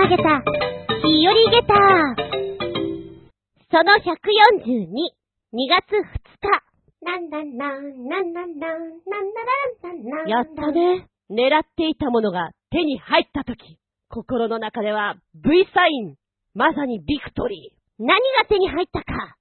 [0.00, 1.74] 投げた、日和ゲタ
[3.70, 4.88] その142、
[5.52, 6.00] 2月2
[6.40, 6.70] 日。
[7.02, 9.34] なんなんなん、なんなんなん、なん
[9.82, 10.26] なんなん。
[10.26, 11.06] やったね。
[11.30, 13.76] 狙っていたものが手に入った時、
[14.08, 16.14] 心の中では V サイン。
[16.54, 18.02] まさにビクトリー。
[18.02, 19.36] 何が手に入ったか。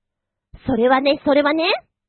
[0.68, 1.64] それはね、それはね、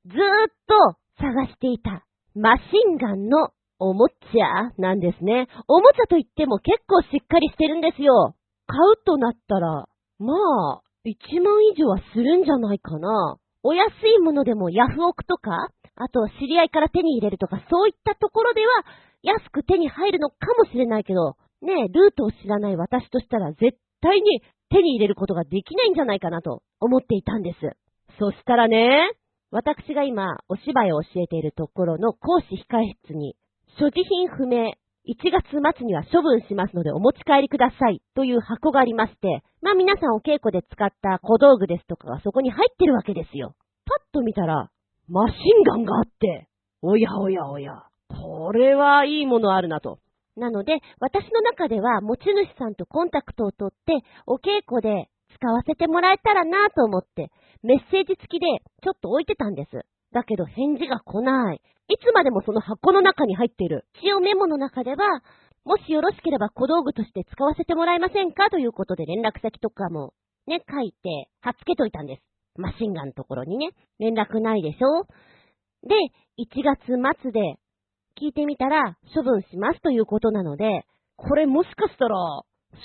[0.06, 0.18] ずーっ
[0.66, 2.04] と探していた
[2.34, 2.64] マシ
[2.94, 5.48] ンガンのおもちゃなんですね。
[5.66, 8.34] おもちゃといっても結構しっかりしてるんですよ。
[8.70, 9.86] 買うとなったら、
[10.18, 13.36] まあ、1万以上はするんじゃないかな。
[13.62, 18.68] お安いものでもヤフオクとか、あと知り合いから手に入れるとか、そういったところでは
[19.22, 27.58] 安く手に入るのかもしれないけど、ねえ、ルートを知らない私としたら絶対に手に入れることができないんじゃないかなと思っていたんです。
[28.18, 29.12] そしたらね、
[29.50, 33.36] 私が今お芝居を教えているところの講師控室に、
[33.78, 34.72] 所持品不明、
[35.08, 43.54] 1月末には処分しますのでお持ち帰りくださいという箱がありまして、まあ皆さんお稽古で使った小道具ですとかがそこに入ってるわけですよ。
[43.86, 44.70] パッと見たら、
[45.08, 46.48] マシンガンがあって、
[46.82, 49.98] おやおやおや、これはいいものあるなと。
[50.36, 57.30] なので、私の中では持ち主さんとコンタクトを取って、お稽古で使わせてもらえたらなと思って、
[57.62, 58.46] メッセージ付きで
[58.82, 59.84] ちょっと置いてたんです。
[60.12, 61.60] だけど返事が来ない。
[61.90, 63.84] いつまでもその箱の中に入っている。
[64.00, 64.96] 一応メモの中では、
[65.64, 70.14] もしよろしければ小道具として使わせてもらえませんかということで連絡先とかも
[70.46, 72.22] ね、書いて貼っつけといたんです。
[72.56, 73.70] マシンガンのところにね。
[73.98, 75.04] 連絡ないでしょ
[75.86, 75.94] で、
[76.38, 76.78] 1月
[77.22, 77.58] 末で
[78.20, 82.16] 聞いてみたら処分しますということなので、これもしかしたら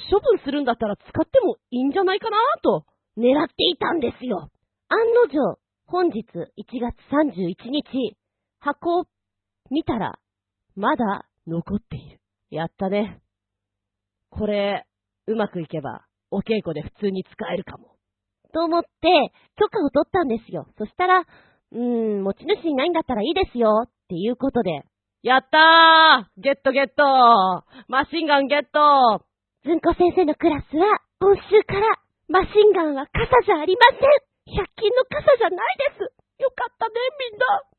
[0.10, 2.86] 処分するんだったら使ってもいいんじゃないかなと
[3.18, 4.50] 狙っていたんですよ。
[4.90, 8.18] 案の定、本日1月31日、
[8.66, 9.06] 箱を
[9.70, 10.18] 見たら、
[10.76, 12.20] まだ残っている。
[12.50, 13.22] やったね。
[14.32, 14.88] これ、
[15.28, 17.94] うまくいけば、お稽古で普通に使えるかも。
[18.54, 18.88] と思って、
[19.56, 20.66] 許可を取ったんですよ。
[20.80, 24.82] そしたら、うーん、持ち主いないんだったらいいですよ、っていうことで。
[25.22, 27.04] やったーゲットゲット
[27.88, 29.26] マシンガンゲット
[29.64, 30.86] ずんこ先生のクラスは、
[31.20, 31.86] 今週から、
[32.30, 36.94] マシンガンは傘じゃありません !100 均の傘じゃないですよかったね、
[37.32, 37.75] みんな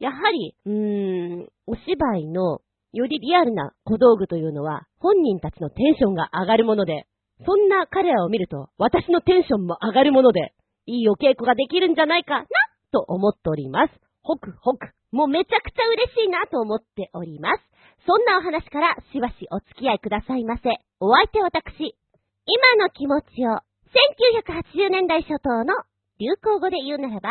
[0.00, 2.60] やはり、うーん、お芝居の
[2.92, 7.06] よりリアルな小道具というのは本人たちのテンションが上がるもので、
[7.44, 10.54] そんな彼らを見ると私のテンションも上がるもので、
[10.86, 12.46] いいお稽古ができるんじゃないかな、
[12.90, 13.92] と思っております。
[14.22, 14.88] ホクホク。
[15.12, 17.62] もうめちゃくちゃ嬉しいなと思っております。
[18.06, 20.62] そんなお話からしばしお付き合いくださいませ。
[21.00, 21.94] お相手私。
[22.46, 23.60] 今の気持ちを
[24.48, 25.74] 1980年代初頭の
[26.18, 27.30] 流行語で言うならば、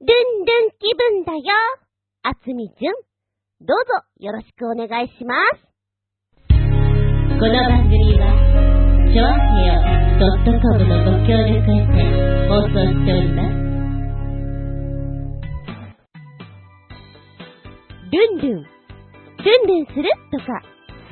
[0.00, 1.40] ルンルン気分だよ。
[2.22, 2.92] あつみじゅん。
[3.64, 5.64] どうぞよろしくお願いします。
[6.52, 8.28] この番組は、
[9.08, 9.80] ちょあへよ
[10.60, 11.96] .com のご協力へて
[12.44, 13.56] 放送しております。
[18.12, 18.60] ルンルン。
[18.60, 18.68] ル
[19.64, 20.12] ンルンする？
[20.30, 20.60] とか、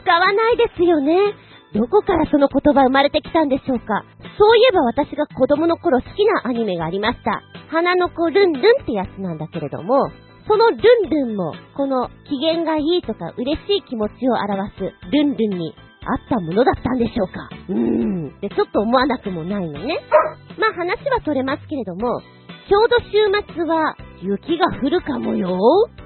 [0.05, 1.17] 使わないですよね。
[1.73, 4.05] どこからその言葉生まれてきたんでしょうか
[4.39, 7.41] そういえば私が子供の頃好きなアニメがありました。
[7.71, 10.11] 花の子ルンルンってやつなんだけれども、
[10.49, 15.75] そのルンルンも、この機嫌がいいとか嬉しい気持ちを表すルンルンに
[16.07, 17.51] あったものだったんでしょうか？
[17.69, 18.29] うーん。
[18.39, 20.01] ってちょっと思わなくもないのね。
[20.59, 22.23] まあ話は取れますけれども、
[22.69, 25.59] ちょうど週末は雪が降るかもよ。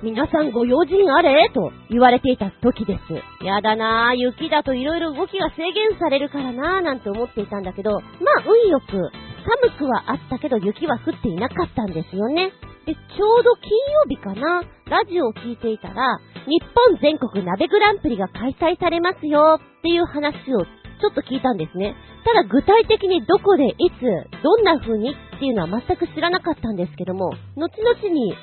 [0.02, 1.50] 皆さんご用心あれ？
[1.54, 3.44] と言われていた時です。
[3.44, 8.02] やだなぁ、雪だと色々動きが制限されるからなぁなんて思っていたんだけど、まあ
[8.44, 9.10] 運よく
[9.42, 12.52] 寒くはあったけど雪は降っていなかったんですよね。
[12.86, 21.94] で、ちょうど金曜日かな、ラジオを聞いていたら、日本全国鍋グランプリが開催されますよっていう話をちょっと聞いたんですね。
[22.24, 28.34] ただ具体的にどこで、いつ、どんな風にっていうのは全く知らなかったんですけども、後々に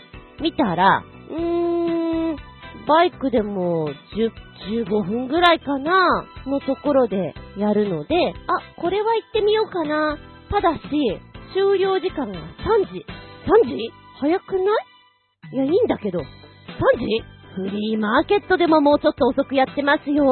[0.42, 2.36] 見たら、うーん、
[2.88, 10.18] バイクでも10、15分ぐらいかなのところでやるので、あ、これは行ってみようかな。
[10.50, 10.82] ただし、
[11.54, 12.40] 終了時間が3
[12.92, 13.06] 時。
[13.66, 13.92] 3時？
[14.20, 14.62] 早くな
[15.54, 15.56] い？
[15.56, 16.20] いや、いいんだけど。
[16.20, 16.24] 3
[16.98, 17.06] 時？
[17.56, 20.26] フリーマーケットでももうちょっと遅くやってますよ。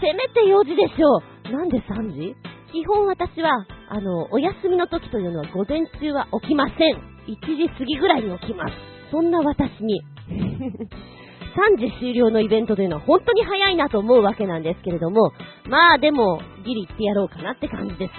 [0.00, 1.20] せめて4時でしょ
[1.50, 1.52] う。
[1.52, 2.36] なんで3時？
[2.72, 6.96] 基本私は、あの、お休みの時というのは午前中は起きません。
[7.28, 8.74] 1時過ぎぐらいに起きます。
[9.10, 15.32] そんな私に 3時終了のイベントというのは本当に早いなと思うわけなんですけれども、
[15.68, 18.12] まあでも、ギリ行ってやろうかなって感じです。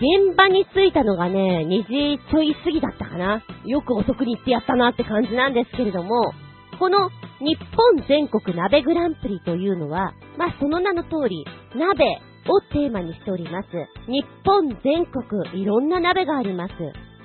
[0.00, 3.42] 現場に着いたのがね、2時ちょい過ぎだったかな。
[3.66, 6.32] よく遅くに行ってやったなって感じなんですけれども、
[6.78, 11.44] この日本全国鍋グランプリというのは、まあその名の通り、
[11.76, 12.18] 鍋
[12.48, 13.68] をテーマにしております。
[14.06, 16.72] 日本全国いろんな鍋があります。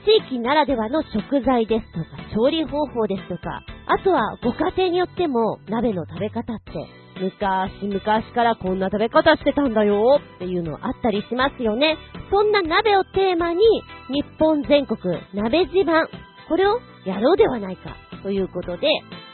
[0.06, 6.74] 地域ならではの食材ですとか、調理方法ですとか、あとはご家庭によっても鍋の食べ方って
[7.20, 8.00] 昔々
[8.34, 11.98] からこんな食べ方してたんだよっていうのあったりしますよね。
[12.30, 13.62] そんな鍋をテーマに
[14.10, 15.00] 日本全国
[15.34, 16.08] 鍋自慢、
[16.50, 18.88] これをやろうではないかということで、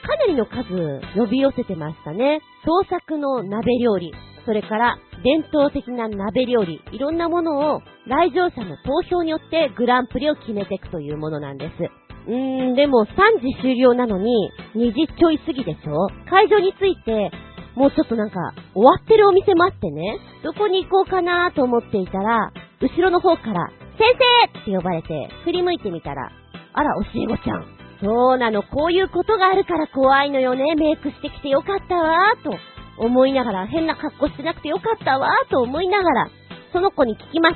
[0.03, 2.41] かなりの数呼び寄せてましたね。
[2.65, 4.13] 創作の鍋料理、
[4.45, 12.01] それから伝統的な鍋料理、いろんなものを来場者の投票によってグランプリを決めていくというものなんです。
[12.27, 17.31] うーん、でも3時終了なのに2時ちょい過ぎでしょ会場に着いて、
[17.75, 22.51] もうちょっとなんか終わってるお店もあってね、どこに行こうかなと思っていたら、
[22.81, 24.17] 後ろの方から、先
[24.53, 26.31] 生って呼ばれて、振り向いてみたら、
[26.73, 27.65] あら、教え子ちゃん。
[28.03, 30.75] そうなの、こういうことがあるから怖いのよね。
[30.75, 32.57] メイクしてきてよかったわ、と
[32.97, 36.29] 思いながら、変な格好してなくてよかったわ、と思いながら、
[36.73, 37.55] その子に聞きます。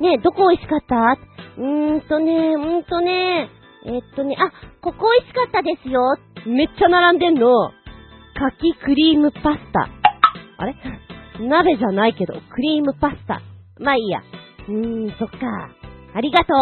[0.00, 1.18] ねえ、どこ美味しかった？
[1.58, 3.50] うーんとね、うーんとね、
[3.84, 6.16] えっとね、あ、ここ美味しかったですよ。
[6.46, 7.72] めっちゃ並んでんの。
[8.40, 9.86] 柿クリームパスタ。
[10.56, 10.74] あれ？
[11.46, 13.42] 鍋じゃないけど、クリームパスタ。
[13.78, 14.22] まあいいや。
[14.66, 15.36] うーん、そっか。
[16.14, 16.54] ありがと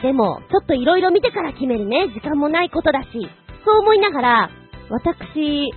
[0.00, 0.02] う。
[0.02, 2.08] でも、ちょっと色々見てから決めるね。
[2.08, 3.08] 時間もないことだし。
[3.64, 4.50] そう思いながら、
[4.90, 5.70] 私、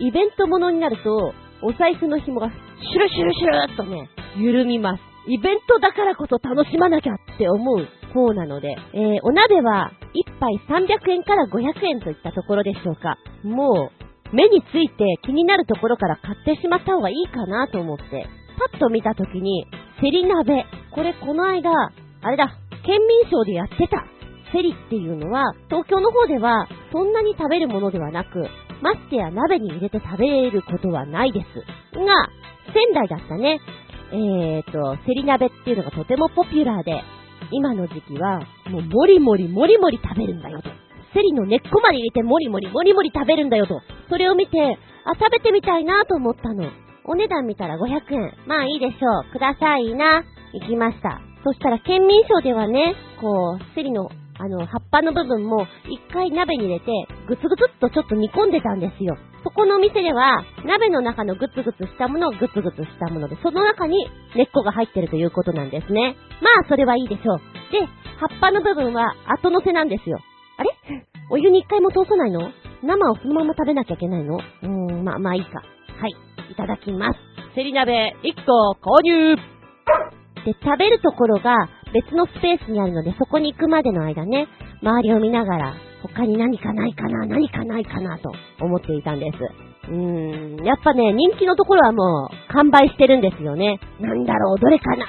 [0.00, 4.08] イベントものになると、お財布の紐がシュルシュルシュルっとね、
[4.38, 5.02] 緩みます。
[5.26, 13.18] イベントだからこそ楽しまなきゃって思う方なので、えー、お鍋は1杯300円から500円といったところでしょうか。
[13.42, 18.26] もう、目について気になるところから買ってしまった方がいいかなと思って、
[18.70, 19.66] パッと見たときに、
[20.00, 20.66] セリ鍋。
[20.92, 21.70] これこの間、
[22.22, 24.04] あれだ、県民賞でやってた。
[24.52, 28.48] セリっていうのは、東京の方ではそんなに食べるものではなく、
[28.82, 31.46] ましてや鍋に入れて食べることはないです。
[31.98, 32.04] が、
[32.72, 33.60] 仙台だったね。
[34.12, 37.02] えーと、セリ鍋っていうのがとてもポピュラーで、
[37.50, 40.83] 今の時期は、もうもりもりもりもり食べるんだよと。
[41.14, 43.80] セリの根っこまで入れてもりもりもりもり食べるんだよと。
[44.10, 44.58] それを見て、
[45.04, 46.70] あ、食べてみたいなと思ったの。
[47.04, 48.32] お値段見たら500円。
[48.46, 49.32] まあいいでしょう。
[49.32, 50.24] くださいな。
[50.52, 51.20] 行きました。
[51.44, 54.08] そしたら県民賞ではね、こう、セリの
[54.38, 56.90] あの、葉っぱの部分も一回鍋に入れて、
[57.28, 59.16] ぐつぐつっとちょっと煮込んでたんですよ。
[59.44, 66.16] そこのお店では、鍋の中のぐつぐつしたものをぐつぐつしたもので、その中に根っこが入ってるということなんですね。
[66.40, 67.38] まあ、それはいいでしょう。
[67.70, 67.86] で、
[68.18, 70.18] 葉っぱの部分は後乗せなんですよ。
[70.56, 70.70] あれ？
[71.30, 72.50] お湯に一回も通さないの？
[72.82, 74.36] 生をそのまま食べなきゃいけないの？
[74.36, 75.62] うーん、まあ、まあいいか。
[76.00, 76.14] はい、
[76.50, 77.18] いただきます。
[77.54, 79.40] セリ鍋1個購入で、
[80.62, 84.48] 食べるところが別のスペースにあるので、そこに行くまでの間ね、
[84.82, 88.30] 周りを見ながら、他に何かないかな、何かないかなと
[88.60, 89.38] 思っていたんです。
[89.88, 93.80] うーん、やっぱね、人気のところはもう完売してるんですよね。
[94.00, 95.06] なんだろう、どれかな？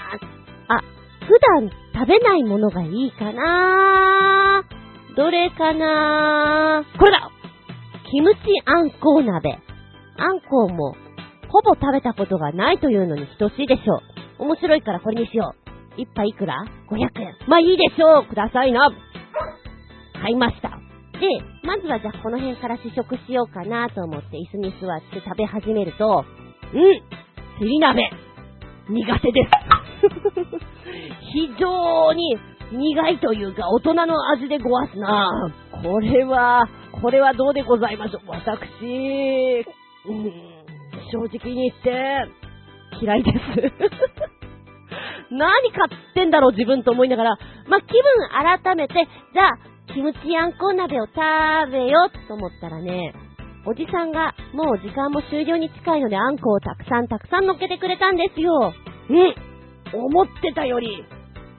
[0.70, 0.82] あ、
[1.26, 4.64] 普段食べないものがいいかな？
[5.16, 6.84] どれかな？
[7.00, 7.32] これだ
[8.12, 9.58] キムチあんこう鍋。
[10.18, 10.96] あんこうも、
[11.50, 14.02] ほぼ食べたことがないというのに等しいでしょ
[14.40, 14.44] う。
[14.44, 15.54] 面白いからこれにしよ
[15.98, 16.02] う。
[16.02, 17.36] 一杯いくら ?500 円。
[17.48, 18.92] まあいいでしょうくださいな
[20.22, 20.70] 買いました。
[20.70, 21.28] で、
[21.64, 26.26] まずはじゃあこの辺から試食しようかなと思って椅子に座って食べ始めると、
[26.74, 28.10] うん、セリ鍋、
[28.90, 29.52] 苦手です。
[31.34, 32.38] 非常に
[32.76, 35.52] 苦いというか大人の味でごわすな。
[35.84, 36.68] これは、
[37.02, 38.22] これはどうでございましょう。
[38.30, 39.66] 私、
[40.08, 40.32] うん、
[41.12, 42.28] 正直に言って、
[43.02, 43.38] 嫌いです。
[45.32, 49.58] 何買ってんだろう自分と思いながら、ま、気分改めて、じゃあ、
[49.94, 51.16] キムチあんこ鍋を食
[51.72, 53.14] べようと思ったらね、
[53.66, 58.74] おじさんが、もう時間も終了に近いのであんこをたくさんたくさん乗っけてくれたんですよ。
[59.10, 59.36] うん
[59.94, 61.04] 思ってたより、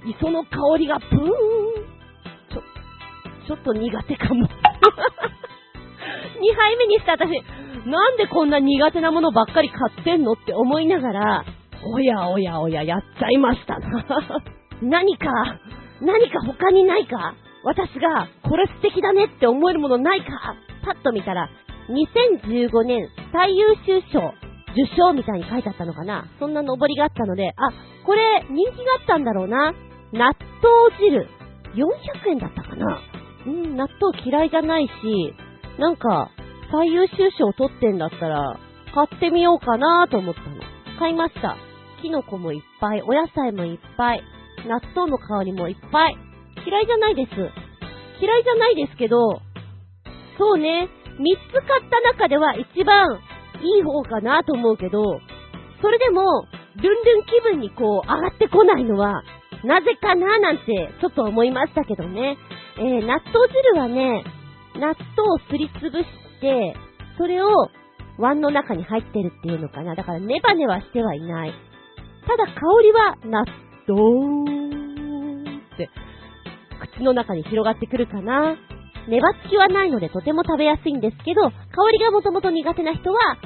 [0.04, 1.20] 磯の香りがプーン。
[2.52, 2.62] ちょ、
[3.46, 4.46] ちょっと苦手かも。
[4.46, 4.48] 2
[6.54, 7.30] 杯目にして私、
[7.86, 11.44] なんでこんな苦手なものばっかり買ってんのって思いながら、
[11.92, 14.04] おやおやおや、やっちゃいましたな。
[14.82, 15.26] 何か、
[16.00, 17.34] 何か他にないか？
[17.64, 20.26] 私が、これ素敵だねって思えるものないか？
[20.84, 21.48] パッと見たら、
[21.88, 24.34] 2015年最優秀賞、
[24.72, 26.26] 受賞みたいに書いてあったのかな？
[26.38, 27.70] そんな登りがあったので、あ、
[28.04, 29.72] これ人気があったんだろうな。
[30.12, 30.32] 納
[30.62, 31.28] 豆汁、
[31.74, 33.00] 400円だったかな
[33.46, 34.90] うん、納豆嫌いじゃないし、
[35.78, 36.30] なんか、
[36.70, 38.58] 最優秀賞取ってんだったら、
[38.94, 40.56] 買ってみようかなと思ったの。
[40.98, 41.56] 買いました。
[42.02, 44.22] キノコもいっぱい、お野菜もいっぱい、
[44.66, 46.16] 納豆の香りもいっぱい。
[46.66, 47.30] 嫌いじゃないです。
[48.20, 49.40] 嫌いじゃないですけど、
[50.38, 53.20] そうね、3つ買った中では一番
[53.62, 55.02] いい方かなと思うけど、
[55.80, 56.46] それでも、
[56.76, 59.22] ルンルン気分にこう上がってこないのは、
[59.64, 60.64] なぜかななんて
[61.00, 62.36] ちょっと思いましたけどね。
[62.78, 64.24] えー、納豆汁はね、
[64.74, 66.04] 納豆をすりつぶし
[66.40, 66.74] て、
[67.16, 67.48] それを
[68.18, 69.94] 碗の中に入ってるっていうのかな。
[69.94, 71.52] だからネバネバしてはいない。
[72.26, 73.44] ただ香りは納
[73.86, 74.50] 豆
[75.74, 75.88] って
[76.94, 78.56] 口の中に広がってくるかな。
[79.08, 83.36] 粘っきはないのでとても食べやすいんですけど、香りがもともと苦手な人は、あ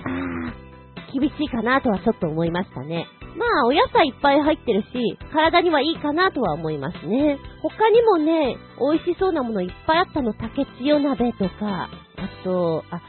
[1.13, 3.07] ー、厳しいかなとはちょっと思いましたね。
[3.37, 7.39] まあ、お野菜いっぱい入ってるし、体にはいいかなとは思いますね。
[7.63, 13.01] 他にもね、美味しそうなものいっぱいあったの、竹千代鍋とか、あと、あ、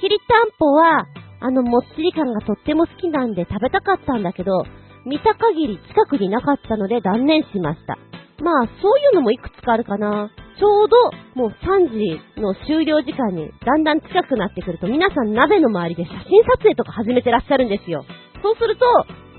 [0.00, 1.06] きりたんぽは、
[1.40, 4.64] あの、もっちり感がとっても好きなんで食べたかったんだけど、
[5.06, 7.98] 見た限り近くになかったので断念しました。
[8.42, 10.30] まあ、そういうのもいくつかあるかな。
[10.58, 10.96] ちょうど、
[11.34, 18.04] もう3時の終了時間にだんだん近くなってくると、皆さん鍋の周りで写真撮影とか始めてらっしゃるんですよ。
[18.42, 18.84] そうすると、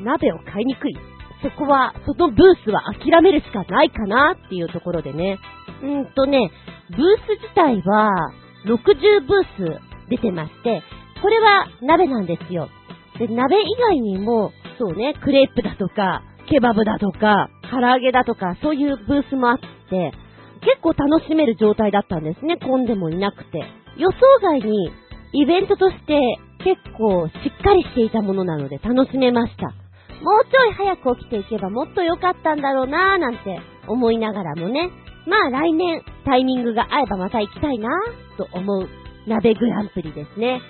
[0.03, 0.97] 鍋を買いにくい。
[1.41, 5.39] そこは、そのブースは諦めるしかないかなっていうところでね。
[5.81, 6.51] うんとね、
[6.89, 8.09] ブース自体は、
[8.65, 8.75] 60
[9.25, 10.81] ブース出てまして、
[11.21, 12.69] これは鍋なんですよ。
[13.17, 20.13] で、鍋以外にも、そうね、クレープだとか、ケバブだとか、唐揚げだとか、そういうブースもあって、
[20.61, 23.63] 結構楽しめる状態だったんですね、混んでもいなくて。
[23.97, 24.91] 予想外に、
[25.33, 26.19] イベントとして
[26.63, 29.67] 結構しっかりしていたものなので楽しめました。
[29.67, 29.73] も
[30.41, 34.89] うちょい早く起きていけばもっと良かったんだろうなぁなんて思いながらもね。
[35.25, 38.89] まあ来年タイミングが合えばまた行きたいなぁと思う
[39.27, 40.61] 鍋グランプリですね。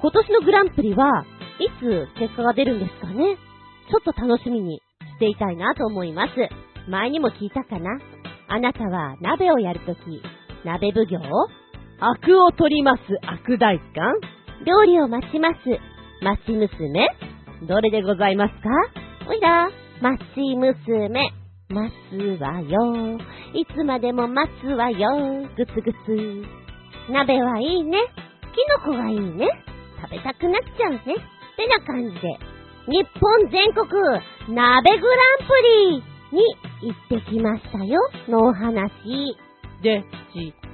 [0.00, 1.24] 今年のグランプリは
[1.60, 3.36] いつ結果が出るんですかね？
[3.88, 4.82] ちょっと楽しみに
[5.14, 6.32] していたいなと思います。
[6.90, 7.98] 前にも聞いたかな？
[8.48, 10.00] あなたは鍋をやるとき、
[10.64, 11.20] 鍋奉行？
[11.98, 14.14] 悪を取ります悪大官？
[14.64, 15.58] 料理を待ちます。
[16.22, 17.08] 待ち娘？
[17.68, 18.70] どれでございますか？
[19.28, 19.68] おいら、
[20.00, 21.32] 待ち娘。
[21.68, 23.18] 待つわよ。
[23.52, 25.48] いつまでも待つわよ。
[25.56, 26.44] ぐつぐつ。
[27.10, 27.98] 鍋はいいね。
[28.54, 29.48] キノコがいいね。
[30.00, 30.98] 食べたくなっちゃうね。
[30.98, 31.02] っ
[31.56, 32.38] てな感じで、
[32.86, 33.88] 日本全国
[34.54, 35.54] 鍋グランプ
[36.32, 38.00] リに行ってきましたよ。
[38.28, 38.90] のお話
[39.82, 40.65] でした。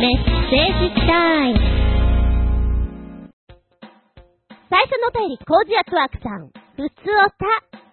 [0.00, 1.58] メッセージタイム。
[4.68, 6.50] 最初のお便り、コージアツワークさん。
[6.74, 7.46] ふつおた、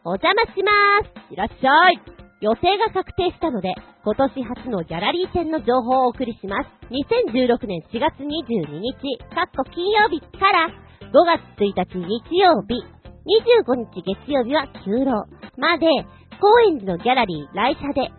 [0.04, 1.34] お邪魔しまーす。
[1.34, 2.02] いらっしゃい。
[2.42, 6.70] 予定が確定したので、今年初のギャラリー展の情報をお送りします。
[6.90, 10.70] 2016年4月22日、かっこ金曜日から
[11.06, 12.82] 5月1日日曜日、
[13.62, 15.26] 25日月曜日は休労
[15.58, 15.86] まで、
[16.42, 18.10] 高円寺のギャラリー来社で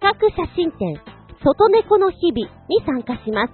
[0.00, 3.52] 画写真展、外猫の日々に参加します。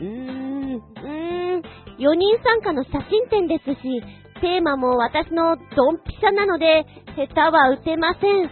[0.00, 1.62] うーん、うーん、
[1.98, 4.02] 4人参加の写真展ですし、
[4.40, 8.50] テーマも私のドンピシャなので、下手は打てません。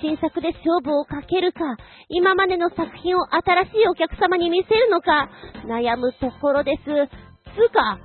[0.00, 1.60] 新作で勝負をかけるか、
[2.08, 5.30] 今までの作品を新しいお客様に見せるのか、
[5.66, 6.84] 悩むところです。
[6.84, 7.98] つうか、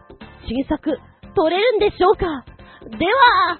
[0.48, 0.98] 新作、
[1.36, 2.46] 撮れるんでしょうか
[2.98, 3.60] では、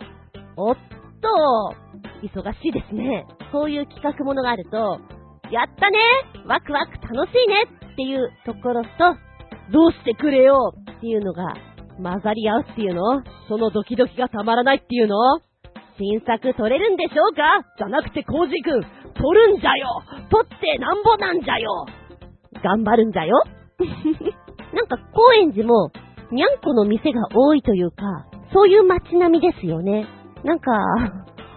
[0.56, 0.78] おっ
[1.22, 1.76] と、
[2.24, 3.28] 忙しいですね。
[3.52, 5.00] そういう企画ものがあると、
[5.52, 5.98] やったね。
[6.46, 8.90] ワクワク楽しいねっていうところと、
[9.72, 11.54] どうしてくれよっていうのが
[12.02, 13.24] 混ざり合うっていうの？
[13.48, 15.16] そのドキドキがたまらないっていうの？
[15.98, 17.66] 新作撮れるんでしょうか？
[17.78, 20.02] じゃなくてコージくん、撮るんじゃよ！
[20.32, 21.86] 撮ってなんぼなんじゃよ！
[22.64, 23.44] 頑張るんじゃよ！
[24.74, 25.92] なんか高円寺も、
[26.32, 30.08] にゃんこの店が多いというか、そういう街並みですよね。
[30.44, 30.72] なんか、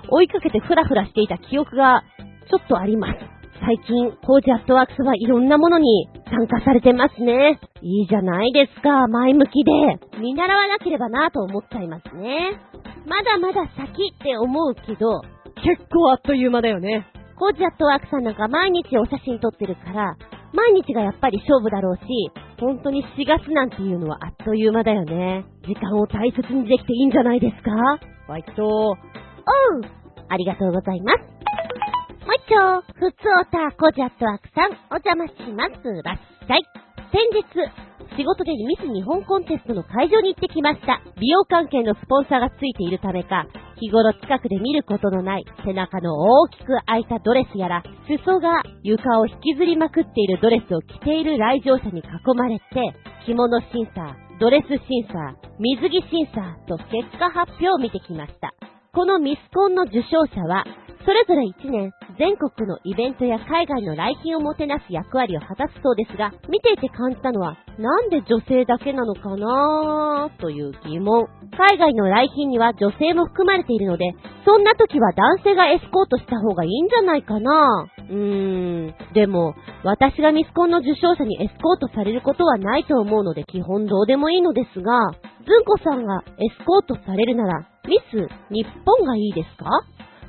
[0.09, 2.03] 追いかけてフラフラしていた記憶が
[2.51, 3.19] ちょっとあります。
[3.65, 7.61] 最近、コージアットワークスはいろんなものに参加されてますね。
[7.81, 9.73] いいじゃないですか、前向きで。
[10.19, 12.59] 見習わなければなと思っちゃいますね。
[13.07, 15.23] まだまだ先って思うけど、
[15.63, 17.07] 結構あっという間だよね。
[17.39, 20.17] コージアットワークさんなんか毎日お写真撮ってるから、
[20.53, 22.03] 毎日がやっぱり勝負だろうし、
[22.59, 25.45] 本当に4月なんていうのはあっという間だよね。
[25.67, 27.71] 時間を大切にできていいんじゃないですか？
[28.27, 28.67] ワイト。
[28.67, 28.97] おう
[30.29, 31.19] ありがとうございます。
[32.23, 35.83] もう一丁、ふつおた、コジャットワークさん、お邪魔します。
[36.07, 36.63] らっしゃい。
[37.11, 37.43] 先日、
[38.17, 41.03] 仕事でミス日本コンテストの会場に行ってきました。
[41.19, 43.47] 美容関係のスポンサーがついているためか、
[43.81, 52.05] 日頃近くで見ることのない背中の大きく開いたドレスやら、裾が床を引きずりまくっているドレスを着ている来場者に囲
[52.37, 52.65] まれて、
[53.27, 58.55] 着物審査、ドレス審査、水着審査と結果発表を見てきました。
[58.95, 60.65] このミスコンの受賞者は、
[61.05, 71.27] それぞれ1年全国のイベントや海外の来賓をもてなす役割を果たすそうですが、見ていて感じたのは、なんで女性だけなのかなぁという疑問。
[71.57, 74.13] 海外の来賓には女性も含まれているので、
[74.45, 78.95] そんな時は男性がエスコートした方がいいんじゃないかなぁうーん。
[79.15, 79.55] でも、
[79.85, 85.11] 私がミスコンの受賞者にエスコートされることはないと思うので基本どうでもいいのですが、
[85.47, 89.69] ずんこさんがエスコートされるなら、ミス日本がいいですか？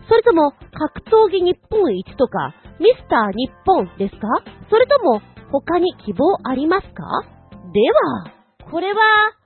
[0.07, 4.27] それとも、格闘技日本一とか、ミスター日本ですか？
[4.69, 7.03] それとも、他に希望ありますか？
[7.74, 9.00] では、これは、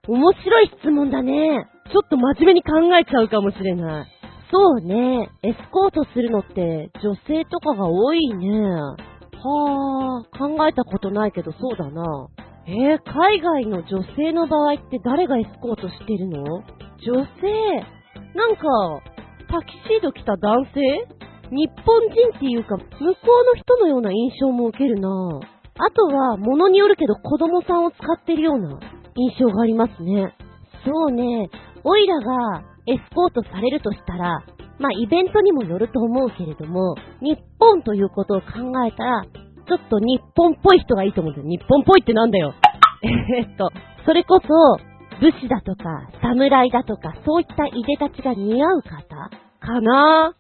[0.07, 1.67] 面白い質問だね。
[1.91, 4.07] ちょっと真面目に考えちゃうかもしれない。
[4.51, 5.29] そうね。
[5.43, 8.61] エスコートするのって女性とかが多いね。
[9.39, 12.27] はあ、考えたことないけどそうだな。
[12.65, 16.43] えー、海外の女性の場合って誰がエスコートしてるの？
[16.43, 17.51] 女性
[18.33, 18.63] なんか、
[19.47, 20.81] タキシード着た男性？
[21.49, 28.79] 日本人っていうか、向こうの人のような印象も受けるなあとは、物によるけど子供さんを使ってるような
[29.15, 30.35] 印象がありますね。
[30.85, 31.49] そうね。
[31.83, 34.43] オイラがエスコートされるとしたら、
[34.79, 38.47] まあイベントにもよると思うけれども、日本ということを考
[38.85, 41.49] えたら、ちょっと日本っぽい人がいいと思うんですよ。
[41.49, 42.53] 日本っぽいってなんだよ。
[43.03, 43.69] えっと、
[44.05, 44.47] それこそ、
[45.19, 48.91] 武士だとか、侍だとか、そういったいでたちが似合う方？
[49.59, 50.33] かな？
[50.33, 50.37] ぁ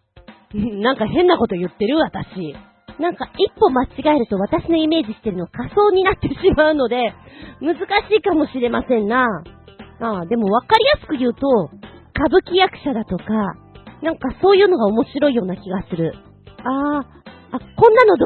[0.81, 2.55] なんか変なこと言ってる私。
[2.99, 7.13] なんか一歩間違えると私のイメージしてるの仮想になってしまうので、
[7.61, 9.25] 難しいかもしれませんな。
[9.99, 11.47] ああ、でも分かりやすく言うと、
[12.15, 13.23] 歌舞伎役者だとか、
[14.01, 16.13] なんかそういうのが面白いような気がする。
[16.63, 17.05] ああ、
[17.51, 18.25] あ、こんなのど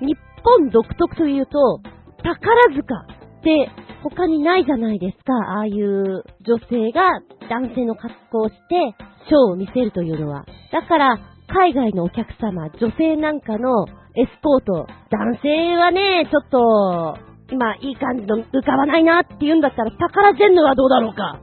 [0.00, 0.04] う？
[0.04, 1.80] 日本独特というと、
[2.22, 2.38] 宝
[2.74, 3.15] 塚
[3.46, 3.70] って
[4.02, 5.32] 他にないじゃないですか。
[5.32, 7.00] ああいう女性が
[7.48, 8.96] 男性の格好をして、
[9.28, 10.44] ショーを見せるというのは。
[10.72, 13.86] だから、海外のお客様、女性なんかの
[14.16, 17.18] エスコート、男性はね、ちょっと、
[17.52, 21.38] 今いい感じの浮かばないなって言うんだったら、宝ジェンヌはどうだろうか。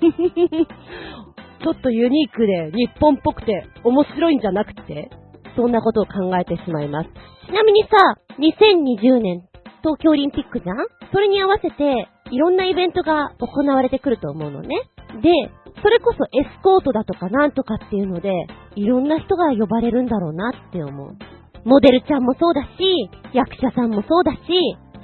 [1.62, 5.10] ちょっとユニークで日本っぽくて面白いんじゃなくて
[5.54, 7.10] そんなことを考えてしまいます。
[7.46, 7.88] ちなみにさ、
[8.40, 9.42] 2020年、
[9.82, 10.76] 東京オリンピックじゃん
[11.12, 14.68] それに合わせて、いろんなイベントが行われてくると思うのね。
[15.22, 15.30] で、
[15.82, 18.30] それこそエスコートだとかなんとかっていうので、
[18.76, 21.16] いろんな人が呼ばれるんだろうなって思う。
[21.64, 24.38] モデルちゃんもそうだし、役者さんもそうだし、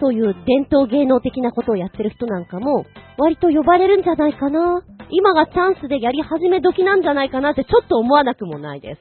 [0.00, 2.84] そういう伝統芸能的なことをやってる人なんかも、
[3.18, 4.82] 割と呼ばれるんじゃないかな。
[5.10, 9.00] 今がチャンスでやり始め時なんじゃないかなってちょっと思わなくもないです。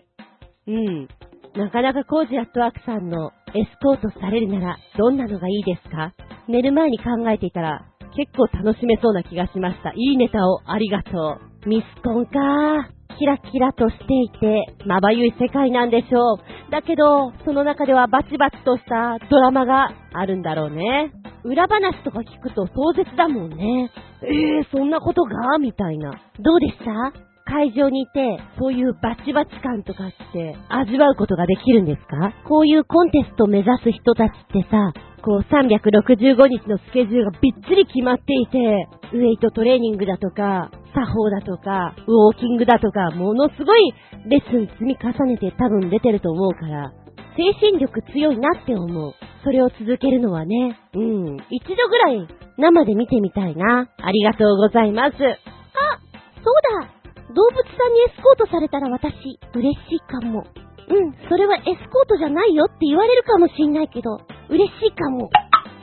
[0.67, 1.07] うん。
[1.55, 6.13] なかなかコージアットワークさんのエスコートされるならどんなのがいいですか？
[6.47, 9.91] 寝る前に考えていたら結構楽しめそうな気がしました。
[9.91, 11.69] いいネタをありがとう。
[11.69, 16.71] ミスコンかキラキラとしていて、まばゆい世界なんでしょう。
[16.71, 21.11] だけど、その中ではバチバチとしたドラマがあるんだろうね。
[21.43, 23.91] 裏話とか聞くと壮絶だもんね。
[24.21, 25.57] えー、そんなことが？
[25.59, 26.11] みたいな。
[26.39, 27.26] どうでした？
[27.47, 32.33] 会場にいて、そういうバチバチ感とかって味わうことができるんですか？
[32.47, 34.91] こういうコンテストを目指す人たちってさ、
[35.23, 43.93] こう365日のスケジュールがびっちり決まっていて、ウェイトトレーニングだとか、作法だとか、ウォーキングだとか、ものすごい
[44.25, 46.91] レッスン積み重ねて多分出てると思うから、
[47.37, 49.13] 精神力強いなって思う。
[49.43, 53.87] それを続けるのはね、うん、一度ぐらい生で見てみたいな。
[54.01, 55.13] ありがとうございます。
[55.13, 56.96] あ、そうだ
[57.35, 60.45] 動物さんにエスコートされたら私、嬉しいかも。
[60.89, 65.29] うん、それはエスコートじゃないよって言われるかもしんないけど、嬉しいかも。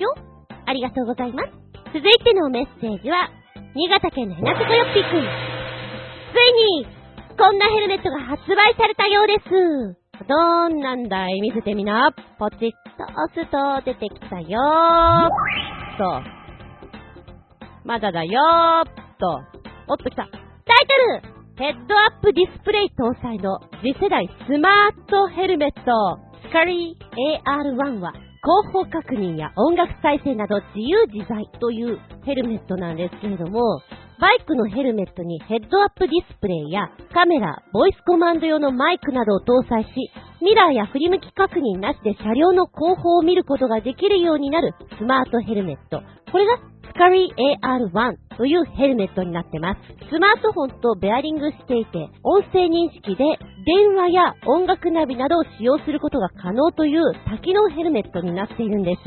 [0.00, 0.14] よ
[0.66, 1.50] ありがとうございます。
[1.92, 3.28] 続いてのメッセージは、
[3.74, 5.20] 新潟県のヘナチョコヨッピーくん。
[6.32, 6.86] ついに、
[7.36, 10.04] こんなヘルメットが発売されたようです。
[10.26, 12.14] どんなんだい見せてみな。
[12.38, 15.30] ポチッと押すと出てきたよーっ
[15.98, 16.22] と。
[17.84, 19.42] まだだよーっと。
[19.88, 20.28] おっと来た。
[20.66, 20.86] タイ
[21.20, 25.92] トルヘッドアップディスプレイ搭載の次世代スマートヘルメット、
[26.40, 33.82] スカリー AR1 は、後方確認や音楽再生など自由自在というヘルメットなんですけれども、
[34.18, 39.90] バイクのヘルメットにヘッドアップディスプレイやカメラ、ボイスコマンド用のマイクなどを搭載し、
[40.40, 46.00] ミラーや振り向き確認なしで車両の後方を見ることができるようになるスマートヘルメット。
[46.32, 46.56] これが
[46.94, 49.80] スカリー AR1 というヘルメットになってます。
[50.08, 53.24] スマートフォンとベアリングしていて、音声認識で
[53.66, 59.00] 電話や音楽ナビなどを使用することが可能という多機能ヘルメットになっているんです。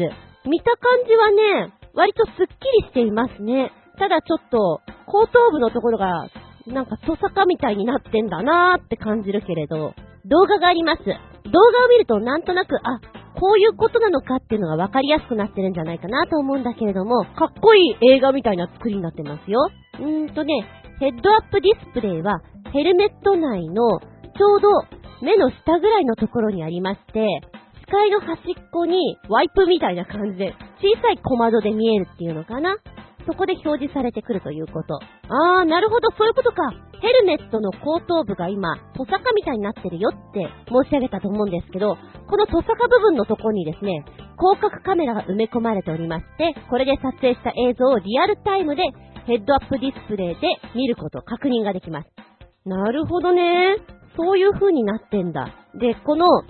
[0.49, 2.43] 見た感じはね、割とスッキ
[2.83, 3.71] リしていますね。
[3.97, 6.27] ただちょっと、後頭部のところが、
[6.67, 9.93] なんかトサカみたいになってんだなーって感じるけれど、
[10.25, 11.03] 動画があります。
[11.05, 12.99] 動画を見るとなんとなく、あ、
[13.39, 19.69] こういうことなのかっていうのが分かりやすくなってるんじゃないかなと思うんだけれども、かっこいい映画みたいな作りになってますよ。
[19.99, 20.65] うーんとね、
[20.99, 22.41] ヘッドアップディスプレイは
[22.73, 24.69] ヘルメット内のちょうど
[25.21, 27.25] 目の下ぐらいのところにありまして、
[27.79, 32.77] 視界の端っこにワイプみたいな感じで小さい小窓で見えるっていうのかな
[33.27, 34.95] そこで表示されてくるということ。
[35.27, 36.71] あー、なるほど、そういうことか。
[36.99, 44.03] ヘルメットの後頭部が今、トサカみたいになってるよって申し上げたと思うんですけど、このトサカ部分のとこにですね、
[44.39, 48.83] 広角カメラが埋め込まれておりまして、これで撮影した映像をリアルタイムで
[49.25, 52.09] ヘッドアップディスプレイで見ること、確認ができます。
[52.65, 53.75] なるほどね。
[54.15, 55.49] そういう風になってんだ。
[55.75, 56.47] で、この通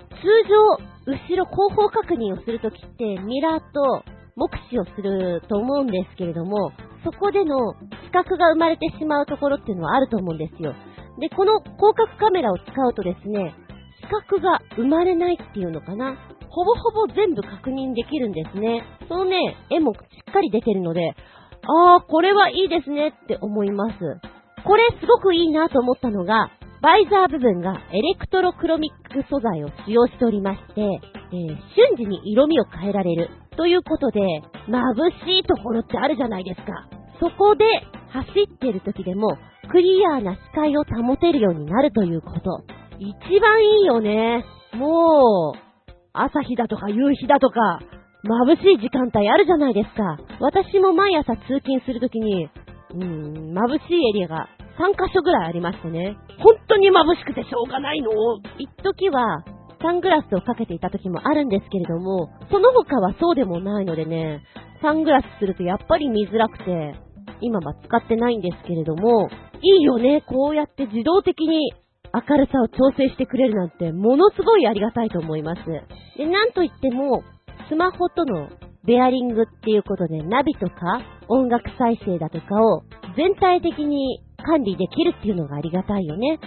[0.48, 4.02] 常、後ろ後方確認をするときって、ミラーと
[4.38, 6.72] 目視をすると思うんですけれども、
[7.04, 7.74] そこでの
[8.06, 10.74] 視覚が生まれてしまうところっていうのはあると思うんですよ。
[11.18, 13.52] で、この広角カメラを使うとですね、
[14.00, 16.16] 視覚が生まれないっていうのかな。
[16.48, 18.84] ほぼほぼ全部確認できるんですね。
[19.08, 19.98] そのね、絵もし
[20.30, 21.14] っかり出てるので、
[21.62, 23.94] あー、これはいいですねって思います。
[24.64, 30.98] これすごくいいなと思ったのが、バイザー部分がエレクトロクロミック素材を使用しておりまして、えー
[31.74, 33.30] 瞬時に色味を変えられる。
[33.58, 34.20] ということで、
[34.68, 36.88] 眩しいところってあるじゃないですか。
[37.18, 37.64] そこで
[38.10, 39.36] 走ってる時でも
[39.68, 42.62] クリアーな視界を保てるようになるということ。
[43.00, 44.44] 一番いいよね。
[44.74, 45.58] もう、
[46.12, 47.80] 朝日だとか夕日だとか、
[48.22, 50.18] 眩しい時間帯あるじゃないですか。
[50.38, 52.48] 私も毎朝通勤するときに、
[52.94, 56.16] うん、眩しいエリアが3カ所ぐらいありましてね。
[56.38, 58.10] 本当に眩しくてしょうがないの。
[58.56, 59.42] 一時は
[59.80, 64.42] サングラスをかけていた時もあるんですけれども、その他はそうでもないのでね、
[64.82, 66.94] サングラスするとやっぱり見づらくて、
[67.40, 69.28] 今は使ってないんですけれども、
[69.62, 71.72] いいよね、こうやって自動的に
[72.12, 75.62] 明るさを調整してくれるなんて、ものすごいありがたいと思います。
[76.16, 77.22] で、なんといっても、
[77.68, 78.48] スマホとの
[78.84, 82.82] ベアリングっていうことで、ナビとか音楽再生だとかを
[83.16, 86.38] 全体的に管理できるっていうのがありがたいよね。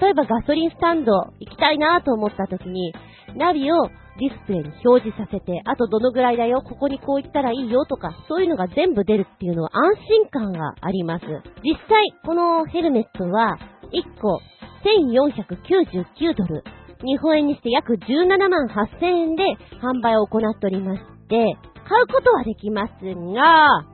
[0.00, 2.92] 例えばガソリンスタンド行きたいなと思った時に、
[3.36, 11.24] ナビをディスプレイに表示させて、あとどのぐらいだよ、ここにこう行ったらいいよとか、そういうのが全部出るっていうのは安心感があります。
[11.62, 13.56] 実際、このヘルメットは、
[13.92, 14.40] 1個
[14.84, 16.64] 1499ドル、
[17.02, 19.44] 日本円にして約17万8000円で
[19.80, 21.56] 販売を行っておりまして、
[21.88, 23.86] 買うことはできますが、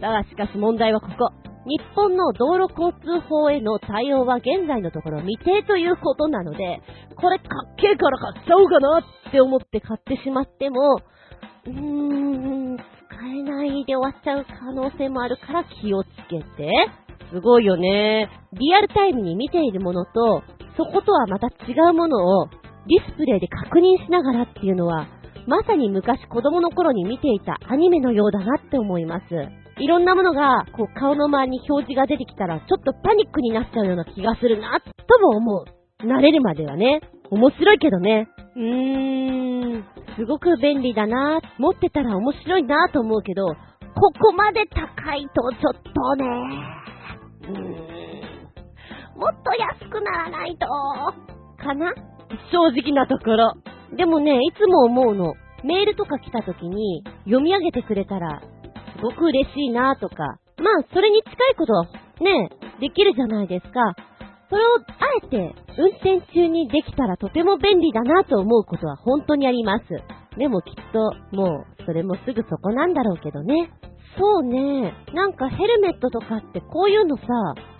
[0.00, 1.41] だがしかし問題はここ。
[1.64, 6.80] 日本の道路交通法への対応は現在のところ未定ということなので、
[7.16, 8.98] これかっけえから買っちゃおうかな
[9.28, 10.96] って思って買ってしまっても、
[11.66, 12.82] うーん、使
[13.26, 16.70] えないで終わっちゃう可能性もあるから気をつけて。
[17.32, 18.28] すごいよね。
[18.52, 20.42] リアルタイムに見ているものと、
[20.76, 25.06] そことはまた違うものをディスプレイで確認しながらっていうのは、
[25.46, 29.24] まさに昔子供の頃に見ていたアニメのようだなって思います。
[29.78, 34.86] いろんなものが、こう、顔の周りに表示が出てきたら、ちょっとパニックになっちゃうような気がするな、と
[35.20, 35.64] も思
[36.02, 36.06] う。
[36.06, 37.00] 慣れるまではね。
[37.30, 38.28] 面白いけどね。
[38.54, 39.84] うーん、
[40.16, 46.26] すごく便利だな、持ってたら面白いなと思うけど、ここまで高いとちょっとね、
[47.48, 47.62] うーん、
[49.18, 50.66] もっと安くならないと、
[51.56, 51.94] かな？
[52.50, 53.54] 正直なところ。
[53.96, 55.34] でもね、いつも思うの。
[55.64, 58.61] メールとか来た時に読み上げてくれたら、す
[59.02, 60.38] ごく嬉しいなとか。
[60.58, 61.84] まあ、それに近いことは
[62.20, 63.94] ね、できるじゃないですか。
[64.48, 64.82] それをあ
[65.24, 69.84] えて運転中にできたらとても便利だなと思うことは本当にあります。
[70.38, 73.70] でもきっと、もう、それもすぐそこなんだろうけどね。
[74.18, 74.94] そうね。
[75.14, 77.24] なんかヘルメットとかってこういうのさ、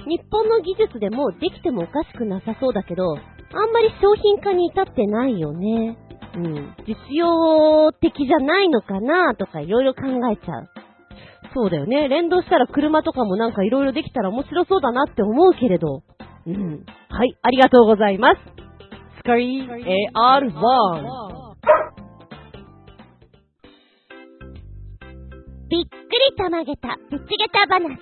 [0.07, 5.99] 日本の技術でもできてもおかしくなさそうだけど、あんまり商品化に至ってないよね。
[6.37, 6.75] うん。
[6.87, 10.72] 実用的じゃないのかなとかいろいろ考えちゃう。
[11.55, 12.09] そうだよね。
[12.09, 16.03] 連動したら車とかもなんかいろいろできたら面白そうだなって思うけれど。
[16.47, 16.85] うん。
[17.09, 18.41] はい、ありがとうございます。
[19.19, 19.83] スカイ AR1。
[25.69, 27.99] びっくりたまげた、ぶちげた話。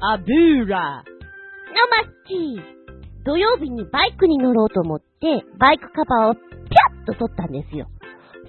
[0.00, 1.02] アブーラ。
[1.02, 3.24] のマッチー。
[3.24, 7.86] 土曜日にバイクに乗ろうと思って、バイクカバーをピャッと取ったんですよ。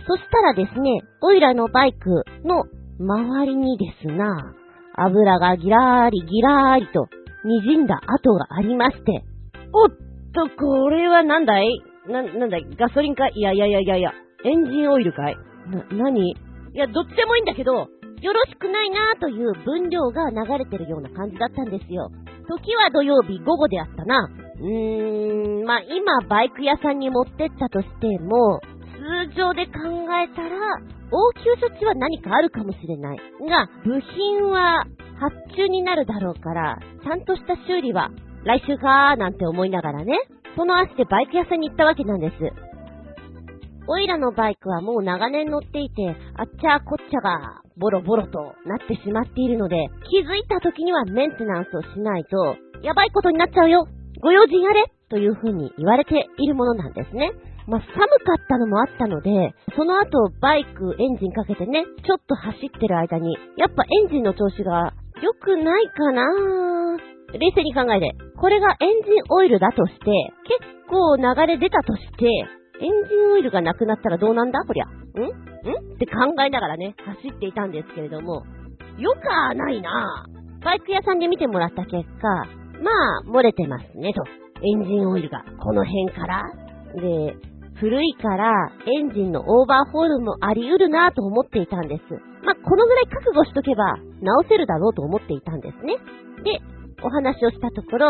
[0.07, 2.65] そしたらですね、オイラのバイクの
[3.03, 4.53] 周りにですな、
[4.95, 7.07] 油がギラーリギラーリと
[7.45, 9.23] 滲んだ跡がありまして、
[9.73, 9.89] おっ
[10.33, 11.81] と、これはなんだい？
[12.07, 12.65] な、なんだい？
[12.77, 13.27] ガソリンか？
[13.27, 14.11] いやいやいやいやいや、
[14.45, 15.37] エンジンオイルかい？
[15.69, 16.35] な、なにい
[16.77, 17.87] や、どっちでもいいんだけど、よ
[18.33, 22.09] ろしくないなぁという分量が流れてるような感じだったんですよ。
[22.47, 24.29] 時は土曜日午後であったな。
[24.59, 28.61] ううーん、まあ今バイク屋さんに持ってったとしても、
[29.27, 29.71] 通常で考
[30.23, 30.79] えたら、
[31.11, 33.17] 応急処置は何かあるかもしれない。
[33.41, 34.85] が、部品は
[35.19, 38.09] 発注になるだろうから、ちゃんとした修理は
[38.45, 40.17] 来週かーなんて思いながらね、
[40.55, 42.35] その足でバイク屋さんに行ったわけなんです。
[43.87, 53.87] オイラのバイクはもう長年乗っていて、あっちゃこっちゃがボロボロとなってしまっているので、気づいた時にはメンテナンスをしないと、やばいことになっちゃうよ
[54.21, 57.31] ご用心あれという風に言われているものなんですね。
[57.67, 66.23] まあ、寒かったのもあったので、その後バイク、エンジンかけてね、ちょっと走ってる間に、やっぱエンジンの調子が良くないかな。
[67.33, 70.05] 冷静に考えて、これがエンジンオイルだとして、
[70.43, 74.59] 結構流れ出たとして、エンジンオイルがなくなったらどうなんだ？
[74.65, 74.85] こりゃ。
[74.85, 74.89] ん？
[74.89, 74.93] ん？
[75.95, 78.43] って考えながらね、走っていたんですけれども、
[78.97, 80.25] よかないな。
[80.63, 82.27] バイク屋さんで見てもらった結果、
[82.81, 84.23] まあ、漏れてますね、と。
[84.61, 86.43] エンジンオイルが、この辺から。
[86.95, 87.35] で、
[87.83, 92.13] 古いから、エンジンのオーバーホールもあり得るなと思っていたんです。
[92.45, 95.99] まあ、このぐらい覚悟しとけば、直せるだろうと思っていたんですね。
[96.47, 96.63] で、
[97.03, 98.07] お話をしたところ、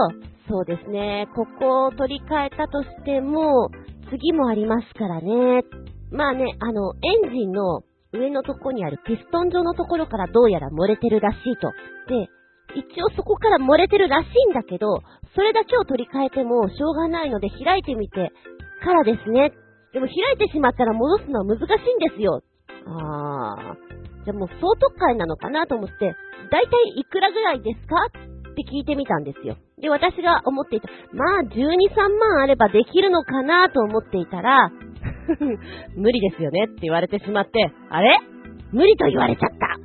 [0.47, 3.71] そうですね、ここを取り替えたとしても、
[4.12, 5.63] 次もありますからね。
[6.12, 7.81] まあね、あの、エンジンの
[8.13, 11.71] 上のとこにあるピストン状のところからどうやら漏れてるらしいと。
[12.13, 12.29] で、
[12.75, 15.01] 一応そこから漏れてるらしいんだけど、
[15.33, 18.31] それだけを取り替えてもしょうがないので開いてみて
[18.83, 19.51] からですね。
[19.93, 22.41] でも開いてしまったら戻すのは難しいんですよ。
[22.88, 24.25] あー。
[24.25, 25.93] じゃあもう総特会なのかなと思って、
[26.51, 27.95] だいたいいくらぐらいですか？
[28.08, 29.58] って聞いてみたんですよ。
[29.82, 31.56] で、私が思っていた、まあ12、3
[32.19, 34.69] 万あればできるのかなと思っていたら、
[35.97, 38.17] 無理ですよねって言われてしまって、あれ？
[38.71, 39.77] 無理と言われちゃった。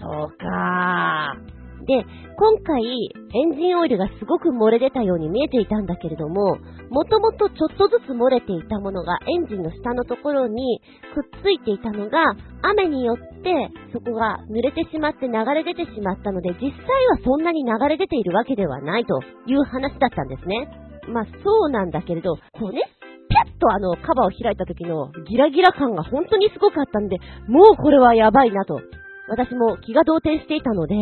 [0.00, 1.57] そうかー。
[1.88, 2.04] で、
[2.36, 6.58] 今回、エンジンオイルがすごく漏れ出たように見えていたんだけれども、
[6.90, 10.82] もともとちょっとずつ漏れていたものがエンジンの下のところに
[11.14, 12.20] くっついていたのが、
[12.60, 20.68] 雨によってそこが濡れてしまって流れ出てしまったので、実際はそんなに流れ出ているわけではないという話だったんですね。
[21.08, 22.82] まあそうなんだけれど、こうね、
[23.30, 27.16] ピャッとあのカバーを開いた時のギラギラ感が本当にすごかったんで、
[27.48, 28.82] もうこれはやばいなと。
[29.28, 30.94] 私も気が動転していたので、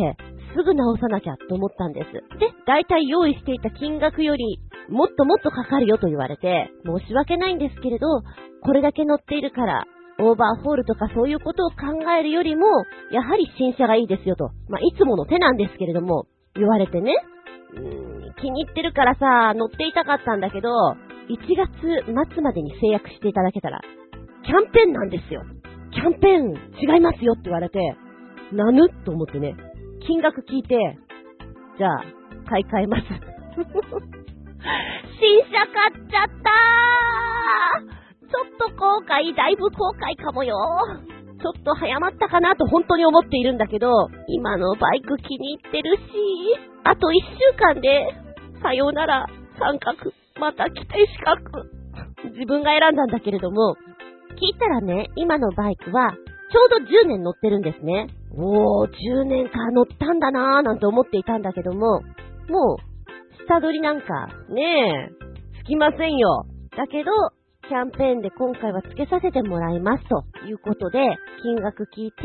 [0.55, 2.11] すぐ直さなきゃと思ったんです。
[2.39, 8.07] で、大体用意していた金額よりもっともっとかかるよと言われて、申し訳ないんですけれど、
[8.63, 9.85] これだけ乗っているから、
[10.19, 11.75] オーバーホールとかそういうことを考
[12.19, 12.65] えるよりも、
[13.11, 14.49] やはり新車がいいですよと。
[14.67, 17.13] まあ、いつもの手なんですけれども、言われてね。
[17.75, 20.69] うーん、気に入ってるからさ、乗っていたかったんだけど、
[21.29, 23.81] 1月末までに制約していただけたら、
[24.45, 25.43] キャンペーンなんですよ。
[25.91, 27.79] キャンペーン違いますよって言われて、
[28.53, 29.55] なぬと思ってね、
[30.05, 30.97] 金額聞いて、
[31.77, 32.03] じゃあ、
[32.49, 33.03] 買い替えます。
[35.19, 37.97] 新車買っちゃったー
[38.29, 40.55] ちょっと後悔、だいぶ後悔かもよ。
[41.39, 46.01] ちょっと早まったかなと本当に思っているんだけど、今のバイク気に入ってるし、
[46.83, 48.07] あと1週間で、
[48.61, 49.27] さようなら、
[49.59, 51.65] 三角、また来て四角。
[52.33, 53.75] 自分が選んだんだけれども、
[54.35, 58.07] 聞いたらね、今のバイクは、ちょうど10年乗ってるんですね。
[58.35, 62.01] おー、10年か乗ったんだなーなんて思っていたんだけども、
[62.49, 66.45] もう、下取りなんか、ねえ、つきませんよ。
[66.75, 67.11] だけど、
[67.67, 70.99] キャンペーンで今回は付けさせてもらいますということで、
[71.43, 72.23] 金額聞いて、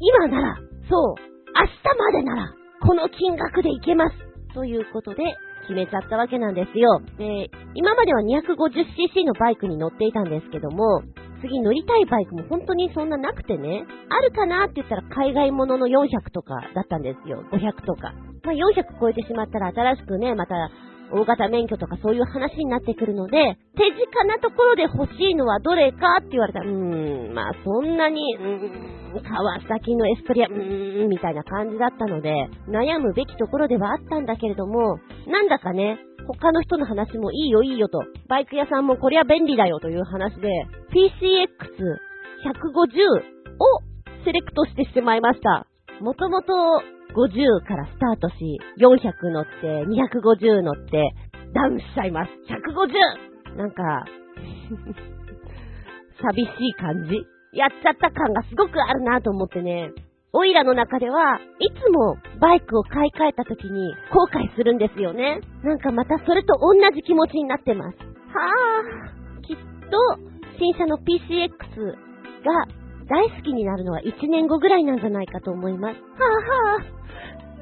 [0.00, 0.56] 今なら、
[0.90, 1.14] そう、
[1.54, 2.54] 明日までなら、
[2.86, 4.16] この金額でいけます
[4.54, 5.22] ということで、
[5.62, 7.00] 決めちゃったわけなんですよ。
[7.16, 11.02] で、今までは 250cc のバイクに乗っていたんですけども、
[11.44, 17.44] 次乗りたいバイクも本当にそんななくてね、あるかなって言ったら海外ものの400とかだったんですよ。
[17.52, 18.14] 500とか。
[18.42, 20.54] まあ、400超えてしまったら新しくね、また
[21.14, 34.98] 大型免許とかそういう話になってくるので、手近なところで欲しいのはどれかって言われたら、うーん、まあそんなに、うーん、川崎のエストリア、うーん、みたいな感じだったので、悩むべきところではあったんだけれども、
[35.28, 40.48] なんだかね、他の人の話もいいよいいよと、バイク屋さんもこりゃ便利だよという話で、
[40.90, 42.54] PCX150
[43.60, 43.64] を
[44.24, 45.66] セレクトしてしまいました。
[46.00, 46.52] もともと
[47.14, 51.14] 50からスタートし、400乗って、250乗って、
[51.54, 52.30] ダウンしちゃいます。
[52.50, 53.56] 150!
[53.56, 54.04] なんか、
[56.20, 59.92] 寂しい感じやっちゃった感がすごくあるなと思ってね。
[60.32, 65.40] オイラの中では、いつもバイクを買い替えた時に後悔するんですよね。
[65.62, 67.98] なんかまたそれと同じ気持ちになってます。
[67.98, 69.96] はぁ、きっと、
[70.58, 71.50] 新車の PCX
[72.42, 72.66] が
[73.08, 75.94] 大好きになるのは1年後ぐらいなんじゃないかと思います。
[75.94, 76.04] はぁ
[76.78, 76.80] は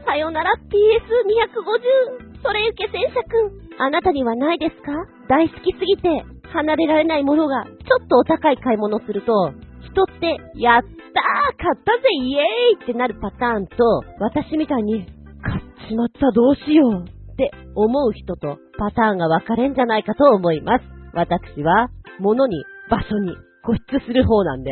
[0.02, 3.40] ぁ、さよなら PS250、それゆけ戦車く
[3.78, 4.92] ん、あなたにはないですか？
[5.28, 6.08] 大好きすぎて、
[6.52, 7.70] 離れられないものが、ちょ
[8.04, 9.52] っとお高い買い物すると、
[9.92, 13.76] 人って、やったー買ったぜイエーイってなるパターンと、
[14.20, 15.06] 私みたいに、
[15.42, 17.04] 買っちまったどうしよう。
[17.32, 20.84] って思う人とパターンが分かれんじゃないかと思います。
[21.14, 21.88] 私は、
[22.20, 24.70] 物に、場所に固執する方なんで、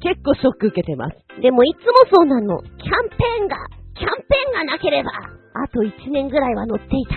[0.00, 1.16] 結構ショック受けてます。
[1.40, 2.58] でもいつもそうなの。
[2.60, 3.56] キャンペーンが、
[3.94, 7.16] キャンペーンがなければ、あと1年ぐらいは乗っていた。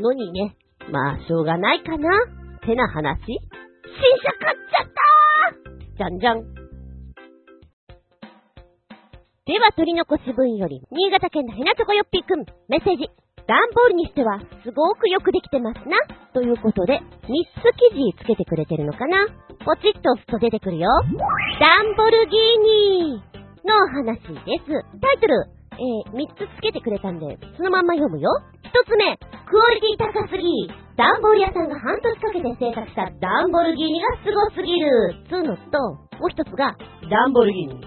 [0.00, 0.56] のにね。
[0.90, 2.08] まあ、しょうがないかな。
[2.66, 3.36] てな話新
[4.22, 6.54] 車買っちゃったーじゃんじゃん。
[9.46, 13.10] では、取り残し分より、新潟県のヘナチョコヨッピーくん、メッセージ。
[13.46, 16.00] 段ボールにしては、すごくよくできてますな。
[16.32, 17.02] ということで、3
[17.60, 19.26] つ記事つけてくれてるのかな
[19.64, 20.88] ポチッと押すと出てくるよ。
[21.60, 23.22] ダンボルギーニ
[23.64, 24.72] の話です。
[25.00, 25.34] タイトル、
[25.72, 28.30] えー、3つつけてくれたんで、そのまんま読むよ。
[28.64, 30.48] 1つ目、クオリティ高すぎ。
[30.96, 35.14] ダンボール屋さんが半年かけて制作したダンボルギーニがすごすぎる。
[35.28, 35.78] つうのと、
[36.16, 36.76] もう一つが、
[37.10, 37.80] ダンボルギーニ。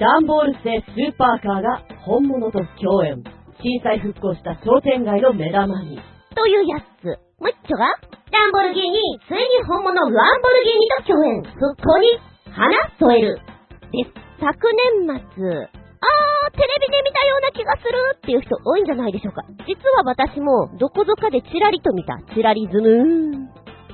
[0.00, 3.22] ダンボール製スーパーカーが本物と共演。
[3.64, 5.96] 震災復興した商店街の目玉に。
[6.36, 7.16] というやつ。
[7.40, 7.88] もう一丁が、
[8.28, 11.42] ランボルギーニ、ついに本物ランボルギーニと共演。
[11.48, 12.20] 復興に
[12.52, 13.40] 花添える。
[13.88, 14.12] です。
[14.36, 14.52] 昨
[15.00, 19.42] 年末、あー、テレビで見たような気がするっていう人多いんじゃないでしょうか。
[19.66, 23.48] 実は私もどこぞかでチラリと見たチラリズム。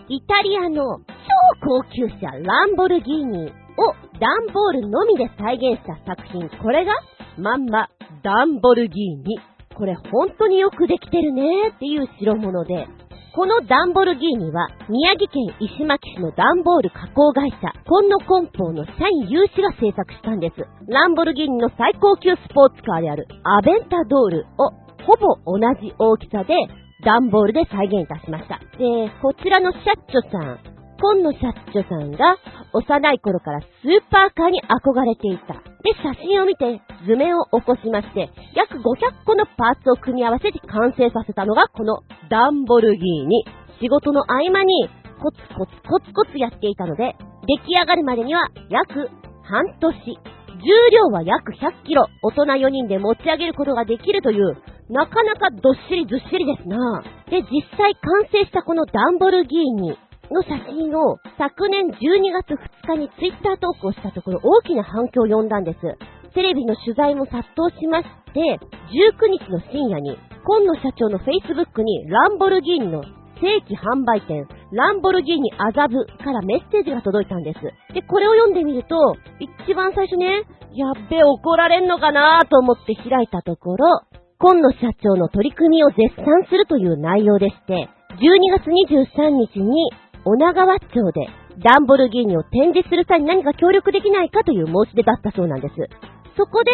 [0.08, 1.04] イタリアの超
[1.62, 6.48] 高級車ランボルギーニをダンボールのみで再現した作品。
[6.58, 6.92] これが
[7.38, 7.88] まんま
[8.24, 9.38] ダンボルギーニ
[9.80, 12.86] これ本当によくできてるねっていう代物で、
[13.34, 20.56] このダンボルギーニは、宮城県石巻市のダンボール加工会社、コンノコンポーの社員有志が制作したんです。
[20.86, 24.68] ランボルギーニの最高級スポーツカーであるアベンタドールを
[25.06, 26.52] ほぼ同じ大きさで
[27.02, 28.60] ダンボールで再現いたしました。
[28.76, 29.78] で、こちらの社
[30.12, 30.69] 長さん、
[31.00, 31.38] 今野社
[31.72, 32.36] 長さんが
[32.74, 35.54] 幼い頃からスーパーカーに憧れていた。
[35.80, 43.44] で、写真を見て図面を起こしまして、約500個のパーツを組み合わせて完成させたのがこのダンボルギーニ。
[43.80, 44.90] 仕事の合間に
[45.22, 47.16] コツコツコツコツやっていたので、
[47.48, 49.08] 出来上がるまでには約
[49.42, 49.96] 半年。
[50.60, 52.06] 重量は約100キロ。
[52.22, 54.58] 大人4人で持ち上げることができるという、
[54.90, 57.02] なかなかどっしりずっしりですな。
[57.30, 59.96] で、実際完成したこのダンボルギーニ。
[60.30, 62.54] の写真を昨年12月
[62.86, 65.80] 2日にツイッター投稿したところ大きな反響を呼んだんです。
[66.34, 68.60] テレビの取材も殺到しまして、
[68.94, 73.02] 19日の深夜に、今野社長の Facebook にランボルギーニの
[73.40, 77.60] 正規販売店、ランボルギーニ麻布からメッセージが届いたんです。
[77.94, 84.02] で、これを読んでみると、一番最初ね、やっべ、怒られんのかなと思って開いたところ、
[84.38, 87.88] 今野社長の取り組みを絶賛するという内容でして、
[88.20, 89.90] 12月23日に
[90.24, 91.28] 女川町で
[91.62, 95.74] ランボルギーニを展示する際に何か協力できないかという申し出だったそうなんです。
[96.36, 96.70] そこで、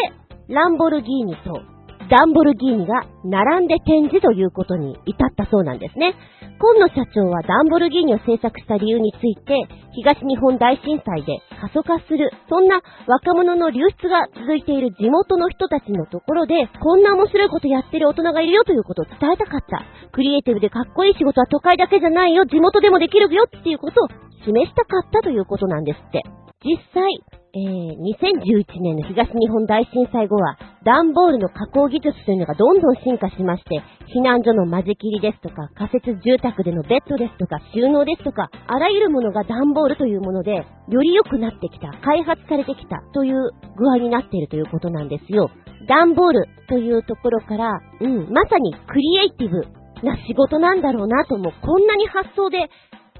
[0.48, 1.61] ランボルギーニと
[2.08, 6.14] ダンボルギーニが並んで展示ということに至ったそうなんですね。
[6.58, 9.54] 今野社長はダンボルギーニを制作した理由について、
[9.92, 19.82] 東日本大震災で過疎化する、そんな若者の流出が続いている地元の人たちのところで、こんな面白いことやってる大人がいるよということを伝えたかった。
[20.12, 24.08] クリエイティブでかっこいい仕事は都会だけじゃないよ、地元でもできるよっていうことを
[24.44, 26.22] 示したかったということなんですって。
[26.66, 27.07] 実際、
[27.55, 45.50] えー、2011年の東日本大震災後は、段ボールの加工技術というのがどんどん進化しまして、避難所の間仕切りですとか、仮設住宅でのベッドですとか、収納ですとか、あらゆるものが段ボールというもので、より良くなってきた、開発されてきたという具合になっているということなんですよ。
[45.88, 49.62] 段ボールというところから、うん、まさにクリエイティブ
[50.02, 52.68] な仕事なんだろうなとも、こんなに発想で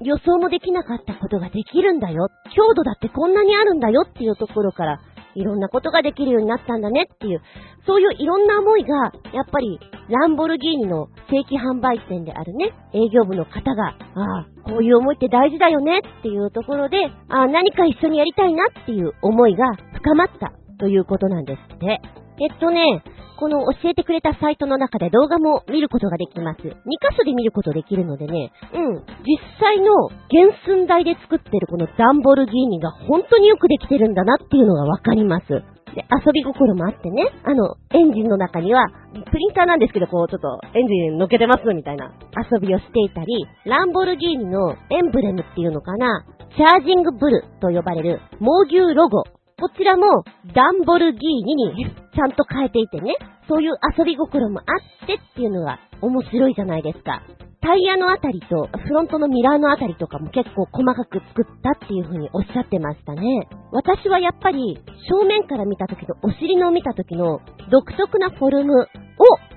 [0.01, 2.27] 予想もできなかったことができるんだよ。
[2.55, 4.99] 強度だってこんなにあるんだよっていうところから、
[5.35, 7.41] いろんなことができるようになったんだねっていう、
[7.85, 9.79] そういういろんな思いが、やっぱり、
[10.09, 16.97] ランボルギーニの正規販売店であるね、営業部の方が、ああ、こういう思いって大事だよねっていうところで、
[17.29, 22.01] ああ、何か一緒にやりたいなっていう思いが深まったということなんですって。
[22.39, 23.03] えっとね、
[23.37, 26.61] この教えてくれたサイトの中で動画も見ることができます。
[26.61, 28.93] 2箇所で見ることできるのでね、うん、
[29.25, 35.47] 実際の原寸大で作ってるこのダンボルギーニが本当によくできてるんだなっていうのがわかります。
[35.47, 38.85] で、遊び心もあってね、あの、エンジンの中には、
[39.31, 42.11] プリンターなんですけど、こう、ちょっと、エンジン乗っけてますみたいな
[42.51, 46.25] 遊びをしていたり、ランボルギーニのエンブレムっていうのかな、
[46.55, 49.23] チャージングブルと呼ばれる、猛牛ロゴ
[49.59, 53.15] こちらもダンボルギーニにちゃんと変えていてね、
[53.49, 54.63] そういう遊び心もあ
[55.03, 57.23] ってっていうのが面白いじゃないですか。
[57.59, 63.49] タイヤのあたりと、フロントのミラーのあたりとかも結構細かく作ったっていう風におっしゃってましたね。
[63.71, 64.79] 私はやっぱり、
[65.09, 67.41] 正面から見た時のお尻の見た時の
[67.71, 68.85] 独特なフォルムを、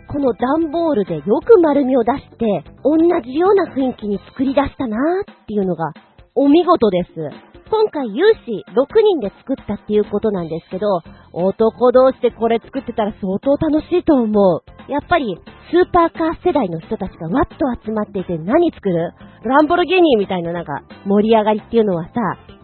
[0.08, 5.92] この段ボールでよく丸みを出して、同じような雰囲気に作り出したなーっていうのが、
[6.34, 7.49] お見事です。
[7.70, 10.86] 今回有志6人で作ったっていうことなんですけど、
[11.32, 14.90] 男同士でこれ作ってたら相当楽しいと思う。
[14.90, 15.38] やっぱり、
[15.70, 17.54] スーパーカー世代の人たちがわっと
[17.86, 19.14] 集まっていて何作る？
[19.44, 22.20] ランボルギーニみたいななんか盛り上がりっていうのはさ、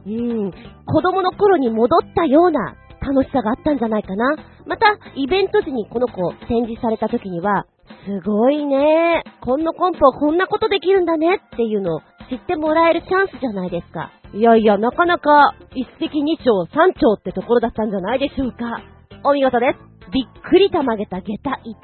[0.07, 4.37] うん、子供の頃に戻ったような楽しさがあったんじゃないかな。
[4.67, 7.67] また、イベント時にこの子展示された時には、
[8.05, 9.23] すごいね。
[9.41, 14.11] こんなコンポこんなことできるんだねっていうのを知ってもらえるチャンスじゃないですか。
[14.35, 18.83] いやいや、なかなか一石二鳥三鳥ってところだったんじゃないでしょうか。
[19.25, 20.11] お見事です。
[20.13, 21.81] びっくりたまげた下駄一つ。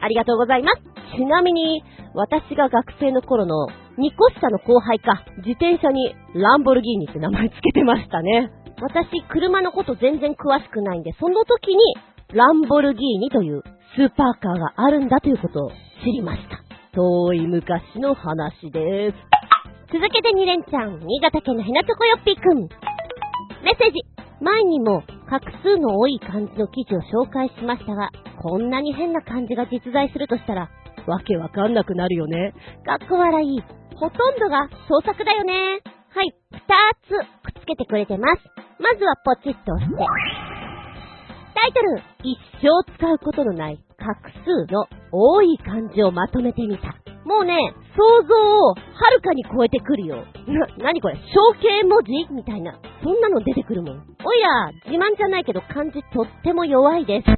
[0.00, 1.16] ありがとうございます。
[1.16, 1.82] ちなみに、
[2.14, 3.66] 私が学生の頃の
[3.98, 8.50] 2個下の後輩か、自転車にランボルギーニって名前つけてましたね。
[8.80, 11.80] 私、車のこと全然詳しくないんで、その時に
[12.32, 13.62] ランボルギーニという
[13.96, 16.60] スーパーカーがあるんだということを知りました。
[16.92, 19.16] 遠い昔の話です。
[19.92, 22.68] 続けて2連ちゃん、新潟県のひなちょこよっぴーくん。
[23.66, 23.98] メッセージ。
[24.40, 28.08] 前にも画数の多い漢字の記事を紹介しましたが、
[28.40, 30.70] こんなに変な漢字が実在するとしたら、
[31.08, 32.54] わけわかんなくなるよね。
[32.86, 33.60] かっこ笑い。
[33.96, 35.82] ほとんどが創作だよね。
[36.14, 36.60] はい、二
[37.02, 38.42] つくっつけてくれてます。
[38.78, 39.96] まずはポチッと押して。
[41.60, 44.14] タイトル、一生使うことのない画
[44.44, 46.94] 数の多い漢字をまとめてみた。
[47.24, 47.56] もうね、
[47.96, 48.74] 想像をは
[49.14, 50.24] るかに超えてくるよ。
[50.46, 51.14] な、なにこれ？
[51.14, 51.20] 象
[51.60, 52.34] 形文字？
[52.34, 52.78] みたいな。
[53.02, 53.96] そんなの出てくるもん。
[54.24, 57.26] おや、自慢じゃないけど漢字とっても弱いです。
[57.26, 57.34] 書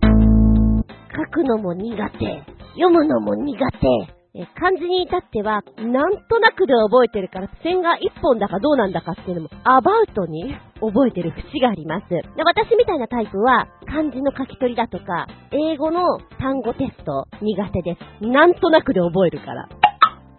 [1.30, 2.42] くのも苦手。
[2.74, 4.21] 読むのも苦手。
[4.34, 12.08] え漢字に至っては、なんとなくで覚えてるから、線が一本だかどうなんだかっていうのも、アバウトに覚えてる節があります。
[12.08, 16.00] で私みたいなタイプは、漢字の書き取りだとか、英語の
[16.40, 18.26] 単語テスト苦手です。
[18.26, 19.68] なんとなくで覚えるから。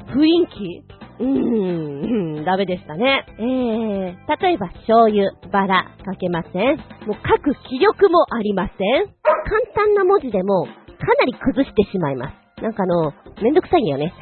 [0.08, 0.84] 雰囲気
[1.20, 3.26] うーん、ダメでしたね。
[3.38, 6.78] えー、例えば、醤油、バラ、書けません。
[7.06, 9.06] もう書く気力もありません。
[9.22, 10.72] 簡単な文字でも、か
[11.20, 12.43] なり崩してしまいます。
[12.64, 14.14] なんかあの、めんどくさいんよね。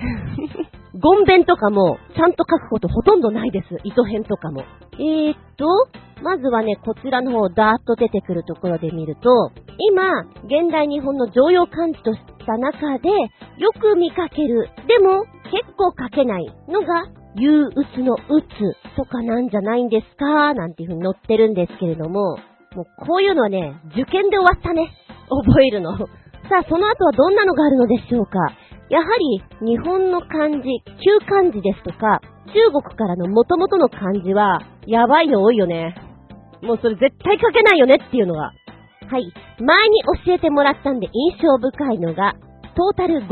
[1.00, 3.68] ゴンベンとかも、ちゃんと書くことほとんどないです。
[3.84, 4.64] 糸編とかも。
[4.94, 5.66] えーっと、
[6.24, 13.10] まずはね、こちらの方、ダーッと出てくるところで見ると、今、現代日本の常用漢字とした中で、
[13.58, 18.46] よく見かける、でも、結構書けないのが、憂鬱の鬱
[18.98, 20.54] とかなんじゃないんですか？
[20.54, 22.36] なんていう風に載ってるんですけれども、
[22.76, 24.92] もうこういうのはね、受験で終わったね。
[25.30, 25.98] 覚えるの。
[26.52, 28.38] さあ、その後はどんなのがあるのでしょうか？
[28.89, 29.06] やは
[29.62, 30.60] り、日本の漢字、
[30.99, 32.20] 旧漢字ですとか、
[32.52, 35.95] 中国からの元々の漢字は、やばいの多いよね。
[36.62, 38.52] もうそれ絶対書けないよねっていうのが。
[39.08, 39.32] はい。
[39.64, 42.36] 前に教えてもらったんで印象深いのが、
[42.76, 43.30] トータル56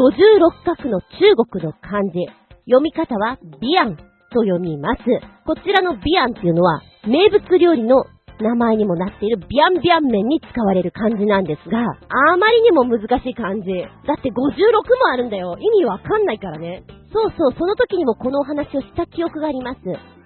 [0.63, 2.26] 画の中国の漢字。
[2.72, 3.97] 読み方は、ビアン
[4.32, 5.01] と読みます。
[5.45, 8.05] こちらのビアンっていうのは、名物料理の
[8.39, 13.63] 名前にもなっているビャンビャン麺に使われる漢字なんですが、あまりにも難しい漢字。
[14.07, 15.57] だって56もあるんだよ。
[15.59, 16.83] 意味わかんないからね。
[17.11, 19.79] そうそう、その時にもこのお話をした記憶があります。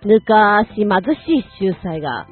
[0.06, 0.88] 昔貧
[1.26, 2.28] しい秀才が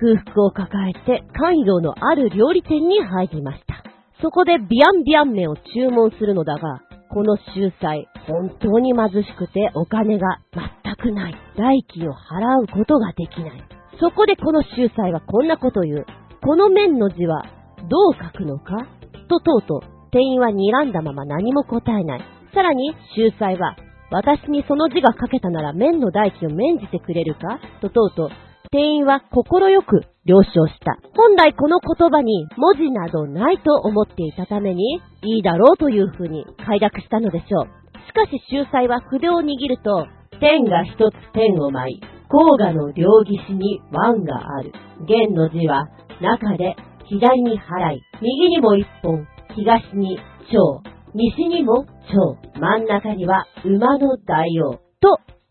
[0.00, 3.82] 空腹を抱えて関陽のある料理店に入りました。
[4.20, 6.80] そこでビャンビャン麺を注文するのだが、
[7.10, 10.38] この秀才、本当に貧しくてお金が
[10.84, 11.34] 全くない。
[11.56, 13.81] 代金を払うことができない。
[14.00, 16.06] そこでこの秀才はこんなことを言う。
[16.42, 17.44] この面の字は
[17.88, 18.86] どう書くのか？
[19.28, 22.24] ととうと店員は睨んだまま何も答えない。
[22.54, 23.76] さらに秀才は
[24.10, 27.60] 私にその字が書けたなら面の代金を免じてくれるか？
[27.80, 28.30] ととうと
[28.70, 30.98] 店員は心よく了承した。
[31.14, 37.66] 本来この言葉に文字などないと思っていたために、いいだろうというふうに快諾したのでしょう。
[38.06, 40.06] しかし秀才は筆を握ると、
[40.40, 42.00] 天が一つ天を舞い、
[42.32, 44.72] 黄河の両岸に湾がある。
[45.06, 45.88] 弦の字は
[46.22, 50.18] 中で左に払い、右にも一本、東に
[50.50, 50.80] 蝶、
[51.14, 54.80] 西にも蝶、真ん中には馬の大王と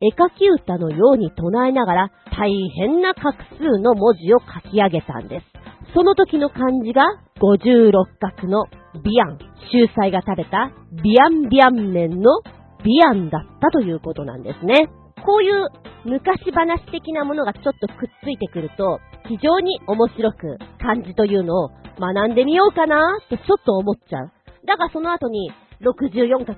[0.01, 5.45] 絵描き歌のように唱えながら大変な画数の文字を書き上げたんです。
[5.93, 7.03] その時の漢字が
[7.39, 8.65] 56画の
[9.03, 9.37] ビアン、
[9.71, 10.71] 秀才が食べた
[11.03, 12.41] ビアンビアン麺の
[12.83, 14.89] ビアンだったということなんですね。
[15.25, 15.67] こういう
[16.05, 21.69] 昔話的なものがちょっとくっついてくると、非常に面白く漢字というのを
[21.99, 24.31] 学んでみようかなってちょっと思っちゃう。
[24.65, 25.51] だからその後に
[25.81, 26.55] 64画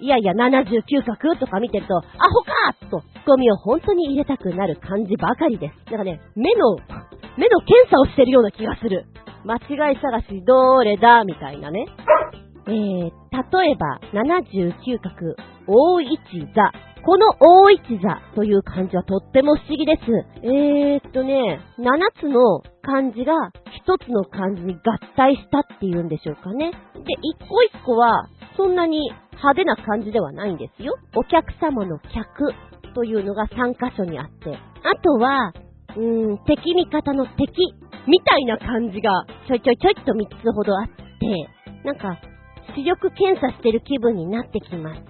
[0.00, 5.90] いやいや79画とか見てると、アホかとツッコミを本当に入れたくなる漢字ばかりです。
[5.90, 6.76] なんかね、目の、
[7.36, 9.06] 目の検査をしてるような気がする。
[9.44, 11.86] 間違い探しどれだみたいなね。
[12.66, 15.10] えー、例えば、79画、
[15.66, 16.18] 大一
[16.54, 16.72] 座。
[17.04, 20.02] この大一座という漢字はとっても不思議です。
[20.44, 23.34] えーっとね、7つの漢字が
[23.86, 26.70] 1つの漢字に合体したっていうんでしょうかね。
[26.70, 26.78] で、
[27.22, 30.94] 一個一個はそんなに派手な感じではないんですよ。
[31.16, 32.54] お客様の客
[32.94, 34.56] というのが3箇所にあって。
[34.84, 35.52] あとは、
[35.96, 37.50] うーん、敵味方の敵
[38.06, 41.48] みたいな感じがちょいちょいちょいっと3つほどあって、
[41.84, 42.16] なんか、
[42.74, 45.00] 視力検査してる気分になってきます。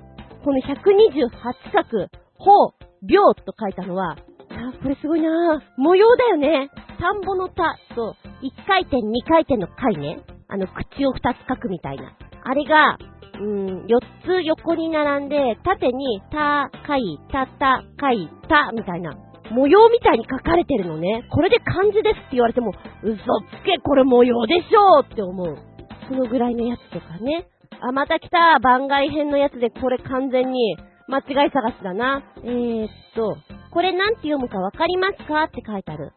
[0.44, 1.30] この128
[1.72, 4.16] 画、ほう、秒と書いたのは、
[4.50, 6.70] あ、これすごいなぁ模様だよね。
[6.98, 10.20] 田んぼの田と、1回転、2回転の回ね。
[10.48, 12.12] あの、口を2つ書くみたいな。
[12.44, 12.98] あれが、
[13.40, 19.16] うん、4つ横に並んで、縦に、た、かい、た、た、かい、た、みたいな。
[19.50, 21.24] 模様みたいに書かれてるのね。
[21.30, 22.72] これで漢字ですって言われても、
[23.02, 25.71] 嘘つけ、これ模様でしょって思う。
[26.12, 27.46] のぐらいのやつとかね。
[27.80, 30.76] あ、また来た番外編のやつでこれ完全に
[31.08, 32.22] 間違い探しだな。
[32.44, 33.36] えー、っと、
[33.70, 35.44] これなんて読むかわかりますか？
[35.44, 36.12] って書いてある。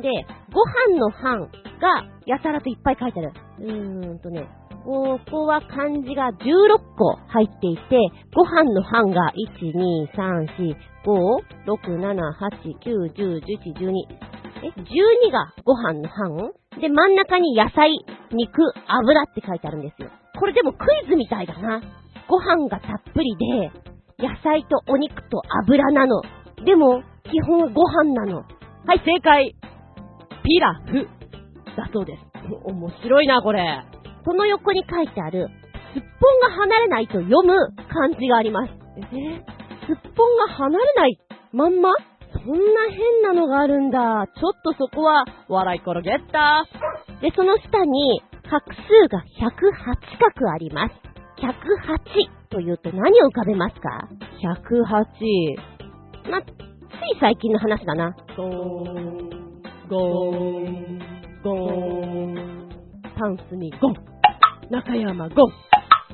[0.00, 0.08] で、
[0.52, 1.48] ご飯の飯
[1.80, 3.32] がやたらといっぱい書いてある。
[3.60, 4.46] うーんとね、
[4.84, 7.98] ここは漢字が16個入っていて、
[8.34, 13.92] ご飯の飯が1、2、3、4、5、6、7、8、9、10、11、12。
[14.62, 17.90] え、12がご飯の飯で、真ん中に野菜、
[18.32, 20.10] 肉、油って書いてあるんですよ。
[20.38, 21.80] これでもクイズみたいだな。
[22.28, 23.70] ご飯がたっぷりで、
[24.18, 26.22] 野菜とお肉と油なの。
[26.64, 28.38] でも、基本ご飯なの。
[28.38, 29.54] はい、正解。
[30.44, 31.08] ピラフ。
[31.76, 32.22] だそうです。
[32.64, 33.84] 面白いな、これ。
[34.24, 35.48] この横に書いてある、
[35.94, 37.54] すっぽんが離れないと読む
[37.88, 38.72] 漢字があります。
[38.98, 39.42] え
[39.86, 41.18] すっぽんが離れない
[41.52, 41.90] まんま？
[42.54, 44.26] んな変なのがあるんだ。
[44.34, 46.64] ちょっとそこは、笑い転げった。
[47.20, 50.94] で、その下に、画数が108画あります。
[51.38, 54.08] 108というと何を浮かべますか
[54.40, 56.30] ?108。
[56.30, 58.16] ま、つい最近の話だな。
[58.36, 60.98] ゴーン、ゴーン、
[61.42, 62.68] ゴーン。
[63.16, 63.94] タンスにゴン。
[64.70, 65.52] 中山ゴン。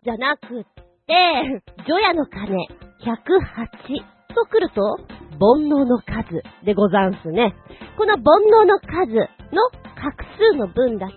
[0.03, 0.65] じゃなくっ
[1.07, 2.57] て、除夜の鐘、
[3.01, 4.99] 108と来ると、
[5.39, 7.55] 煩悩の数でござんすね。
[7.97, 9.15] この煩悩の数
[9.53, 11.15] の画数の分だけ、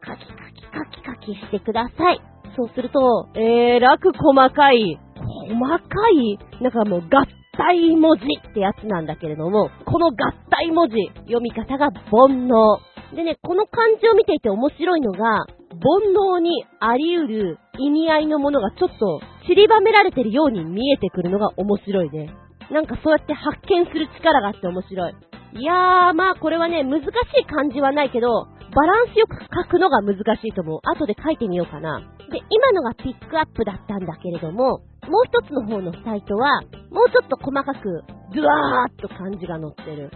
[0.00, 2.20] カキカキカキしてください。
[2.56, 7.24] そうすると、えー、らく細かい、細かい、なんかもう合
[7.56, 10.14] 体文字ってやつなんだけれども、この合
[10.50, 12.80] 体文字、読み方が煩悩。
[13.14, 22.34] でね、この漢字を見ていて面白いのが、煩悩にあり得る意味合いのものがちょっと散りばめられてるように見えてくるのが面白いね。
[22.70, 25.14] なんかそうやって発見する力があって面白い。
[25.54, 27.06] いやー、まあこれはね、難し
[27.40, 30.80] い漢字はないけど、バランスよく書くのが難しいと思う。
[30.82, 32.00] 後で書いてみようかな。
[32.30, 38.02] で、今のがピックアップだったんだけれども、もう一つの方のサイトは、もうちょっと細かく、
[38.32, 40.10] ズワーっと漢字が載ってる。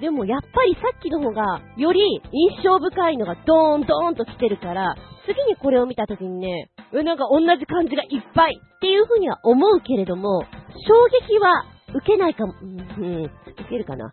[0.00, 4.94] でもやっぱりさっきの方が、より印象深いのがドーンドーンと来てるから、
[5.24, 11.64] 次にこれを見た時にね、なんか同じ漢字がいっぱいっていう風には思うけれども、衝撃は
[11.94, 13.30] 受けないかも、うん、受
[13.68, 14.10] けるかな。
[14.10, 14.12] さ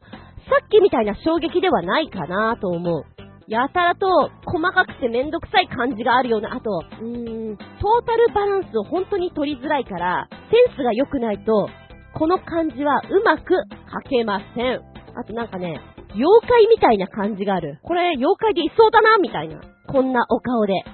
[0.65, 3.05] っきみたいな衝撃ではないかなと思う。
[3.47, 6.69] やたらと細かくてめんどくさい感じがあるような、あと、
[7.01, 11.67] うーん、トータルバランスを本当に取りづらいから、センスが良くないと、
[12.13, 13.55] この漢字はうまく
[13.91, 14.81] 書けません。
[15.15, 15.81] あとなんかね、
[16.13, 17.79] 妖怪みたいな感じがある。
[17.81, 19.59] これ、妖怪でいそうだな、みたいな。
[19.87, 20.73] こんなお顔で。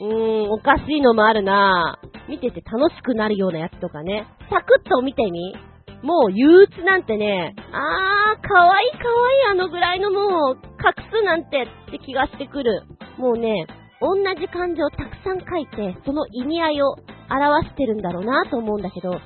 [0.00, 1.98] うーん、おかしいのもあるな
[2.28, 4.26] 見てて楽しくなるようなやつとかね。
[4.50, 5.54] サクッと見てみ。
[6.02, 12.82] もう憂鬱なんてね、あー、かわいいかわいいあのぐらいのもう、隠すなんてって気がしてくる。
[13.18, 13.66] もうね、
[14.00, 16.96] 同じ漢字をたくさん書いて、その意味合いを
[17.30, 19.18] 表してるんだろうなと思うんだけど、例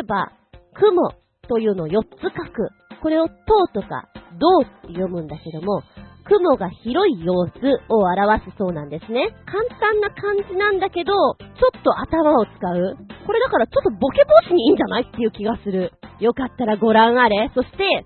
[0.00, 0.32] えば、
[0.74, 1.12] 雲
[1.48, 2.68] というのを4つ書く。
[3.00, 5.82] これを塔とか銅って読むんだけども、
[6.28, 7.50] 雲が広い様子
[7.88, 9.34] を表すそうなんですね。
[9.46, 12.96] 簡単な漢字なんだけど、ちょっと頭を使う。
[13.26, 15.02] これだからちょっとボケ防止にいいんじゃない？
[15.02, 15.92] っていう気がする。
[16.20, 17.50] よかったらご覧あれ。
[17.54, 18.04] そして、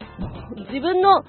[0.72, 1.24] 自分の、う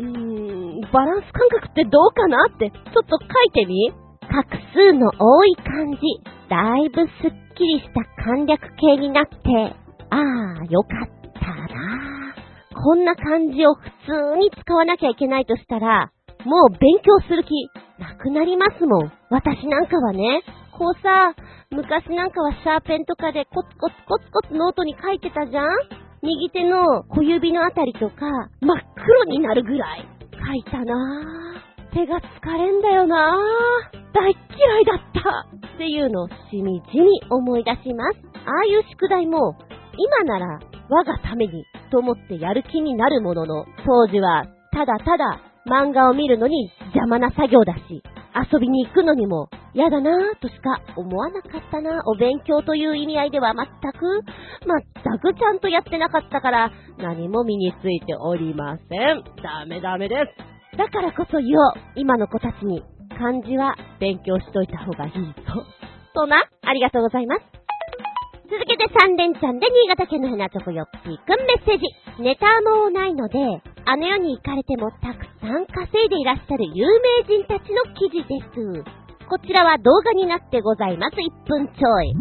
[0.00, 2.46] ーん、バランス感覚ってどうかな？
[2.54, 6.00] って、ちょっと書いてみ画数の多い漢字、
[6.48, 9.36] だいぶすっきりした簡略形になって、
[10.10, 12.34] ああ、よかったな
[12.82, 16.10] こんな漢字を普通に使わなきゃいけないとしたら、
[16.44, 17.50] もう勉強する気、
[18.00, 19.12] なくなりますもん。
[19.30, 20.42] 私なんかはね、
[20.76, 21.34] こうさ、
[21.70, 25.66] 昔なんかはシャーペンとかでコツコツコツコツノートに書いてたじゃん？
[26.22, 28.26] 右手の小指のあたりとか、
[28.60, 31.94] 真っ黒になるぐらい書いたなぁ。
[31.94, 34.12] 手が疲れんだよなぁ。
[34.14, 35.20] 大嫌いだった
[35.74, 38.18] っていうのをしみじみ思い出します。
[38.46, 39.56] ああいう宿題も、
[39.96, 48.02] 今なら我がためにと思ってやる気になるものの、当時はただただ漫画を見るのに邪魔な作業だし、
[48.52, 52.02] 遊びに行くのにも嫌だなぁとしか思わなかったな。
[52.06, 54.22] お勉強という意味合いでは全く、
[55.02, 59.24] 全くちゃんとやってなかったから何も身についておりません。
[59.42, 60.16] ダメダメで
[60.72, 60.76] す。
[60.76, 61.72] だからこそ言おう。
[61.96, 62.82] 今の子たちに
[63.18, 65.42] 漢字は勉強しといた方がいいと。
[66.14, 67.61] とな、ありがとうございます。
[68.52, 71.88] 続けて3連チャンで新潟県のヘナチョコヨッピーくんメッセージ。
[72.20, 73.38] ネタもないので、
[73.86, 78.84] あの世に行かれてもたくさん稼いでいらっしゃる有名人たちの記事です。
[79.24, 81.16] こちらは動画になってございます。
[81.16, 82.12] 1分ちょい。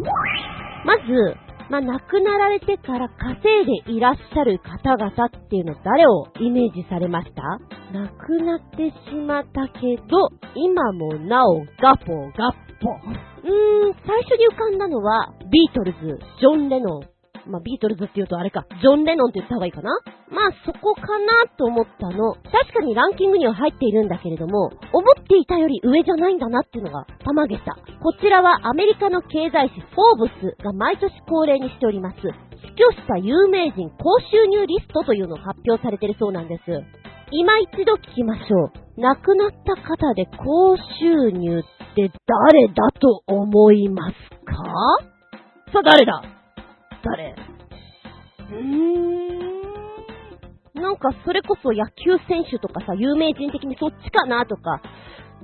[0.86, 1.36] まず、
[1.70, 7.44] まあ、亡くなられてから稼いでいらっしゃる方々っていうの誰をイメージされました？
[7.92, 12.90] 亡くなってしまったけど、今もなおガポガポ。
[12.90, 17.12] うーん、最初に浮かんだのは、ビートルズ、ジョン・レノン、
[17.48, 19.92] まあ、ビートルズって言うとあれか、ジョン・レノンって言った方がいいかな
[20.30, 22.36] まあ、そこかなと思ったの。
[22.36, 27.78] 確かにランキングには入っているんだけれども、思っていたより上じゃないんだなっていうのが、たまげた。
[28.02, 32.18] こちらはアメリカの経済誌フォーブスが毎年恒例にしております。
[32.22, 36.62] 死去した有名人高収入リストというのを発表されているそうなんです。
[37.32, 39.02] 今一度聞きましょう。
[39.02, 44.14] 亡くなった方で高収入って誰だと思います
[44.46, 44.56] か？
[45.72, 46.24] さあ誰だ？
[47.04, 47.36] 誰？
[48.52, 48.58] うー
[50.78, 50.82] ん。
[50.82, 54.82] なんかそれこそ野球選手とかさ、有名人的にそっちかなとか、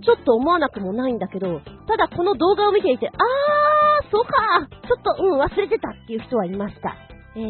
[0.03, 3.15] ちょっと思わなくもないんだけど、ただこの動画を見ていて、あー、
[4.11, 4.31] そうか
[4.87, 6.95] ちょっと、うん、忘れてたっていう人はいました。
[7.35, 7.49] えー、1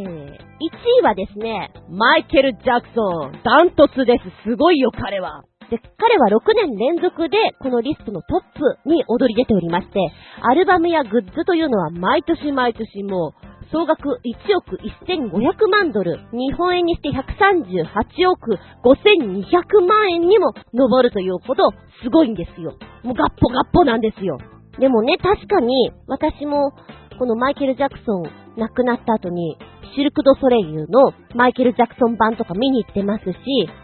[0.99, 3.31] 位はですね、マイケル・ジャクソン。
[3.43, 4.49] ダントツです。
[4.49, 5.43] すごいよ、彼は。
[5.70, 9.99] で、彼は6年連続でこのリストのトップに踊り出ておりまして、
[10.41, 22.78] アルバムやグッズというのは毎年毎年もう総額1億1500万ドル、日本円にして138億5200万円にも上るというほどすごいんですよ。
[23.03, 24.38] もうガッポガッポなんですよ。
[24.80, 26.72] でもね、確かに私も
[27.18, 28.24] このマイケル・ジャクソン
[28.57, 29.57] 亡くなった後に
[29.95, 33.38] シルク・ド・ソレイユのマイケル・ジャクソン版とか見に行ってますし、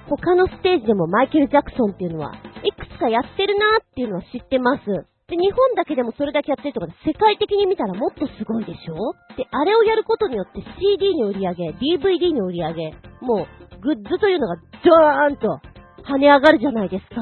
[0.08, 4.86] 他のステージでもマイケル・ジャクソンっていうのはいくつかやってるなーっていうのは知ってます。
[4.86, 9.14] で、日本だけでもそれだけやってるとか世界的に見たらもっとすごいでしょ？
[9.36, 15.60] で、あれをやることによって CD の売り上げ、DVD の売り上げ、もう、グッズというのがドーンと
[16.06, 17.16] 跳ね上がるじゃないですか。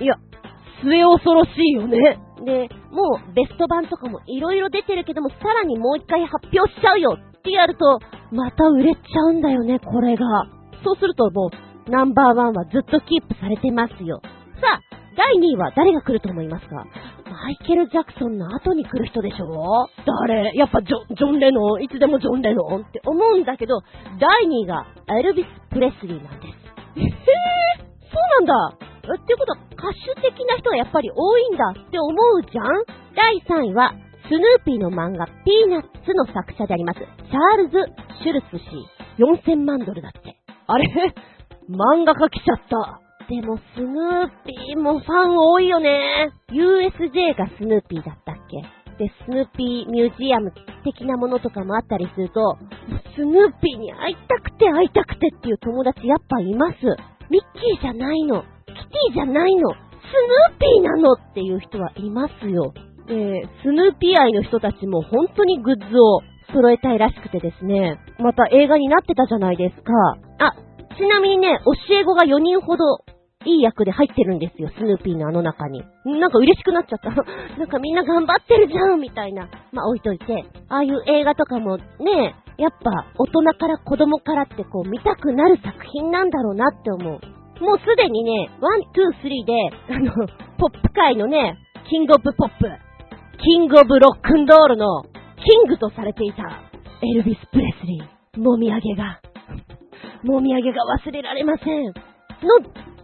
[0.00, 0.16] いや、
[0.84, 2.18] 末恐ろしいよね。
[2.44, 7.98] で、もうベスト版とかも色々出てるけども、さらにもう一回発表しちゃうよってやると、
[8.30, 10.24] また売れちゃうんだよね、これが。
[10.84, 11.50] そうするとも
[11.86, 14.20] う、ナンバーワンはずっとキープされてますよ。
[14.60, 14.80] さあ、
[15.16, 16.86] 第2位は誰が来ると思いますか？
[17.30, 19.88] マイケル・ジャクソンの後に来る人でしょ
[20.26, 20.52] 誰？
[20.54, 21.82] やっぱジョジョン・レノン？
[21.84, 22.82] いつでもジョン・レノン？
[22.82, 23.80] って思うんだけど、
[24.18, 26.54] 第2位がエルビス・プレスリーなんです。
[26.96, 28.93] えへー、そうなんだ。
[29.12, 32.66] ってことは歌手的な人がやっぱり多いんだって思うじゃん？
[33.14, 33.92] 第3位は、
[34.26, 37.78] スヌーピーの漫画、ピーナッツの作者であります、チャールズ・
[38.22, 38.64] シュルツ氏。
[39.18, 40.36] 4000万ドルだって。
[40.66, 41.14] あれ？
[41.68, 43.00] 漫画家来ちゃった。
[43.28, 46.30] でも、スヌーピーもファン多いよね。
[46.50, 48.60] USJ がスヌーピーだったっけ？
[48.98, 50.52] で、スヌーピーミュージアム
[50.84, 52.58] 的なものとかもあったりすると、
[53.16, 56.76] スヌーピーに会いたくて会いたくてっていう友達やっぱいます。
[57.30, 58.44] ミッキーじゃないの。
[58.74, 59.70] キティじゃないの。
[59.70, 62.74] スヌーピーなのっていう人はいますよ。
[63.06, 66.20] で、スヌーピー愛の人たちも本当にグッズを
[66.52, 69.92] 揃えたいらしくてですね、また映画になってたじゃないですか。
[70.38, 70.52] あ、
[70.96, 72.84] ちなみにね、教え子が4人ほど
[73.46, 75.82] いい役で入ってるんですよ、スヌーピーのあの中に。
[76.04, 77.10] なんか嬉しくなっちゃった。
[77.58, 79.48] なんかみんな頑張ってるじゃんみたいな。
[79.72, 87.20] まあ置いといて、ああいう映画とかもね、やっぱ大人から子供からってこう見たくなる作品なんだろうなって思う。
[87.60, 89.52] もうすでにね、ワン、ツー、スリーで、
[89.94, 90.12] あの、
[90.58, 92.66] ポップ界のね、キングオブポップ、
[93.38, 95.04] キングオブロックンロールの
[95.36, 96.42] キングとされていた
[97.02, 99.20] エルビス・プレスリー、もみあげが、
[100.22, 101.84] もみあげが忘れられません。
[101.84, 101.92] の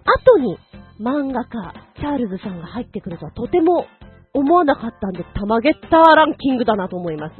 [0.05, 0.59] 後に
[1.01, 3.87] 漫画家、チャールズさんが入ってくるとはとても
[4.33, 7.35] 思わなかったんで、たまげったランキングだなと思います。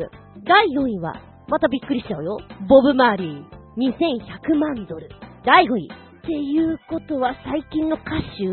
[0.45, 1.15] 第4位は、
[1.49, 2.39] またびっくりしちゃうよ。
[2.69, 3.45] ボブ・マーリー、
[3.77, 5.09] 2100万ドル。
[5.45, 6.10] 第5位。
[6.31, 8.05] ていうことは最近の歌
[8.39, 8.47] 手？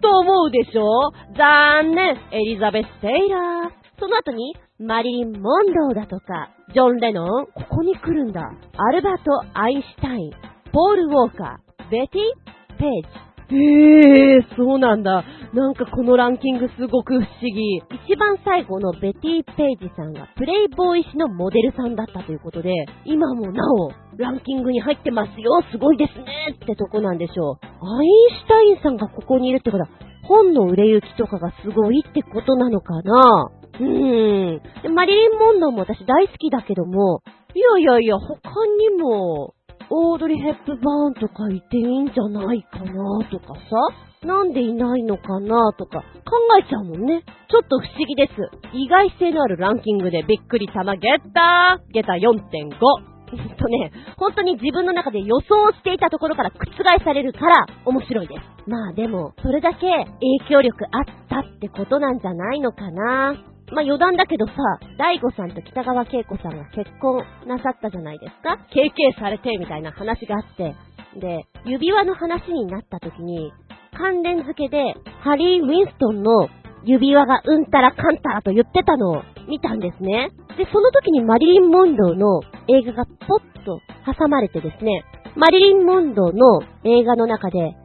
[0.00, 1.12] と思うでしょ？
[1.36, 4.00] 残念エリザベス・テイラー。
[4.00, 8.40] その後に、マリリン・モンローだとか、ジョン・レノン、ここに来るんだ。
[8.40, 10.32] アルバート・アインシュタイン、
[10.72, 13.31] ポール・ウォーカー、ベティ・ページ。
[13.52, 15.24] へえー、そうなんだ。
[15.52, 17.82] なんかこのランキングすごく不思議。
[18.06, 22.72] 一番最後のベティ・ペイジさんがプレイボーイ誌のモデルさんだったということで、
[23.04, 27.58] 今もなおランキングに入ってますよ、すごいですねってとこなんでしょう。
[27.84, 29.90] アインシュタインさんがここにいるってことは、
[30.24, 33.50] 本の売れ行きとかがすごいってことなのかな？
[33.80, 34.94] うーん。
[34.94, 37.22] マリリン・モンローも私大好きだけども、
[37.54, 38.38] いやいやいや、他
[38.78, 39.54] にも、
[39.90, 42.92] オードリー・ヘップバーンとかいていいんじゃないかな
[43.30, 47.24] とかさ、なんでいないのかなとか考えちゃうもんね。
[47.50, 48.32] ちょっと不思議です。
[48.72, 53.12] 意外性のあるランキングでびっくり玉ゲッターゲタ4.5。
[53.34, 58.70] えっとね、本当に自分の中で予想していたところから覆されるから面白いです。
[58.70, 63.51] まあでも、それだけ影響力あったってことなんじゃないのかな。
[63.70, 64.52] まあ、余談だけどさ、
[64.98, 70.74] 大悟さんと北川景子さんが結婚なさったじゃないですか ?KK されて、みたいな話があって。
[71.18, 73.52] で、指輪の話になった時に、
[73.96, 76.48] 関連付けで、ハリー・ウィンストンの
[76.84, 80.30] 指輪がうんたらかんたらと言ってたのを見たんですね。
[80.56, 85.04] で、その時にマリリン・モンローの映画がポッと挟まれてですね、
[85.36, 87.76] マリリン・モンローの映画の中で、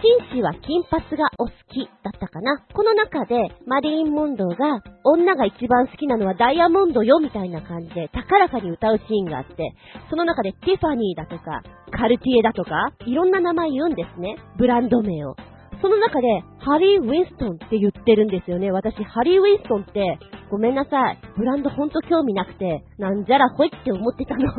[0.00, 2.64] 紳士は金髪がお好きだったかな。
[2.72, 3.36] この中で、
[3.66, 9.74] マリリン・モンローが、女が一番好きなのはダイヤモンドよみたいな感じで、高らかに歌うシーンがあって、
[10.10, 14.36] その中でティファニーだとか、カルティエだとか、いろんな名前言うんですね。
[14.56, 15.34] ブランド名を。
[15.80, 16.26] その中で、
[16.58, 18.70] ハリー・ウィンストンって言ってるんですよね。
[18.70, 20.18] 私、ハリー・ウィンストンって、
[20.50, 21.18] ごめんなさい。
[21.36, 24.52] ブランドほんと興味なくて、なんじゃらほいって思ってたの。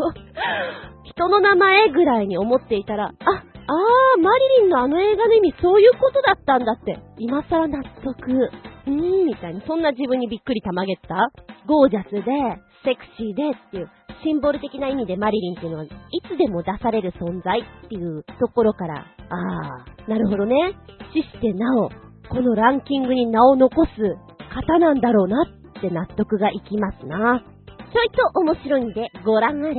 [1.03, 6.97] 人の名前ぐらいに思っていたら、あ、あー、マリリンのあの映画の意味そういうことだったんだって。
[7.19, 8.31] 今更納得。
[8.31, 9.61] うーん、みたいな。
[9.67, 11.29] そんな自分にびっくりたまげた
[11.67, 12.21] ゴージャスで、
[12.83, 13.89] セクシーでっていう、
[14.23, 15.89] シンボル的な意味でマリリンっていうのは、い
[16.27, 20.73] つでも出される存在っていうところから、あー、なるほどね。
[21.13, 21.89] 死してなお、
[22.27, 23.91] このランキングに名を残す
[24.49, 27.43] 方なんだろうなって納得がいきますな。
[27.93, 29.75] ちょいと面白いんでご覧あれ。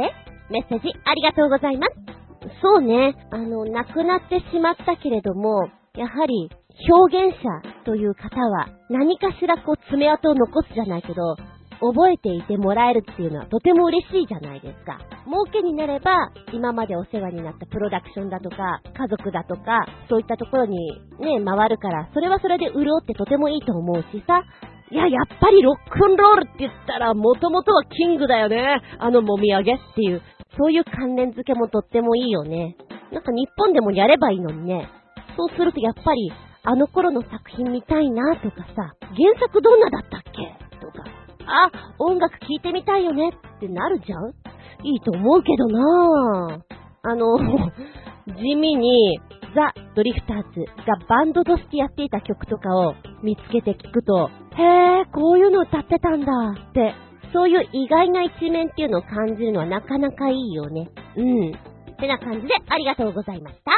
[0.51, 2.20] メッセージありがとうございます。
[2.63, 3.15] そうね。
[3.31, 6.51] あの、亡くなってしまったけれども、やはり
[6.89, 11.37] 表現者という方は何かしらこう爪痕を残すじゃないけど、
[11.81, 14.99] 覚えていてもらえるっていうのはとても嬉しいじゃないですか。
[15.25, 20.77] 儲けになれば、今までお世話になったプロダクションだとか、家族だとか、そういったところに
[21.19, 24.45] ね、回るから、それはそれで潤ってとてもいいと思うしさ、
[24.91, 28.83] いや、やっぱりロックンロールって言ったら、もともとはキングだよね。
[28.99, 30.21] あのもみあげっていう。
[30.57, 32.77] そういう関連付けもとってもいいよね。
[33.13, 34.89] なんか日本でもやればいいのにね。
[35.37, 36.33] そうするとやっぱり、
[36.63, 40.31] あの頃の作品見たいなとかさ、原作どんなだったっけ？
[40.85, 41.05] とか、
[41.47, 44.29] あ、音楽聴いてみたいよねってなるじゃん？
[44.87, 46.61] いいと思うけどなぁ。
[47.03, 47.39] あの、
[48.37, 49.19] 地味に、
[49.55, 56.33] ザ・ドリフターズがバンドとしてやっていた曲とかを見つけて聴くと、へぇ、こういうの歌ってたんだ
[56.69, 56.95] って
[57.33, 60.91] そういう意外な一面っていうのを感じるのはなかなかいいよね。
[61.17, 61.53] うん。
[62.01, 63.73] てな感じでありがとうございました。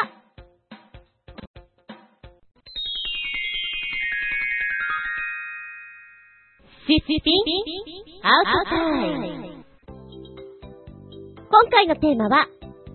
[6.86, 9.64] シシピンアウトタイム。
[11.48, 12.46] 今回のテーマは、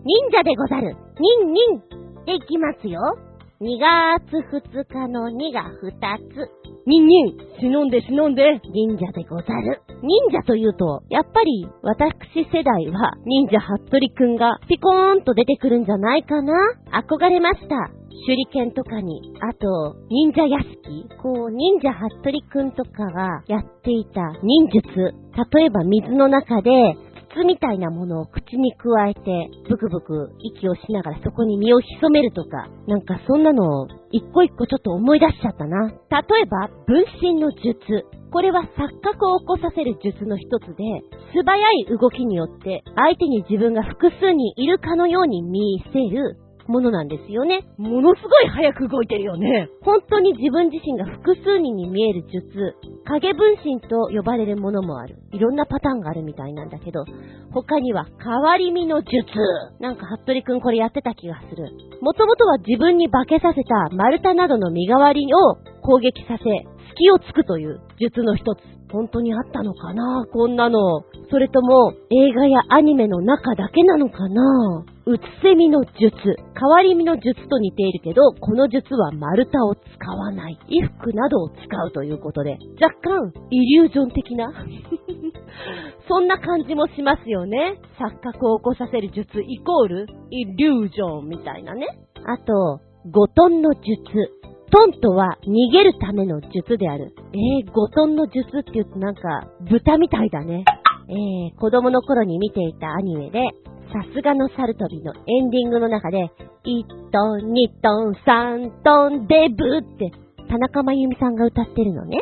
[0.03, 0.95] 忍者でござる。
[1.19, 3.26] ニンニンでいきますよ。
[3.59, 5.97] 2月2日の2が2
[6.29, 6.45] つ。
[6.85, 9.81] ニンニン忍んで忍んで忍者でござる。
[10.03, 16.53] 忍者というと、やっぱり私世代は忍者ハットリくんがピコーンと出てくるんじゃないかな
[16.91, 17.89] 憧れました。
[18.27, 21.07] 手裏剣とかに、あと、忍者屋敷。
[21.21, 25.15] こう、忍者ハットリくんとかがやっていた忍術。
[25.53, 26.95] 例えば水の中で
[27.37, 29.21] 筒みたいなものを口にくわえて、
[29.69, 35.87] ブクブク息をしながらそこに身を潜めるとか、なんかそんなのを一個一個ちょっと思い出しちゃったな。
[35.87, 35.95] 例
[36.41, 38.05] えば、分身の術。
[38.31, 40.83] これは錯覚を起こさせる術の一つで、
[41.33, 46.37] 素早い動きによって相手に自分が複数にいるかのように見せる
[46.67, 47.65] ものなんですよね。
[47.77, 49.69] ものすごい早く動いてるよね。
[49.81, 55.15] 本当に自分自身が複数人に見える術、影分身と呼ばれるものもある。
[55.31, 57.05] いろんなパターンがあるみたいなんだけど、
[57.51, 59.11] 他には変わり身の術。
[59.79, 61.71] なんか、服部くんこれやってた気がする。
[62.01, 66.43] もともとは自分に化けさせた丸太などの身代わりを攻撃させ、
[66.97, 68.76] 隙をつくという術の一つ。
[68.91, 70.25] 本当にあったのかな？
[70.31, 71.01] こんなの。
[71.29, 74.85] それとも映画やアニメの中だけなのかな？
[75.05, 75.93] うつせみの術。
[76.59, 80.59] 変わり身の術と似ているけど、この術は丸太を使わない。
[80.69, 84.51] 衣服などを使うということで、若干イリュージョン的な？
[86.07, 87.79] そんな感じもしますよね。
[87.99, 91.87] 錯覚を起こさせる術イコールイリュージョンみたいなね。
[92.25, 92.79] あと、
[93.11, 93.83] ゴトンの術。
[94.71, 97.13] トンとは逃げるための術である。
[97.33, 99.21] えー、ゴトンの術って言うとなんか
[99.69, 100.65] 豚みたいだね。
[101.09, 103.39] えー、子供の頃に見ていたアニメで、
[103.93, 106.31] さすがのサルトビのエンディングの中で、
[106.65, 110.11] 1トン、2トン、3トン、デブって
[110.49, 112.19] 田中真由美さんが歌ってるのね。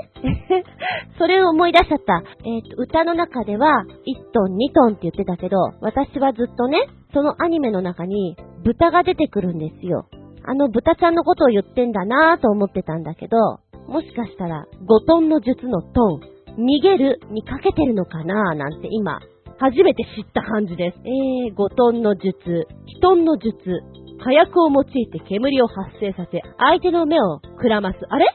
[1.18, 2.24] それを思い出しちゃった。
[2.44, 6.80] えっ、ー、と、歌の中では、1トン、2トンって言ってたけど、私はずっとね、
[7.14, 10.08] そのアニメの中に豚が出てくるんですよ。
[10.48, 13.38] あの豚ちゃんのことを言ってんだなぁと思ってたんだけど、
[13.88, 16.22] もしかしたら5トンの術のトン、
[16.58, 19.20] 逃げるにかけてるのかなぁなんて今、
[19.58, 20.98] 初めて知った感じです。
[21.04, 22.68] えー、5トンの術、
[22.98, 23.54] 1トンの術、
[24.24, 28.00] 火薬を用いて煙を発生させ、相手の目をくらます。
[28.10, 28.26] あれ？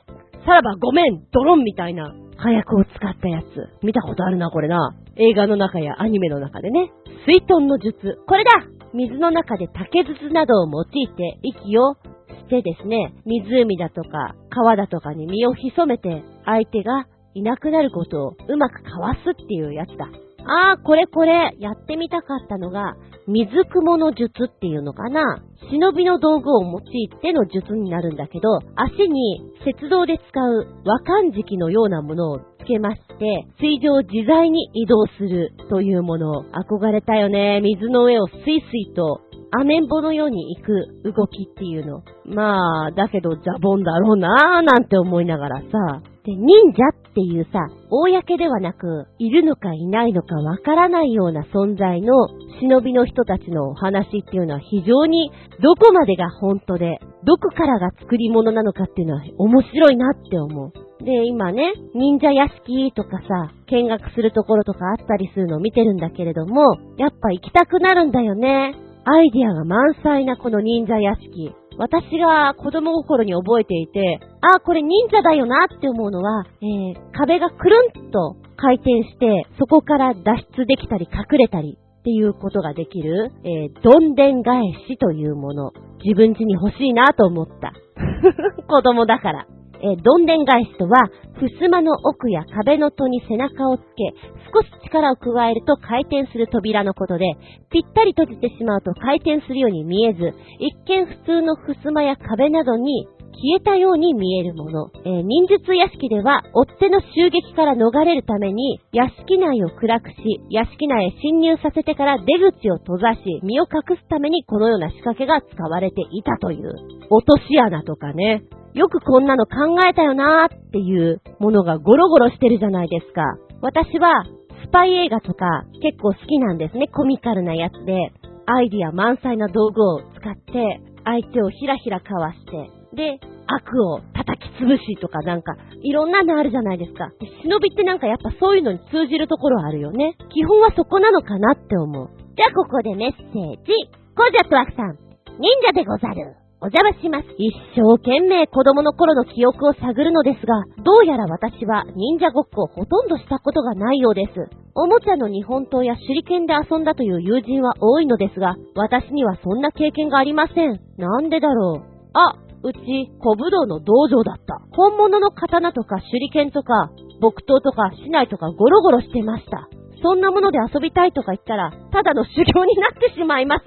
[0.45, 3.85] さらばごめんドロンみたいな火薬を使ったやつ。
[3.85, 4.95] 見たことあるな、これな。
[5.17, 6.91] 映画の中やアニメの中でね。
[7.27, 8.19] 水遁の術。
[8.27, 8.51] これだ
[8.93, 20.07] 水の中で竹筒などを用いて息をしてですね、湖だとか川だとかに身を潜めて相手がいなくなることをうまくかわすっていうやつだ。
[20.47, 22.95] ああ、これこれ、やってみたかったのが、
[23.31, 25.41] 水雲の術っていうのかな？
[25.71, 37.61] 忍びの道具を用いての術になるんだけど、足に雪道で使う和漢敷のようなものをつけまして、水上自在に移動するというものを憧れたよね。
[37.61, 39.21] 水の上をスイスイと
[39.53, 42.03] アメンボのように行く動きっていうの。
[42.25, 52.29] まあ、だけどジャボンだろうなーなんて思いながらさ、で、忍者っていうさ、公ではなく、いるのかいないのかわからないような存在の
[52.61, 55.31] 忍びの人たちのお話っていうのは非常に
[55.63, 60.73] どこまでが本当で、どこからが作り物なのかっていうのは面白いなって思う。
[61.05, 68.75] で、今ね、忍者屋敷とかさ、見学するところとかあったりするのを見てるんだけれども、やっぱ行きたくなるんだよね。
[69.05, 71.55] アイディアが満載なこの忍者屋敷。
[71.79, 77.77] 私が子供心に覚えていて、ああ、これ忍者だよなって思うのは、えー、壁がくる
[78.09, 85.73] んと回転して、そこから脱出できたり隠れたりっていうことができる、えー、どんでん返しというもの。
[86.05, 87.73] 自分家に欲しいなと思った。
[88.69, 89.47] 子供だから。
[89.83, 91.09] えー、どんでん返しとは、
[91.41, 94.13] 襖の奥や壁の戸に背中をつけ、
[94.53, 97.25] 少し力を加えると回転する扉のことで、
[97.71, 103.09] ぴったり閉じてしまうと回転するように見えず、一見普通の襖や壁などに
[103.41, 104.91] 消えたように見えるもの。
[105.05, 110.17] えー、忍術屋敷では、追っ手の襲撃から逃れるために、屋敷内を暗くし、
[110.51, 116.71] 屋敷内へ侵入させてから出口を閉ざし、身を隠すためにこのような仕掛けが使われていたという。
[117.09, 118.43] 落とし穴とかね。
[118.75, 123.23] よくこんなの考えたよなーっていうものがゴロゴロしてるじゃないですか。
[123.61, 124.25] 私は
[124.65, 126.87] スパイ映画とか結構好きなんですね。
[126.89, 128.13] コミカルなやつで。
[128.47, 137.11] アイディア満載な道具を使って相手をひらひらかわして、で、悪を叩き潰しとかなんか、いろんなのあるじゃないですか。
[137.43, 140.17] 忍びってなんかやっぱそういうのに通じるところあるよね。
[140.31, 142.11] 基本はそこなのかなって思う。
[142.37, 143.31] じゃあここでメッセー
[143.65, 143.73] ジ。
[144.17, 144.99] コージャットワクさん、
[145.39, 146.35] 忍者でござる。
[146.63, 147.29] お邪魔します。
[147.39, 154.33] 一生懸命子供の頃の記憶を探るのですが、どうやら私は忍者ごっこをほとんどしたことがないようです。
[154.75, 160.79] おもちゃの日本刀や手裏剣で遊んだという友人は多いのですが、私にはそんな経験がありません。
[160.99, 161.91] なんでだろう。
[162.13, 162.79] あ、うち、
[163.21, 164.61] 小武道の道場だった。
[164.77, 166.91] 本物の刀とか手裏剣とか、
[167.23, 169.69] 木刀とか市内とかゴロゴロしてました。
[170.03, 173.65] そんなもので遊びたいとか言ったら、ただの修行になってしまいます。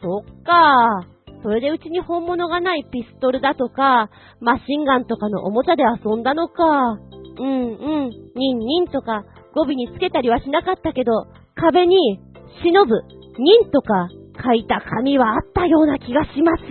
[0.00, 1.06] そっか
[1.42, 6.98] それでうちに本物がないピストルだとか、マシンガンとかのおもちゃで遊んだのか。
[7.38, 9.24] うんうん、ニンニンとか
[9.54, 12.20] 語尾につけたりはしなかったけど、壁に
[12.62, 12.94] 忍ぶ、
[13.38, 14.08] ニンとか
[14.44, 16.62] 書いた紙はあったような気がします。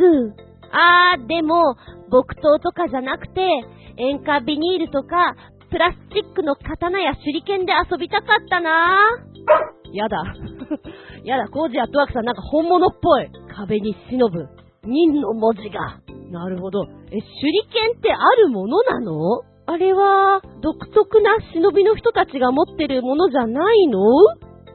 [0.71, 1.75] あー、でも、
[2.09, 3.41] 木刀とかじゃなくて、
[3.97, 5.35] 塩化ビニールとか、
[5.69, 8.97] プラスチックの刀や手裏剣で遊びたかったな
[9.93, 10.23] やだ。
[11.23, 13.29] やだ、コージアットワークさんなんか本物っぽい。
[13.55, 14.47] 壁に忍ぶ。
[14.83, 15.99] 忍の文字が。
[16.31, 16.83] なるほど。
[16.83, 17.21] え、手裏
[17.91, 19.41] 剣ってあるものなの？
[19.67, 23.99] あれは、独特な忍びの人たちが持ってるものじゃないの？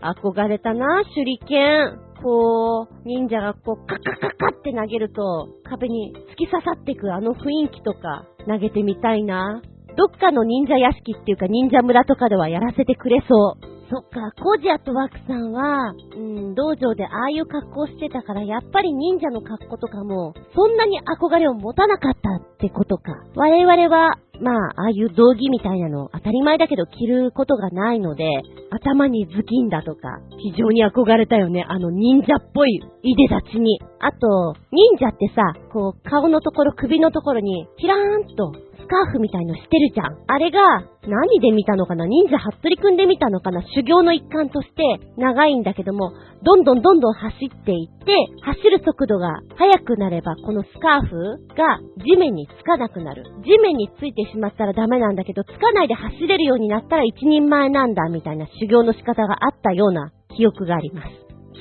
[0.03, 1.99] 憧れたな、手裏剣。
[2.23, 9.61] こう、忍者がこう、カカカカって投げると、壁に突き刺さってくあの雰囲気とか、投げてみたいな。
[9.97, 13.76] どっかの忍者屋敷っていうか忍者村とかではやらせてくれそう。
[13.89, 23.13] そっか、コジアとワクさんは、うん、道場でああいう格好してたから、やっぱり忍者の格好とかも、そんなに憧れを持たなかったってことか。
[23.37, 28.25] 我々は、まあ、ああいう道着みたいなの、当たり前だけど着ることがないので、
[28.71, 31.65] 頭に頭巾だとか、非常に憧れたよね。
[31.67, 33.81] あの忍者っぽいいでたちに。
[33.99, 40.17] あと、忍者ってさ、こう、顔のところ、首のところに、キラーンと、スカーフみたいのしてるじゃん。
[40.29, 40.61] あれが、
[41.09, 42.07] 何で見たのかな？
[42.07, 43.63] 忍者ハットリくんで見たのかな？
[43.75, 44.83] 修行の一環として
[45.17, 46.13] 長いんだけども、
[46.45, 51.17] どんどんどんどん走っていって、走る速度が速くなれば、このスカーフ
[51.57, 53.25] が地面につかなくなる。
[53.43, 61.09] 地面についてしまったらダメなんだけど、つかないで走れるようになったら一人前なんだ、みたいな修行の仕方があったような記憶があります。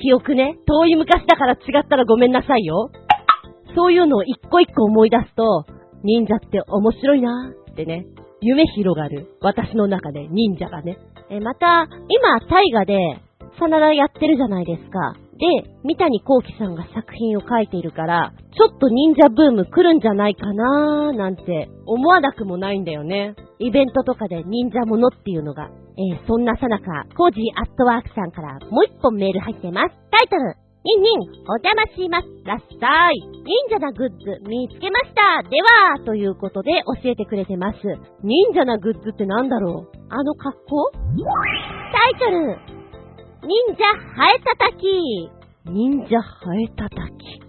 [0.00, 0.56] 記憶ね。
[0.66, 2.90] 遠い昔だから違ったらごめんなさいよ。
[3.74, 5.64] そういうのを一個一個思い出すと、
[6.02, 8.06] 忍者って面白いなーってね。
[8.40, 9.28] 夢広がる。
[9.40, 10.98] 私の中で忍者がね。
[11.30, 12.96] え、また、今、大河で、
[13.58, 15.14] 真田やってるじゃないですか。
[15.38, 23.34] で、三谷幸喜さんが作品を書いているから、ちょっと忍者ブーム来るんじゃないかなーなんて思わなくもないんだよね。
[23.58, 25.68] イベントとかで忍者ものっていうのが、
[25.98, 29.94] えーそんなさなか、コージーアットワークさんからもう一本メール入ってます。
[30.10, 32.28] タイトル、ニンニン、お邪魔します。
[32.44, 33.14] らっしゃい。
[33.44, 35.42] 忍者なグッズ見つけました。
[35.48, 37.78] では、ということで教えてくれてます。
[38.22, 39.96] 忍者なグッズってなんだろう？
[40.08, 40.92] あの格好？
[40.92, 41.00] タイ
[42.20, 42.58] トル、
[43.42, 43.84] 忍者
[44.16, 45.30] ハエたたき。
[45.66, 47.40] 忍者ハエたたき。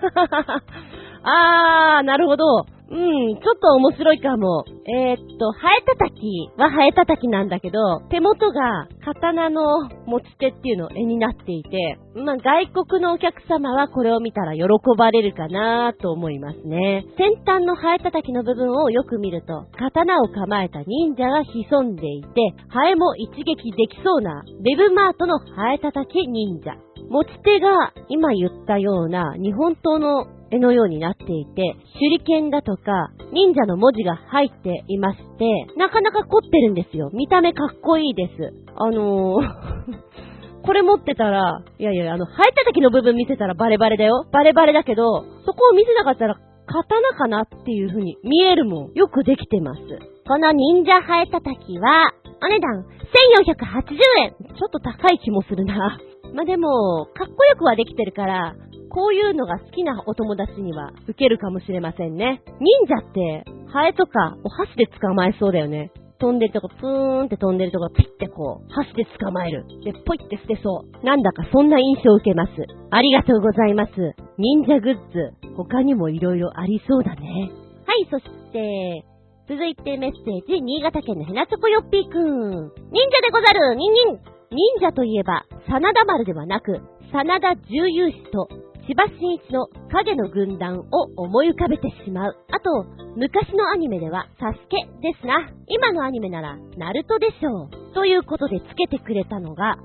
[1.22, 2.66] あー、なるほど。
[2.90, 4.64] うん、ちょっと面白いかも。
[4.86, 14.62] えー、っと、ハエたたきはハエたたきなんだけど、手元が刀の持ち手っていうの絵になっていて、まあ、外国のお客様はこれを見たら喜
[14.96, 17.04] ばれるかなと思いますね。
[17.18, 22.28] 先端のハエたたきの部分をよく見ると、刀を構えた忍者が潜んでいて、
[22.68, 26.72] ハエも一撃できそうな、ウェブマートのハエたたき忍者。
[27.10, 37.10] 持ち手が今言ったような日本刀の絵のようになっていて、手裏剣だとか、忍者の文字が入っていまして、なかなか凝ってるんですよ。
[37.12, 38.32] 見た目かっこいいです。
[38.76, 44.26] あのー、 これ持ってたら、いやいや、あの、生えた時の部分見せたらバレバレだよ。
[44.32, 46.36] バレバレだけど、そこを見せなかったら、
[46.66, 48.92] 刀かなっていう風に見えるもん。
[48.92, 49.80] よくできてます。
[50.26, 54.30] この忍者ハエたたきは、お値段1480円。
[54.54, 55.98] ちょっと高い気もするな。
[56.34, 58.54] まあ、でも、かっこよくはできてるから、
[58.98, 62.42] こういうのが好きなお友達には受けるかもしれませんね。
[62.58, 65.92] 忍者って、ハエとかお箸で捕まえそうだよね。
[66.18, 69.64] 飛んでるとこ、プーンって飛んでるとこ、ピッてこう、箸で捕まえる。
[69.84, 71.06] で、ポイって捨てそう。
[71.06, 72.50] なんだかそんな印象を受けます。
[72.90, 73.92] ありがとうございます。
[74.36, 77.52] 忍者グッズ、他にも色々ありそうだね。
[77.86, 79.04] はい、そして、
[79.48, 82.50] 続いてメッセージ、新潟県のヘナチョコヨッピーくん。
[82.50, 84.18] 忍者でござるニンニン
[84.50, 86.80] 忍者といえば、真田丸ではなく、
[87.12, 88.48] 真田重勇士と
[88.88, 92.36] 千葉真一の影の軍団を思い浮かべてしまう。
[92.50, 92.86] あと、
[93.16, 95.52] 昔のアニメでは、サスケですな。
[95.68, 97.94] 今のアニメなら、ナルトでしょう。
[97.94, 99.76] ということでつけてくれたのが、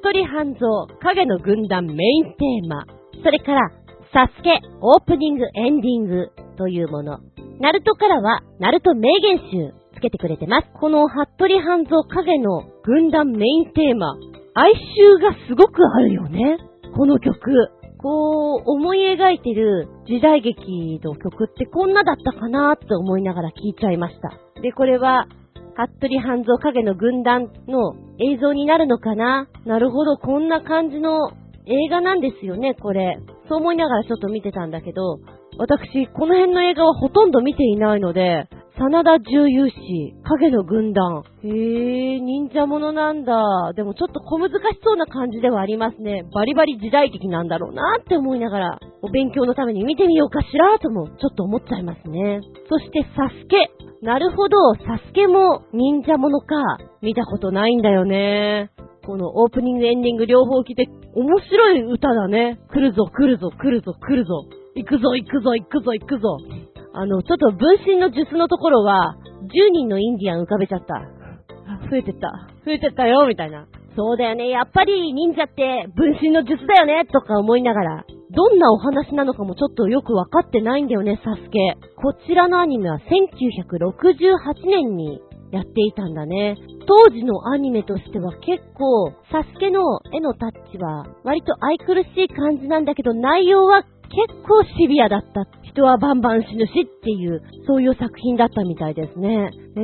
[0.00, 2.86] 服部半蔵影の軍団メインテーマ。
[3.22, 3.60] それから、
[4.14, 7.18] サスケオープニングエンディングというもの。
[7.60, 10.68] ナルトからは、ナルト名言集つけてくれてます。
[10.80, 14.16] この服部半蔵影の軍団メインテーマ、
[14.54, 16.56] 哀愁がすごくあるよね。
[16.96, 17.75] この曲。
[18.06, 24.38] こう、思い描いてる時代劇の曲ってこんなだったかなって思いながら聴いちゃいました。
[24.62, 25.26] で、これは、
[25.74, 29.48] 服部半蔵影の軍団の映像になるのかな？
[29.64, 31.32] なるほど、こんな感じの
[31.66, 33.18] 映画なんですよね、これ。
[33.48, 35.18] そう思いながらちょっと見てたんだけど、
[35.58, 38.48] 私、この辺の映画はほとんど見ていないので、
[38.78, 39.76] 真田重勇士、
[40.22, 41.22] 影の軍団。
[41.42, 43.72] へー、忍者ものなんだ。
[43.74, 46.24] でもちょっと小難しそうな感じではありますね。
[46.34, 52.40] バリバリ時代劇なんだろうなって思いながら、お勉強のために見てみようかしらとも、ちょっと思っちゃいますね。
[52.68, 53.70] そして、サスケ。
[54.02, 56.56] なるほど、サスケも忍者ものか。
[57.00, 58.72] 見たことないんだよね。
[59.06, 62.58] このオープニングエンディング両方来て、面白い歌だね。
[62.70, 64.44] 来るぞ、来るぞ、来るぞ、来るぞ。
[64.76, 66.38] 行くぞ、行くぞ、行くぞ、行くぞ。
[66.92, 71.00] あの、ちょっと分身の術のところは、10人のインディアン浮かべちゃった。
[71.90, 72.48] 増えてった。
[72.64, 73.66] 増えてったよ、みたいな。
[73.96, 74.50] そうだよね。
[74.50, 81.58] やっぱり忍者って分身の術だよね、とか思いながら、どんなお話なのかもちょっとよくわかってないんだよね、サスケ。
[81.96, 85.22] こちらのアニメは1968年に
[85.52, 86.56] やっていたんだね。
[86.86, 89.80] 当時のアニメとしては結構、サスケの
[90.12, 95.46] 絵のタッチは割と愛くるしい感じなんだけど内容は結構シビアだった。
[95.62, 99.50] 人はバンバン死ぬしっていう、そういう作品だったみたいですね。
[99.76, 99.80] え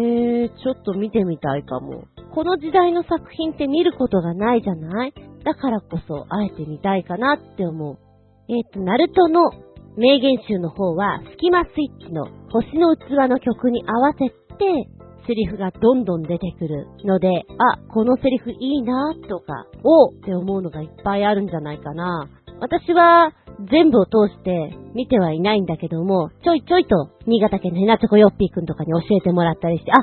[0.47, 2.05] ー、ちょっと見てみたいかも。
[2.35, 5.13] この時代の作品って見ることがないじゃない？
[5.45, 7.99] だからこそ、あえて見たいかなって思う。
[8.49, 9.51] えっ、ー、と、ナルトの
[9.97, 14.89] 名言集の方は、スキマスイッチの星の器の曲に合わせて、
[15.27, 22.29] セリフがどんどん出てくるので、あ、このセリフいいなとか、おって思うのがいっぱいあるんじゃないかな。
[22.61, 23.33] 私は
[23.71, 29.97] 全部を通して見てはいないんだけども、ちょいちょいと新潟県のヘナチョコヨッピーくんとかに教えてもらったりして、あ、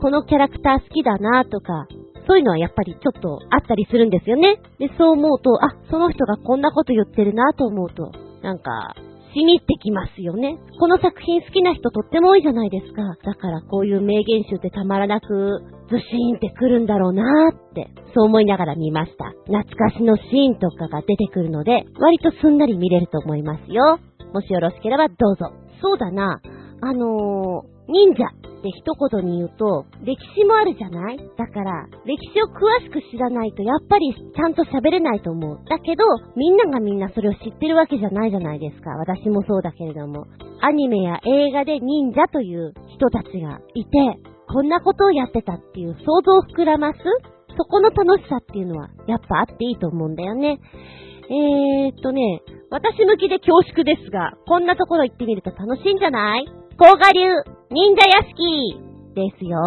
[0.00, 1.86] このキャラクター好きだなとか、
[2.26, 4.60] そういうのはやっぱりちょっとあったりするんですよね。
[4.78, 8.94] で、そう思うと、あ、その人がこんなこと言ってるなと思うと、なんか、
[9.34, 10.58] しみってきますよね。
[10.78, 13.02] この作品好きな人とっても多いじゃないですか。
[13.24, 19.30] だからこういう名言集ってたまらなく、ズシーンってくるんだろうなーって、そう思いながら見ました。
[19.46, 23.98] 懐かしのシーンとかが出てくるので、割とすんなり見れると思いますよ。
[24.32, 25.52] もしよろしければどうぞ。
[25.80, 26.40] そうだな、
[26.80, 31.16] あのー、忍者って一言に言うと、歴史もあるじゃない？
[31.38, 35.60] だから、歴史を詳しく知らないと、やっぱりちゃんと喋れないと思う。
[35.70, 36.04] だけど、
[36.36, 38.90] みんながみんなそれを知ってるわけじゃないじゃないですか。
[38.90, 40.26] 私もそうだけれども。
[40.60, 43.90] アニメや映画で忍者という人たちがいて、
[44.52, 46.98] こんなことをやってたっていう想像を膨らます？
[47.56, 50.60] そこの楽しさっていうのは、やっぱあっていいと思うんだよね。
[51.30, 56.46] えーっとね、私向きで恐縮ですが、こんなところ行ってみると楽しいんじゃない？
[56.78, 57.20] 甲賀流
[57.70, 58.80] 忍者屋敷
[59.14, 59.58] ですよ。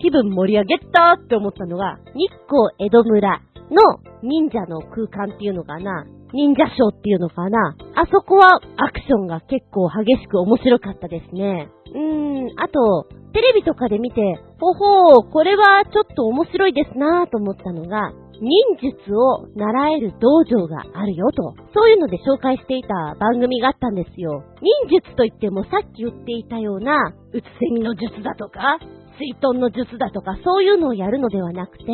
[0.00, 3.42] 気分盛り上げたって思ったのが、日光江戸村
[3.72, 3.82] の
[4.22, 6.06] 忍者の空間っていうのかな。
[6.32, 7.76] 忍者ショーっていうのかな。
[7.94, 11.68] あそこはアクションが結構激しく面白かったですね。
[11.94, 14.20] うーん、あと、テレビとかで見て、
[14.60, 18.12] ほほー、これはちょっと面白いですなぁと思ったのが、
[18.42, 24.42] 忍術を習える道場があるよと、そういうので紹介していた番組があったんですよ。
[24.60, 28.78] 忍術といってもさっき言っていたような、うつせみの術だとか、
[29.18, 31.84] 水遁の術だとか、そういうのをやるのではなくて、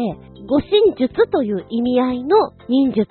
[0.46, 2.36] 護身術という意味合いの
[2.68, 3.08] 忍術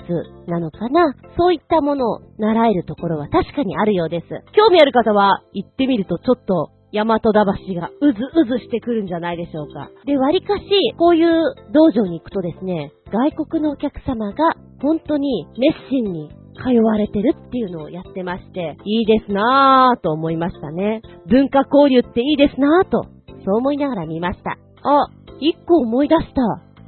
[0.48, 4.28] なのかなそういったものを習えるところは確かにあるようです。
[4.54, 7.32] 興味ある方は行ってみるとちょっと大和田
[7.68, 9.90] 橋がうずうずしてくるんじゃないでしょうか。
[10.06, 10.64] で、割かし、
[10.98, 11.44] こういう
[11.74, 21.02] 道場に行くとですね、外国のお客様が本当に熱心に通われてるっていうのをやってまして、いいですなぁと思いましたね。
[21.28, 23.17] 文化交流っていいですなぁと、
[23.48, 24.58] そう思いながら見ました。
[24.84, 25.08] あ、
[25.40, 26.42] 一個思い出した。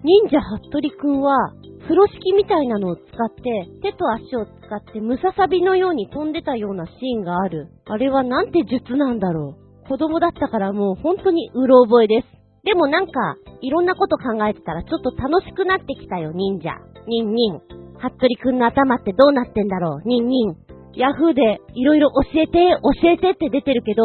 [0.04, 1.54] 忍者服部くんは、
[1.84, 7.70] 風呂敷みたいなのを使って、手と足を使ってムササビのように飛んでたようなシーンがある。
[7.86, 9.56] あれはなんて術なんだろ
[9.86, 9.88] う。
[9.88, 12.28] 子供だったからもう本当にうろ覚えです。
[12.66, 16.76] でもなんか、いろんなこと考えてたらちょっと楽しくなってきたよ、忍者。
[17.08, 17.62] ニンニン。
[18.00, 20.56] 服部くんの頭ってどうなってんだろう、ニンニン。
[20.96, 24.04] ヤフーでいろいろ教えて、教えてって出てるけど、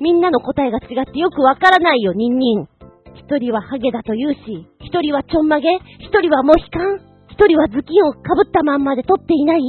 [0.00, 2.68] みんなの答えが違ってよくわからないよ、ニンニン。
[3.14, 5.68] 一人はハゲだと言うし、一人はちょんまげ、
[5.98, 9.60] 一人はモヒカン、一人は頭巾をかぶったまんまで撮っていない？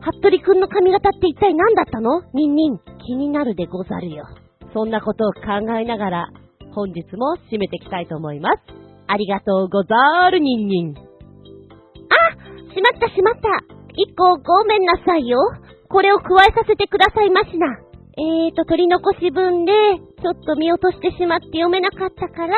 [0.00, 2.22] 服部くんの髪型って一体何だったの？
[2.34, 2.78] ニンニン。
[3.04, 4.24] 気になるでござるよ。
[4.72, 5.40] そんなことを考
[5.78, 6.28] えながら、
[6.74, 8.58] 本日も締めていきたいと思います。
[9.06, 9.94] ありがとうござ
[10.30, 10.94] るにんにん。
[10.94, 10.98] あ
[12.74, 13.48] しまったしまった。
[13.94, 15.38] 一個ごめんなさいよ。
[15.88, 17.66] これを加えさせてくださいましな。
[18.12, 22.56] えーと、取り残し分で、ちょっと見落としてしまって読めなかったから、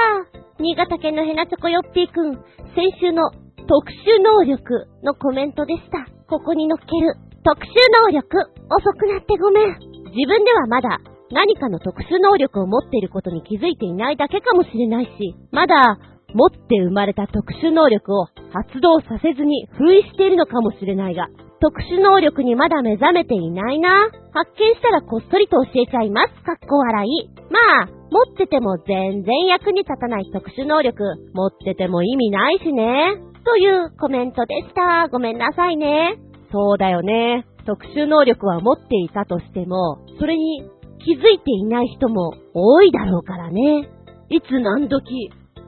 [0.58, 2.34] 新潟県のヘナチョコヨッピーくん、
[2.74, 6.10] 先週の特殊能力のコメントでした。
[6.26, 7.14] ここに乗っける
[7.44, 7.70] 特殊
[8.02, 8.26] 能力、
[8.66, 9.78] 遅くなってごめん。
[10.10, 10.98] 自分ではまだ
[11.30, 15.98] 何かの特殊能力を持っていることに気づいていないだけかもしれないし、まだ
[16.34, 21.28] 持って生まれた特殊能力を発動させずに封印しているのかもしれないが、
[21.64, 24.10] 特殊能力にまだ目覚めていないな。
[24.34, 26.34] 発見したらこっそりと教えちゃいます。
[26.44, 27.30] かっこ笑い。
[27.48, 33.16] まあ、持ってても全然役に立たない特殊能力、持ってても意味ないしね。
[33.46, 35.08] というコメントでした。
[35.08, 36.18] ごめんなさいね。
[36.52, 37.46] そうだよね。
[37.64, 40.68] 特殊能力は持っていたとしても、それに
[41.02, 43.88] 気づいていない人も多いだろうからね。
[44.28, 45.00] いつ何時、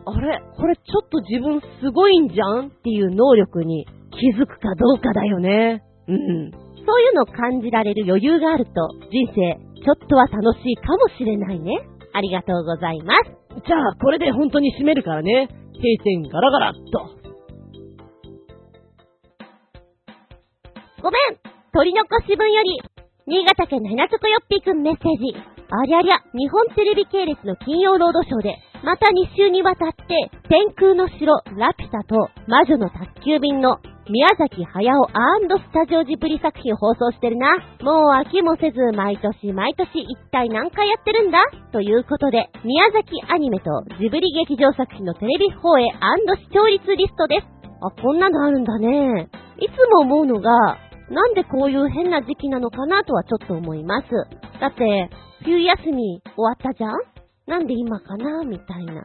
[0.04, 0.42] あれ？
[0.58, 2.66] これちょっと自分すごいんじゃん？
[2.66, 3.86] っていう能力に
[4.18, 5.82] 気づくかどうかだよね。
[6.08, 6.50] うん。
[6.50, 8.72] そういうのを感じられる余裕があると、
[9.10, 11.72] 人生、ちょっとは楽しいかもしれないね。
[12.12, 13.36] ありがとうございます。
[13.66, 15.48] じゃあ、これで本当に締めるからね。
[15.74, 16.80] 閉店ガラガラっと。
[21.02, 21.38] ごめん
[21.72, 22.80] 取り残し分より、
[23.26, 25.36] 新潟県のヘナチョコヨッピーくんメッセージ。
[25.68, 35.08] ありゃりゃ、日本テレビ系列の金曜ロードショーで、また2週にわたって、天空の城、ラピュタと魔女の宅急便の宮崎駿
[35.58, 37.58] スタジオジブリ作品放送してるな。
[37.82, 41.38] もう飽きもせず、毎年毎年一体何回やってるんだ？
[41.72, 45.82] ということで、宮崎アニメとジブリ劇場作品のテレビ放映
[46.38, 47.46] 視聴率リストです。
[47.82, 49.28] あ、こんなのあるんだね。
[49.58, 50.52] いつも思うのが、
[51.10, 54.08] なんでこういう変な時期なのかなとはちょっと思います。
[54.60, 55.10] だって、
[55.42, 56.94] 冬休み終わったじゃん？
[57.48, 58.44] なんで今かな？
[58.44, 59.04] みたいな。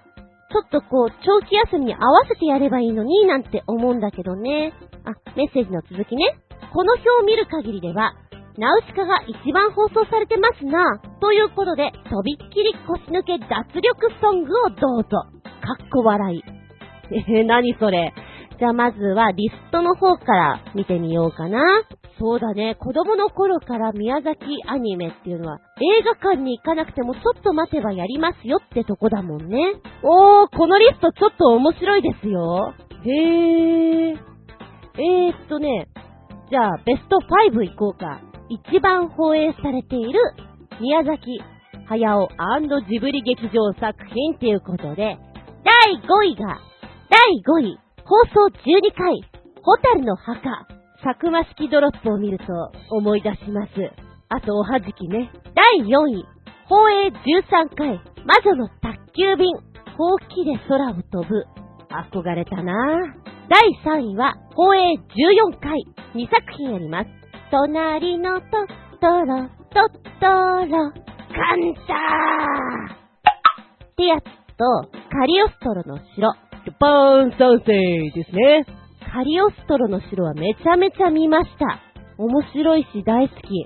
[0.52, 4.74] ちょっとこう、長期休みに合わせてやればいいのになんて思うんだけどね。
[5.06, 6.36] あ、メッセージの続きね。
[6.74, 8.14] この表を見る限りでは、
[8.58, 11.00] ナウシカが一番放送されてますな。
[11.22, 15.10] ということで、とびっきり腰抜け脱力ソングをどうぞ。
[15.10, 16.44] かっこ笑い。
[17.12, 18.14] えー、何それ。
[18.60, 21.62] じゃあまずはリストの方から見てみようかな。
[22.22, 29.74] そうだね、子供の頃から宮崎アニメっていうのは映画館に行かなくてもちょっと待てばやりますよってとこだもんね。
[30.04, 32.76] おー、このリストちょっと面白いですよ。
[33.04, 34.18] へー。
[34.98, 35.88] えーっとね、
[36.52, 38.22] じゃあベスト5いこうか。
[38.50, 40.20] 一番放映されている
[40.80, 41.42] 宮崎
[41.88, 42.28] 駿
[42.88, 45.18] ジブリ劇場作品っていうことで、
[45.64, 46.60] 第5位が、
[47.10, 49.22] 第5位、放送12回、
[49.64, 50.68] ホタルの墓、
[51.04, 52.46] サクマ式ドロップを見ると
[52.90, 53.72] 思い出します。
[54.30, 55.32] あとおはじきね。
[55.56, 56.26] 第4位、
[56.68, 59.56] 放映13回、魔女の宅急便、
[59.98, 61.46] ほうきで空を飛ぶ。
[61.90, 62.74] 憧れたな。
[63.50, 65.84] 第3位は、放映14回、
[66.14, 67.10] 2作品あります。
[67.50, 68.46] 隣のト
[69.02, 73.02] トロ、トトロ、カンター
[73.86, 74.24] ってやつ
[74.56, 74.66] と、
[75.10, 76.32] カリオストロの城。
[76.64, 78.81] ルパーン三世ですね。
[79.12, 81.82] カリオストロの城はめちゃめちゃ見ました。
[82.18, 83.66] 面白いし大好き。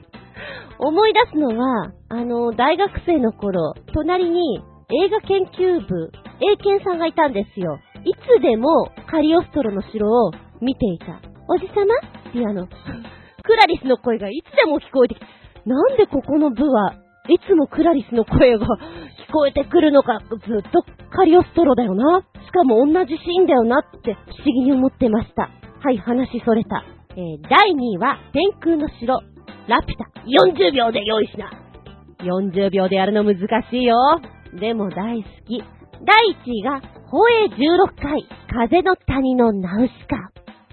[0.80, 4.58] 思い出すのは、あの、大学生の頃、隣に
[4.88, 7.78] 映画研究部、英検さんがいたんですよ。
[8.04, 10.30] いつでもカリオストロの城を
[10.62, 11.20] 見ていた。
[11.46, 12.30] おじさま？
[12.30, 12.66] っていうあの、
[13.44, 15.26] クラリスの声がいつでも聞こえてきて、
[15.66, 16.94] なんでここの部は
[17.28, 18.66] いつもクラリスの声が
[19.30, 20.82] 聞こえてくるのか、ずっと
[21.14, 22.20] カリオストロだよな。
[22.44, 25.48] しかも同じシーンだよなって不思議に思ってました。
[25.78, 26.84] はい、話それた。
[27.10, 29.14] えー、第2位は天空の城、
[29.68, 30.10] ラピュタ。
[30.26, 31.48] 40秒で用意しな。
[32.24, 33.38] 40秒でやるの難
[33.70, 33.94] しいよ。
[34.58, 35.62] でも大好き。
[36.02, 40.16] 第1位が、放映16回、風の谷のナウシカ。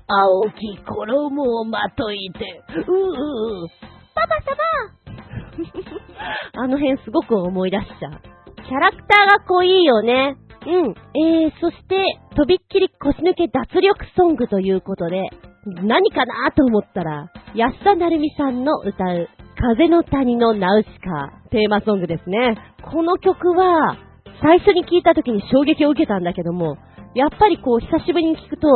[0.07, 3.67] 青き衣をまといて、うう
[4.15, 4.41] パパ
[6.55, 8.36] 様 あの辺すごく思い出しちゃう。
[8.67, 10.35] キャラクターが濃いよね。
[10.65, 10.95] うん。
[11.15, 12.03] えー、そして、
[12.35, 15.29] とびっきり腰抜け脱力ソングということで、
[15.83, 22.57] 何かなと思ったら、安田成美さんの歌う、風の谷のナウシカ、テーマソングですね。
[22.91, 23.95] この曲は、
[24.41, 26.77] 最初に聴いた時に衝撃を受けたんだけども、
[27.15, 28.67] やっぱりこう、久しぶりに聴くと、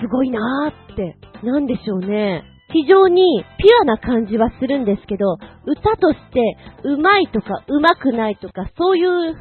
[0.00, 1.16] すごいなーって、
[1.46, 2.42] なんでしょうね。
[2.72, 5.36] 非常にピュアな感じはするんですけど、
[5.66, 9.34] 歌として、うまいとか、うまくないとか、そういう、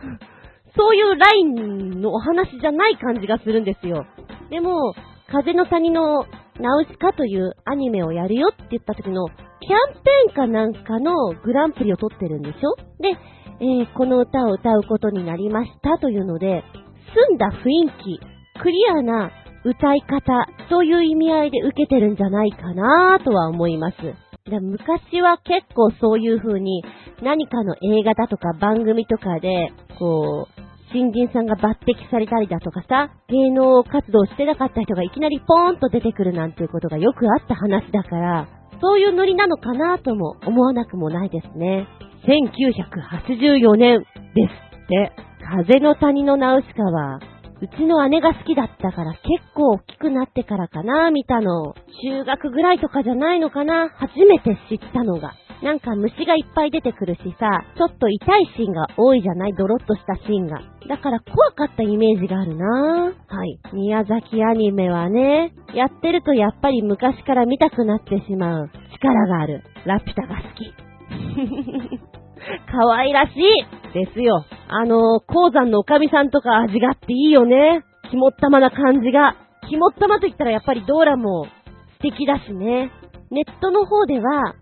[0.76, 4.06] そういうラインのお話じゃない感じがするんですよ。
[4.50, 4.94] でも、
[5.32, 6.26] 風の谷の
[6.60, 12.76] ナウシカというアニメをやるよって言った時の、キャンペーンかなんかのグランプリを取ってるんでしょ？
[13.02, 13.10] で、
[13.62, 16.64] えーこの歌を歌うことになりましたというので、
[17.14, 18.20] 澄んだ雰囲気、
[18.62, 19.32] クリアな
[19.64, 23.98] 歌い方、そういう意味合いで受けてるんじゃないかなとは思います。
[24.62, 26.84] 昔は結構そういう風に
[27.22, 30.62] 何かの映画だとか番組とかで、こう、
[30.92, 38.48] 新人さんが抜擢されたりだとかさ、芸能活動してなかった人がいきなりポーンと出てくるなんていうことがよくあった話だから、
[38.82, 41.88] そういうノリなのかなとも思わなくもないですね。
[42.26, 45.12] 1984年ですって。
[45.50, 47.20] 風の谷のナウシカは、
[47.62, 49.24] うちの姉が好きだったから結
[49.54, 51.74] 構大きくなってからかな、見たの。
[52.02, 55.34] 中学ぐらいとかじゃないのかな、初めて知ったのが。
[55.62, 59.54] なんか虫がいっぱい出てくるしさ、ちょっと痛いシーンが多いじゃない？
[59.56, 60.62] ドロッとしたシーンが。
[60.88, 63.60] だから怖かったイメージがあるなぁはい。
[63.74, 69.64] 宮崎アニメはね、やってるとやっぱり昔から見たくなってしまう力がある。
[69.86, 70.74] ラピュタが好き。
[72.72, 74.46] 可愛らしいですよ。
[74.68, 77.84] あの、鉱山のおかみさんとか味があっていいよね。
[78.10, 79.36] 肝っ玉な感じが。
[79.70, 81.52] 肝っ玉と言ったらやっぱりドーラも素
[82.02, 82.92] 敵だしね。
[83.32, 84.56] ネットの方では、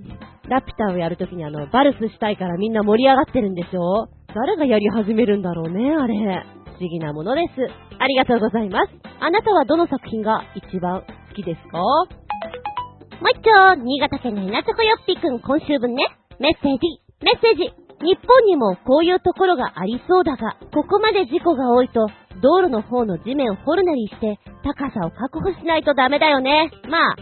[0.50, 6.44] ラピュタをやるときにあの、バルスしたいからみんな盛り上がってるんでしょ誰がやり始めるんだろうね、あれ。
[6.66, 7.54] 不思議なものです。
[8.00, 8.92] ありがとうございます。
[9.20, 11.80] あなたはどの作品が一番好きですか？
[11.80, 16.06] もう一丁、新潟県の稲チョコよっぴくん、今週分ね。
[16.40, 16.80] メッセージ、
[17.22, 17.74] メッセージ。
[18.00, 22.08] 日本にもこういうところがありそうだが、ここまで事故が多いと、
[22.44, 26.70] 道路の方の地面を掘るなりして、高さを確保しないとダメだよね。
[26.90, 27.16] まあ、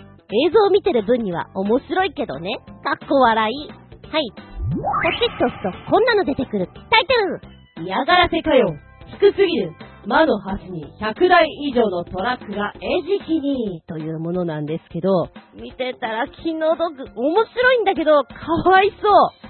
[0.48, 2.50] 映像を見てる分には面白いけどね。
[2.84, 3.70] かっこ笑い。
[4.12, 4.32] はい。
[4.36, 4.82] ポ
[5.18, 6.68] チッと押すとこんなの出てくる。
[6.68, 8.76] タイトル嫌がらせかよ。
[9.20, 9.72] 低すぎる。
[10.08, 19.08] 魔の橋に100台以上のトラックが餌食にというものなんですけど、見てたら気の毒、面白いんだけど、かわいそ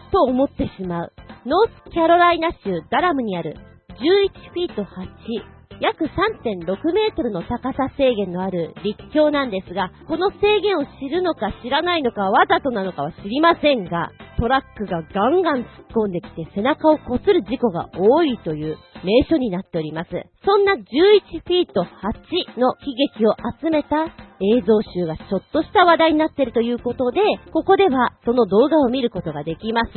[0.07, 1.13] うと思ってしまう。
[1.45, 3.55] ノースキャロライナ州ダラムにある
[3.89, 15.65] 11フィート8約3.6メートルの高さ制限のある立橋なんですが、この制限を知るのか知らないのかわざとなのかは知りませんが、トラックがガンガン突っ
[15.95, 20.09] 込んできて背中を擦る事故が多いという名所になっております。
[20.43, 24.05] そんな11フィート8の悲劇を集めた
[24.41, 27.21] 映像集がちょっとした話題になっているということで、
[27.53, 29.91] ここではその動画を見ることができます。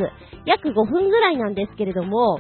[0.46, 2.38] 約5分ぐらいなんですけれども、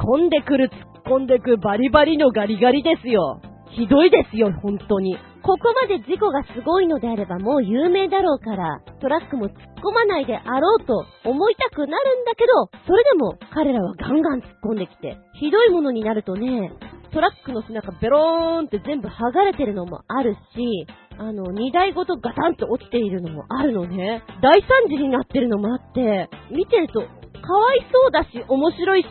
[0.00, 3.40] 飛んでくる、突っ込んでくバリバリのガリガリですよ。
[3.70, 5.16] ひどいですよ、本当に。
[5.42, 9.52] ここまで事故がすごいのであればもう有名だろうから、トラックも突っ
[9.82, 16.72] 込まないであろうと思いたくなるんだけど、それでも彼らはガンガン突っ込んできて、ひどいものになるとね、
[17.12, 20.86] トラックの背中ベローンって全部剥がれてるのもあるし、
[21.18, 24.22] あの、荷台ごとガタンと落ちているのもあるのね。
[24.42, 29.08] 大惨事になってるのもあって、見てると、かわいそうだし、面白いし、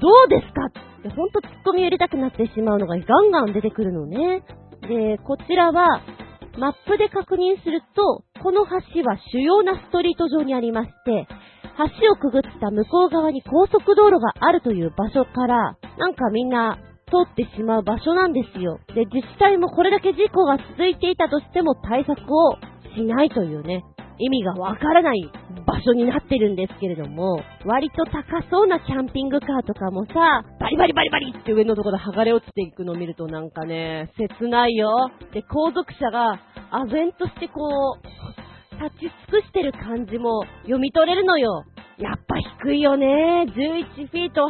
[0.00, 0.66] どうですか？
[0.66, 4.42] ってほんとツッコミ入れたくなってしまうのがガンガン出てくるのね。
[4.88, 6.02] で、こちらは、
[6.58, 11.26] マップで確認すると、この橋は主要なストリート上にありまして、
[12.00, 16.78] 橋をくぐった向こう側に高速道路があるという場所から、なんかみんな
[17.14, 18.80] 通ってしまう場所なんですよ。
[18.94, 22.56] で、自治体もこれだけ事故が続いていたとしても対策を
[22.96, 23.84] しないというね、
[24.18, 25.30] 意味がわからない
[25.66, 35.10] 場所になってるんですけれども、割と高そうなキャンピングカーとかもさ、バリバリバリバリって上のところで剥がれ落ちていくのを見るとなんかね、切ないよ。
[35.32, 36.40] で、後続車が、
[36.72, 41.64] 唖然としてこう、立ち尽くしてる感じも読み取れるのよ。
[41.98, 43.46] やっぱ低いよね。
[43.46, 44.48] 11フィート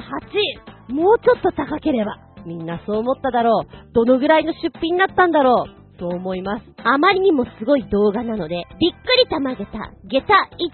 [0.89, 0.95] 8。
[0.95, 2.34] もうちょっと高ければ。
[2.47, 3.93] みんなそう思っただろう。
[3.93, 5.99] どのぐらいの出費になったんだろう。
[5.99, 6.65] と思います。
[6.83, 10.71] あまりにもすごい動画なので、びっくりたまげた、下駄5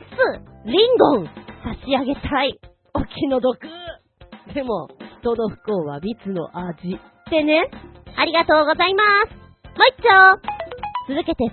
[0.65, 1.27] つ、リンゴン、
[1.63, 2.59] 差し上げたい。
[2.95, 3.59] お気の毒。
[4.55, 4.89] でも、
[5.21, 6.95] 人の不幸は蜜の味。
[6.95, 6.99] っ
[7.31, 7.71] てね。
[8.17, 9.35] ありがとうございます。
[9.35, 11.15] もう一丁。
[11.15, 11.49] 続けて3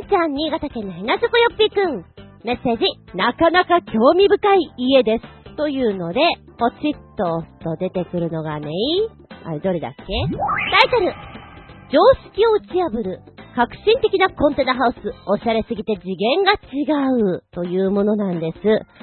[0.00, 2.04] 連チャン、新潟県のヘナチョコヨッピーくん。
[2.44, 5.56] メッセージ、なかなか興味深い家です。
[5.56, 6.20] というので、
[6.58, 8.70] ポチッと押すと出てくるのがね、
[9.44, 10.04] あれどれだっけ？
[10.04, 11.12] タイトル、
[11.90, 11.98] 常
[12.30, 13.20] 識を打ち破る
[13.54, 14.96] 革新的なコンテナハウス、
[15.26, 16.86] おしゃれすぎて次元が違
[17.34, 18.58] うというものなんです。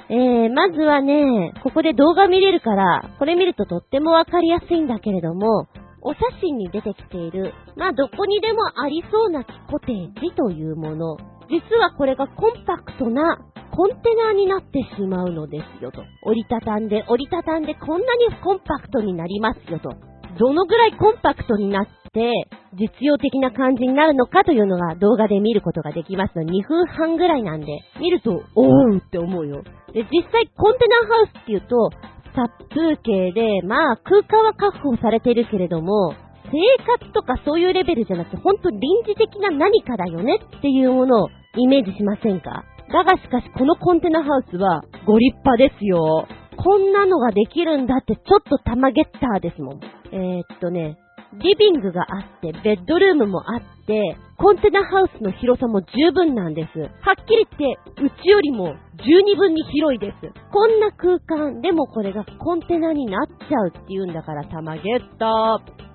[0.09, 5.67] えー、まずはね、ここで動画見れるから、これ見るととってもわかりやすいんだけれども、
[6.01, 11.17] お写真に出てきている、まあどこにでもありそうなコテージというもの。
[11.49, 13.39] 実はこれがコンパクトな
[13.75, 16.03] コンテナになってしまうのですよと。
[16.23, 19.89] 折りたたんで折りたたんでこんなにコンパクトになりますよと。
[20.37, 22.31] どのぐらいコンパクトになって、
[22.73, 27.67] 実用的な感じになるのかというのが動画で見ることができますので、2分半ぐらいなんで、
[27.99, 29.63] 見ると、おーって思うよ。
[29.93, 31.89] で、実際コンテナハウスっていうと、
[32.35, 36.13] 殺風景で、まあ空間は確保されているけれども、
[36.45, 42.63] 生活とかそういうレベルじゃなくて、ほんと臨時的な何かだよねっていうものをイメージしませんか？
[42.93, 46.25] だがしかしこのコンテナハウスはご立派ですよ。
[46.57, 49.79] こんなのができるんだってちょっとタマゲッターですもん。
[50.11, 50.97] えー、っとね、
[51.33, 56.79] リビングがあって、ベッドルームもあって、コンテナハウスの広さも十分なんです。
[56.79, 56.87] は
[57.19, 58.75] っきり言って、うちよりも
[59.05, 60.15] 十二分に広いです。
[60.51, 65.27] こんな空間、でもこれがコンテナになっちゃうっていうんだから、たまげった。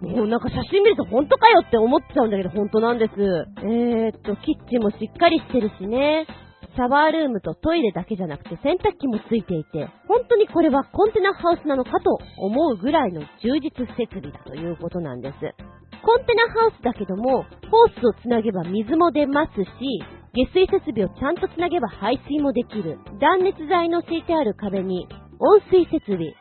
[0.00, 3.12] もうなんか写真見ると本当かよって思っちゃうんだけど、本当なんです。
[3.62, 6.26] えー、っと、キッチンもしっかりしてるしね。
[6.74, 15.36] シャワールームとトイレだけじゃなくて洗濯機もついていて、本当にこれはコンテナハウスなのかと思うぐらいの充実設備だということなんです。
[16.02, 19.68] コンテナハウスだけども、ホースをつなげば水も出ますし、
[20.32, 22.98] 下水設備をちゃんとつなげば排水もできる。
[23.20, 25.06] 断熱材の敷いてある壁に
[25.38, 26.32] 温水設備、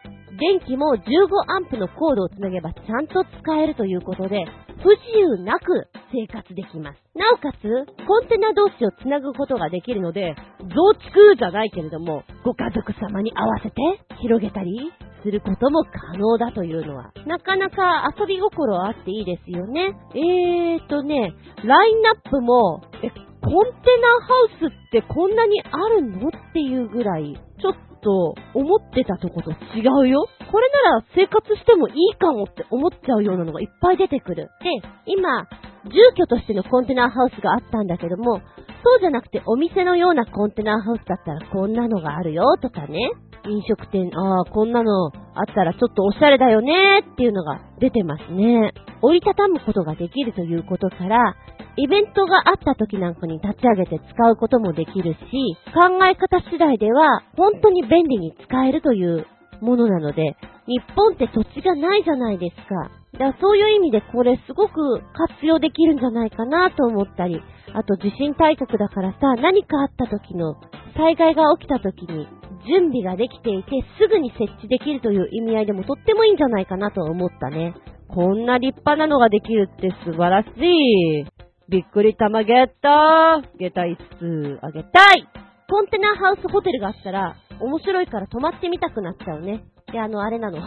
[0.42, 1.06] 電気も15
[1.54, 4.44] アンプのコードをつなげばちゃんと使えるということで、
[4.82, 6.98] 不自由なく生活できます。
[7.14, 7.62] なおかつ、
[8.08, 13.76] コンテナ同士をつなぐことができるので、増築じゃないけれども、ご家族様に合わせて
[14.20, 14.92] 広げたり
[15.22, 19.94] することも可能だというのは、なかなか遊び心あっていいですよね。
[20.16, 23.12] えーとね、ラインナップも、え、
[23.44, 30.28] コンテナハウスってこんなにあるのっていうぐらい、ちょっと思ってたとこと違うよ。
[30.52, 34.50] これなら生活してもいいかもって思っちゃうようなのがいっぱい出てくる。
[34.62, 34.70] で、
[35.06, 35.46] 今、
[35.86, 38.42] 住居としてのコンテナハウスがあったんだけども、
[38.84, 43.12] そうじゃなくてお店のようなコンテナハウスだったらこんなのがあるよとかね。
[43.48, 48.74] 飲食店、ああ、こんなのあったらちょっとおしゃれだよねっていうのが出てますね。
[49.02, 51.36] 折りたたむことができるということから、
[51.78, 59.26] イベントがあった時なんかに立ち上げて使うこともできるし、考え方次第では本当に便利に使えるという
[59.62, 60.36] ものなので、
[60.68, 62.92] 日本って土地がないじゃないですか。
[63.14, 67.42] だからそういう意味でこれすごく活用できるんじゃないかなと思ったり、
[67.74, 70.56] あと地震大国だからさ、何かあった時の
[70.96, 72.28] 災害が起きた時に
[72.68, 73.70] 準備ができていて
[74.00, 77.74] すぐに設置できるという意味合いでもとってもいいんじゃないかなと思ったね。
[78.08, 81.41] こんな立派なのができるって素晴らしい。
[81.72, 85.26] びっくり玉ゲットゲタ5つあげたい
[85.70, 89.64] コンテナハウスホテルがあったら面白いから泊まってみたくなっちゃうね。
[89.94, 90.60] で、あの、あれなの。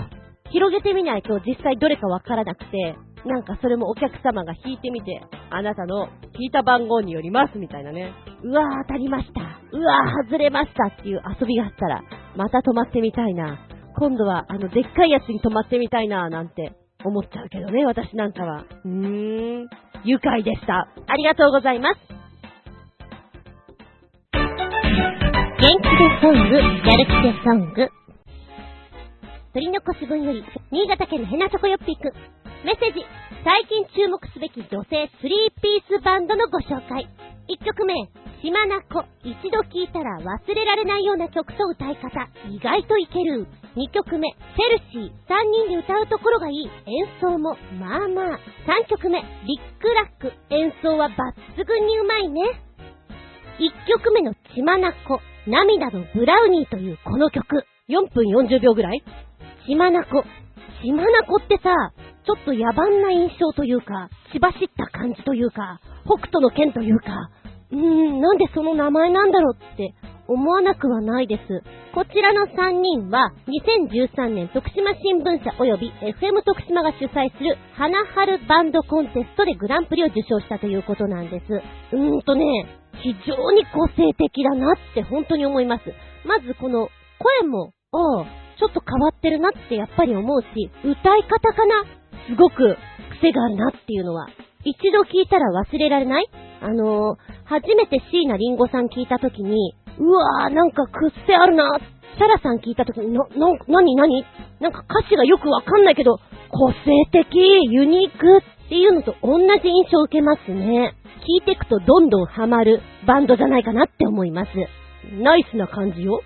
[0.50, 5.20] 広げてみないと実際どれかわからなくて、なんかそれもお客様が引いてみて、
[5.50, 6.08] あなたの
[6.38, 8.14] 引いた番号によりますみたいなね。
[8.42, 9.40] うわー当たりました。
[9.76, 12.02] うわー外れましたっていう遊びがあったら、
[12.34, 13.58] また泊まってみたいな。
[13.98, 16.72] 今度はあのでっかいやつに泊まってみたいななんて
[17.04, 18.64] 思っちゃうけどね、私なんかは。
[18.84, 19.68] うーん、
[20.04, 20.88] 愉快でした。
[21.06, 22.14] ありがとうございます。
[24.32, 27.88] 元気でソング、やる気でソング。
[29.52, 32.12] 鳥の腰分より、新潟県のヘナチョコヨッピーくん。
[32.64, 33.04] メッセージ。
[33.44, 37.06] 最近注目すべき女性スリーピースバンドのご紹介。
[37.48, 37.94] 1曲目、
[38.44, 39.06] 島なこ。
[39.24, 42.28] 一度聴いたら忘れられないような曲と歌い方。
[42.52, 43.48] 意外といける。
[43.74, 45.08] 2曲目、チェルシー。
[45.08, 46.68] 3人で歌うところがいい。
[46.68, 48.38] 演奏も、まあまあ。
[48.68, 50.30] 3曲目、ビッグラック。
[50.50, 52.42] 演奏は抜群にうまいね。
[53.60, 55.20] 1曲目の島なこ。
[55.46, 57.64] 涙のブラウニーというこの曲。
[57.88, 59.02] 4分40秒ぐらい
[59.66, 60.22] 島なこ。
[60.82, 61.70] 島なこってさ、
[62.26, 67.30] ちょっと野蛮な印象というか、血走った感じというか、北斗の剣というか、
[67.70, 69.94] うーん、なんでその名前なんだろうって
[70.26, 71.42] 思わなくはないです。
[71.94, 81.44] こちらの3人は、2013年徳島新聞社及び FM 徳島が主催する花春バンドコンテストでグランプリを受賞したということなんです。
[81.92, 82.44] うーんとね、
[83.02, 85.84] 非常に個性的だなって本当に思います。
[86.26, 86.88] まずこの
[87.18, 88.26] 声も、ああ、
[88.58, 91.84] ちょっと変わってるなってやっぱり思うし、歌い方かな
[92.28, 92.76] すごく
[93.20, 94.26] 癖があるなっていうのは、
[94.64, 96.28] 一度聞いたら忘れられない
[96.64, 101.78] あのー、初めて椎名林檎さん聞いた時に、うわー、なんか癖あるな
[102.18, 104.24] サラさん聞いた時に、な、な、なになに
[104.60, 106.16] なんか歌詞がよくわかんないけど、
[106.48, 106.78] 個性
[107.12, 107.36] 的、
[107.70, 110.94] ユニークっていうのと同じ印象を受けますね。
[111.20, 114.50] 聞いてくとどんどんハマるバンドじゃないかなって思います。
[115.20, 116.22] ナイスな感じよ。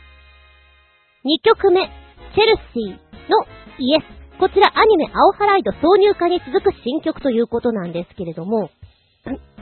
[1.25, 3.45] 2曲目、チェルシーの
[3.79, 4.39] イエス。
[4.39, 8.71] こちらアニメ青ハライド挿入歌に続く新曲ということなんですけれども、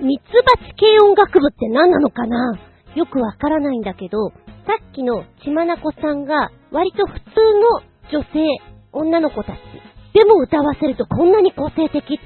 [0.01, 2.59] ミツバチ系音楽部って何なのかな？
[2.95, 4.31] よくわからないんだけど、
[4.67, 7.21] さっきのちまなこさんが割と普通
[8.13, 8.47] の女性、
[8.93, 9.57] 女の子たち
[10.15, 12.17] でも歌わせるとこんなに個性的って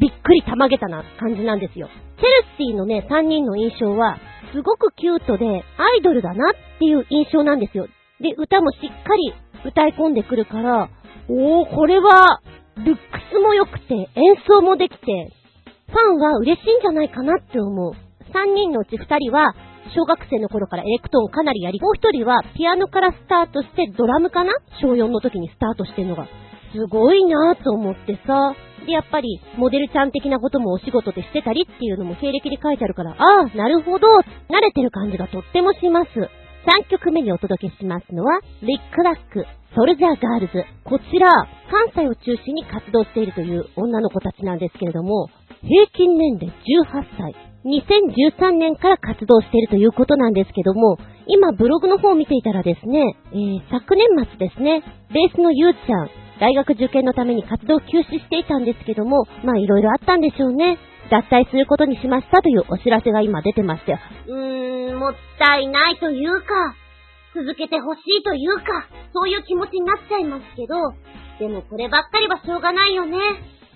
[0.00, 1.88] びっくりたまげたな感じなんですよ。
[2.18, 4.18] チェルシーのね、3人の印象は
[4.52, 7.86] すごくキュートでアイドルだなっていう印象なんですよ。
[8.20, 9.32] で、歌もしっかり
[9.64, 10.90] 歌い込んでくるから、
[11.28, 12.40] おー、これは、
[12.76, 13.00] ルック
[13.32, 14.08] スも良くて、演
[14.46, 15.32] 奏もできて、
[15.90, 17.92] ファンは嬉しいんじゃないかなって思う。
[18.32, 19.54] 3人のうち2人は、
[19.94, 24.52] 小学生の頃からエレクトーンかなりやり、もう1人はピアノからスタートしてドラムかな？
[24.80, 26.26] 小4の時にスタートしてんのが。
[26.72, 28.54] すごいなぁと思ってさ。
[28.86, 33.16] で、やっぱり、モデルちゃん的なこともお仕事でしてたりっていうのも経歴で書いてあるから、あ
[33.52, 34.06] あ、なるほど、
[34.48, 36.08] 慣れてる感じがとってもします。
[36.14, 39.44] 3曲目にお届けしますのは、リックラック、
[39.74, 40.64] ソルジャーガールズ。
[40.84, 41.28] こちら、
[41.70, 45.28] 関西を中心に活動しているという女の子たちなんですけれども、
[45.62, 47.34] 平均年齢18歳。
[47.64, 50.96] 2013年から活動しているということなんですけども、
[51.26, 54.82] 今ブログの方を見ていたらですね、えー、昨年末ですね、
[55.12, 56.08] ベースのゆうちゃん、
[56.40, 60.78] 大学受験のために活動を休止していたんですけども、まあいろいろあったんでしょうね。
[61.10, 66.74] 脱退することにしましたというお知らせが今出てまして、うーん、もったいないというか、
[67.34, 70.74] 続けてほしいというか、そういう気持ちになっちゃいますけど、
[71.38, 73.18] でもこればっかりはしょうがないよね。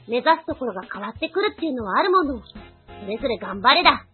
[0.09, 2.41] 目指すところが変わってくるっていうのはあるもの。
[2.41, 4.07] それぞれ頑張れだ。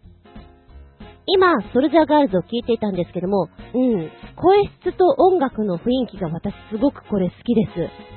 [1.27, 7.71] 今、ソルジャーガールズを聞いていたんですけども、うん、声質と音楽の雰囲気が私すごくこれ好きです。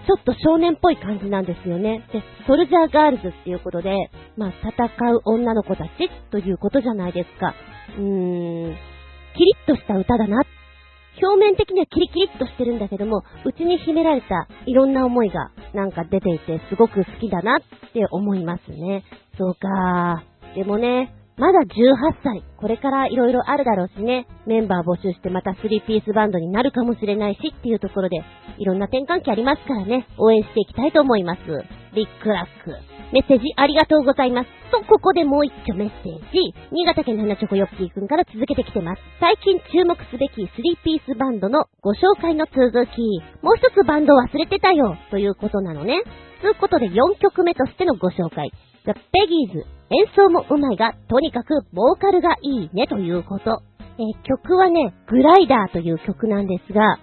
[0.07, 2.07] ちょっと少年っぽい感じなんですよね。
[2.13, 5.91] で、ソルジャーガールズっていうことで、まあ、戦う女の子たち
[6.31, 7.55] ということじゃないですか。
[7.99, 8.77] うーん、
[9.37, 10.43] キリッとした歌だな。
[11.23, 17.61] 表面的にはキリキリっとしてるんだけども、内に秘められたいろんな思いがなんか出ていてすごく好きだなっ
[17.93, 19.05] て思いますね。
[19.39, 20.25] そうか。
[20.55, 21.67] でもね、まだ18
[22.23, 22.43] 歳。
[22.57, 24.27] これから色々あるだろうしね。
[24.47, 28.23] メンバー募集してまた3ピースバンドになるかもしれないしっていうところで、
[28.59, 30.07] いろんな転換期ありますからね。
[30.17, 31.41] 応援していきたいと思います。
[31.95, 32.94] ビッグラック。
[33.15, 34.51] メッセージありがとうございます。
[34.73, 36.51] と、ここでもう一丁メッセージ。
[36.73, 39.03] 新潟県の花チョコヨッピーくんから続けてきてます。
[39.21, 40.51] 最近注目すべき3
[40.83, 43.23] ピースバンドのご紹介の続き。
[43.41, 44.99] もう一つバンド忘れてたよ。
[45.13, 46.03] ということなのね。
[46.43, 48.51] ということで4曲目としてのご紹介。
[48.85, 49.63] The Peggies
[49.95, 53.63] 演奏もうまいが、とにかくボーカルがいいねということ。
[53.97, 56.99] えー、曲はね、グライダーという曲なんですが、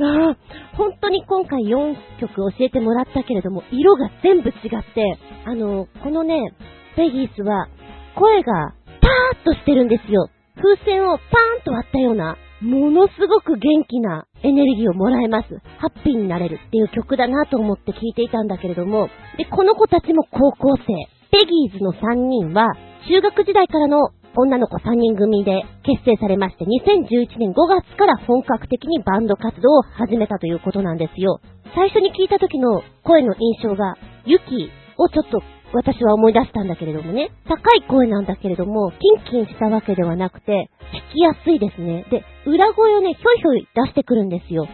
[0.00, 0.36] あ、
[0.76, 6.52] 本当に今回4曲教えてもらったけれども、色が全部違って、あの、このね、
[6.96, 7.68] ペギースは、
[8.14, 10.28] 声がパーッとしてるんですよ。
[10.56, 15.48] 風船をパーンと割ったような、ものすごく元気なエネルギーをもらえます。
[15.78, 20.84] ハッピーになれるっていう曲だなと思って聴いていたんだけれども、で、この子たちも高校生。
[21.32, 22.68] ペギーズの3人は、
[23.08, 31.40] 中学時代からの女の子3人組で結成されまして、2011年5月から本格的にバンド活動を始めたということなんですよ。
[31.74, 35.42] 最初に聞いた時の声の印象が、ユキをちょっと
[35.74, 40.70] 私は思い出したんだけれどもね、高い声なんだけれども、キンキンしたわけではなくて、
[41.12, 42.04] 聞きやすいですね。
[42.10, 44.66] で、裏声をね、ひょいひょい出してくるんですよ。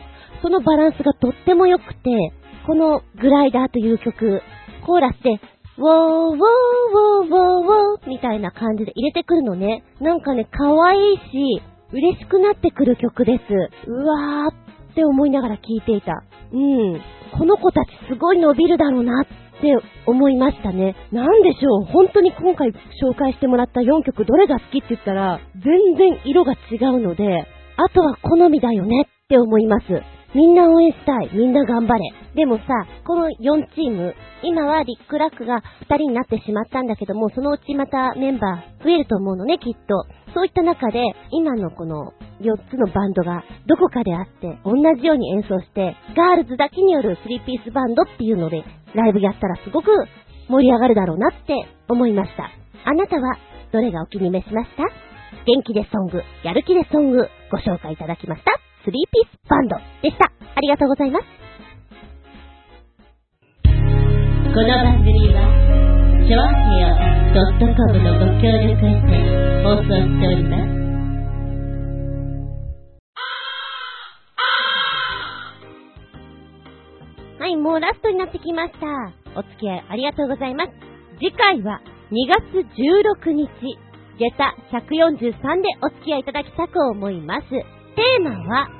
[0.43, 2.33] そのバランスがとっても良くて、
[2.67, 4.43] このグライダーという曲、
[4.85, 5.41] コーラスで
[5.79, 9.85] ウォーウォーウォーウォーウォーみたいな感じで入れてくるのね。
[10.01, 13.43] なんかね、可愛いし、嬉しくなってくる曲です。
[13.87, 16.25] うわーって思いながら聴いていた。
[16.53, 17.01] うん。
[17.39, 19.27] この子たちすごい伸びるだろうなっ
[19.61, 19.73] て
[20.07, 20.97] 思いましたね。
[21.13, 21.85] なんでしょう？
[21.85, 27.47] 本当に今回紹介してもらった4曲どれが好きって言ったら、全然色が違うので、
[27.77, 29.85] あとは好みだよねって思います。
[30.35, 31.31] みんな応援したい。
[31.33, 32.01] みんな頑張れ。
[32.35, 32.65] でもさ、
[33.07, 40.05] この4チーム、今はリックラックが2人になってしまったんだけども、そのうちまたメンバー増えると思うのね、きっと。
[40.35, 48.63] そういった中で、今のこの4つのバンドがどこかであって、同じように演奏して、ガールズだけによる3ピースバンドっていうので、
[48.95, 49.89] ライブやったらすごく
[50.49, 51.55] 盛り上がるだろうなって
[51.89, 52.51] 思いました。
[52.85, 53.39] あなたは
[53.73, 54.85] どれがお気に召しました？
[55.45, 58.53] 元気でソング、やる気でソング、ご紹介いただきました？
[58.89, 60.33] スリーピースバンドでした。
[60.33, 61.27] ありがとうございます。
[63.69, 65.45] この番組は、
[66.25, 66.97] ちょあへよ
[67.61, 69.13] .com のご協力へて
[69.63, 70.73] 放送しております。
[77.41, 78.87] はい、もうラストになってきました。
[79.39, 80.71] お付き合いありがとうございます。
[81.19, 82.41] 次回は2月
[83.21, 83.51] 16日、
[84.17, 87.51] 下駄143でお付き合いいただきたく思います。
[87.51, 88.78] テーマは、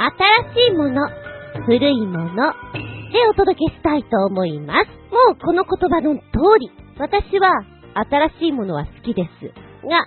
[0.00, 1.10] 新しいもの、
[1.66, 2.52] 古いもの
[3.12, 4.88] でお届けしたいと思います。
[5.12, 6.22] もうこの言葉の通
[6.58, 7.50] り、私は
[8.08, 9.52] 新しいものは好きです。
[9.86, 10.06] が、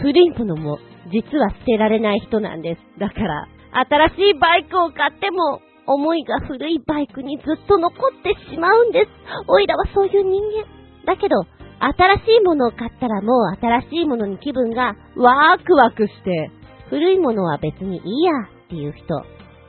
[0.00, 0.78] 古いものも
[1.12, 2.98] 実は捨てられない人なんです。
[2.98, 3.46] だから、
[3.84, 9.10] 新しいバイクを買っても、思いが古いバイクにずっと残ってしまうんです。
[9.46, 10.64] おいらはそういう人間。
[11.04, 11.44] だけど、
[11.80, 16.50] 新しいものを買ったらもう新しいものに気分がワークワクして、
[16.88, 19.22] 古いものは別にいいやっていう人、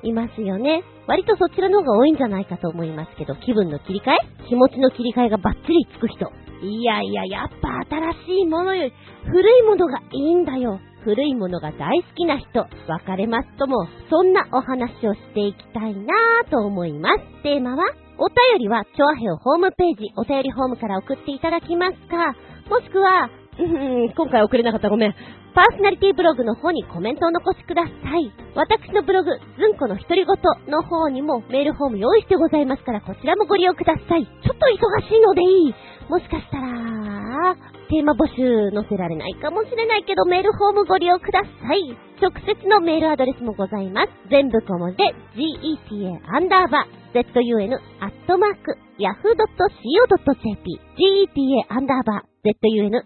[0.03, 0.83] いますよね。
[1.07, 4.47] 割とそちらの方が多いんじゃないかと思いますけど、気分の切り替え？
[4.47, 6.31] 気持ちの切り替えがバッチリつく人。
[6.61, 8.93] いやいや、やっぱ新しいものより
[9.25, 10.79] 古いものがいいんだよ。
[11.03, 17.43] 古いものが大好きな人、別れますとも、そんなお話をしていきたいなぁと思います。
[17.43, 17.83] テーマは、
[18.17, 22.33] お便りは、チョアヘオホームページ、お便りホームから送っていただきますか、
[22.69, 25.15] もしくは、うん、今回送れなかったごめん。
[25.55, 28.29] パーソナリティブログの方にコメントを残しください。
[28.55, 30.35] 私のブログ、ずんこの独り言
[30.67, 34.25] の方にもメールフォーム用意してございますから、こちらもご利用ください。
[34.25, 35.75] ちょっと忙しいのでいい。
[36.09, 37.55] もしかしたら、
[37.87, 41.97] テーマ募集載せられないかもしれないけど、メールフォームご利用ください。
[42.21, 44.09] 直接のメールアドレスもございます。
[44.29, 52.97] 全部小文字で、geta アンダーバー zun アットマーク yahoo.co.jp geta アンダーバー zun.yahoo.co.jp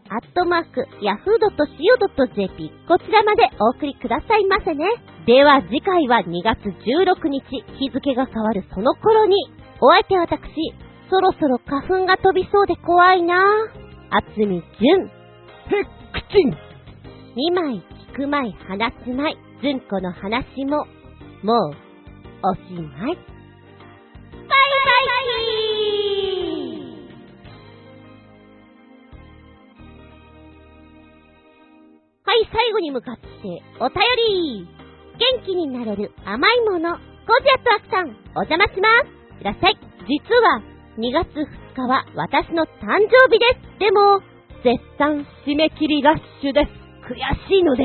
[2.87, 4.85] こちらまでお送りくださいませね。
[5.25, 9.35] では次回は2月16日、日付が変わるその頃に、
[9.79, 10.39] お相手は私、
[11.09, 13.39] そろそろ花粉が飛びそうで怖いなぁ。
[14.11, 15.01] あつみじゅん。
[15.03, 15.11] へっ
[16.13, 20.85] くちん2枚聞くまい話すまい、ずんこの話も、
[21.43, 21.75] もう、
[22.43, 22.59] おし
[22.99, 23.38] まい。
[24.49, 25.09] バイバイ
[32.25, 33.27] はい、最後に向かって、
[33.79, 33.97] お便
[34.29, 34.67] り
[35.17, 36.99] 元気になれる甘いもの、ゴ
[37.41, 39.41] ジアットアクさん、お邪魔します。
[39.41, 39.77] いらっしゃい。
[40.07, 40.61] 実は、
[40.97, 42.69] 2月2日は私の誕
[43.09, 43.79] 生日です。
[43.79, 44.21] でも、
[44.63, 46.71] 絶賛締め切りラッシュです。
[47.09, 47.17] 悔
[47.47, 47.83] しいので、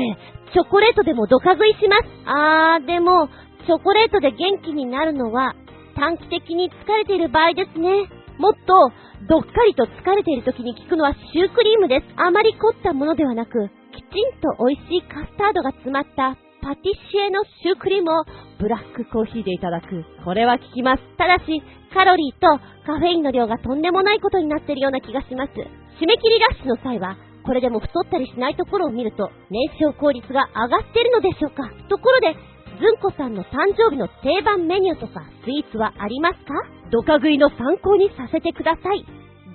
[0.53, 2.03] チョコレートでもドカ食いします。
[2.25, 3.29] あー、でも、
[3.65, 5.55] チョコレートで元気になるのは、
[5.95, 8.09] 短期的に疲れている場合ですね。
[8.37, 8.91] もっと、
[9.27, 12.05] どっかりと疲れている時に効くのはシュークリームです。
[12.17, 18.23] あまり凝ったものではなく、きちんと美味しいカスタードが詰まったパティシエのシュークリームを
[18.59, 20.03] ブラックコーヒーでいただく。
[20.25, 21.03] これは効きます。
[21.17, 21.63] ただし、
[21.93, 22.47] カロリーと
[22.85, 25.53] カフェインの量がとんでもないことになっているような気がします。
[25.53, 32.35] 締め切りラッシュの際は、これでも太ったりしないところを見ると、燃焼効率が上がっているのでしょうかところで、
[32.75, 36.53] ずんこさんの誕生日の定番メニューとかスイーツはありますか
[36.91, 39.05] ドカ食いの参考にさせてください。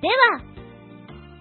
[0.01, 0.41] では、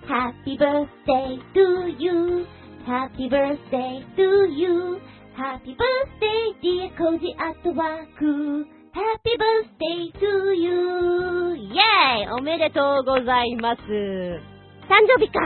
[0.09, 11.55] Happy birthday to you.Happy birthday to you.Happy birthday dear Koji at work.Happy birthday to you.
[11.55, 13.81] イェーイおめでとうございます。
[13.81, 15.39] 誕生日か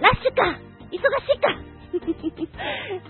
[0.00, 0.58] ラッシュか
[0.90, 0.98] 忙しい
[1.40, 1.66] か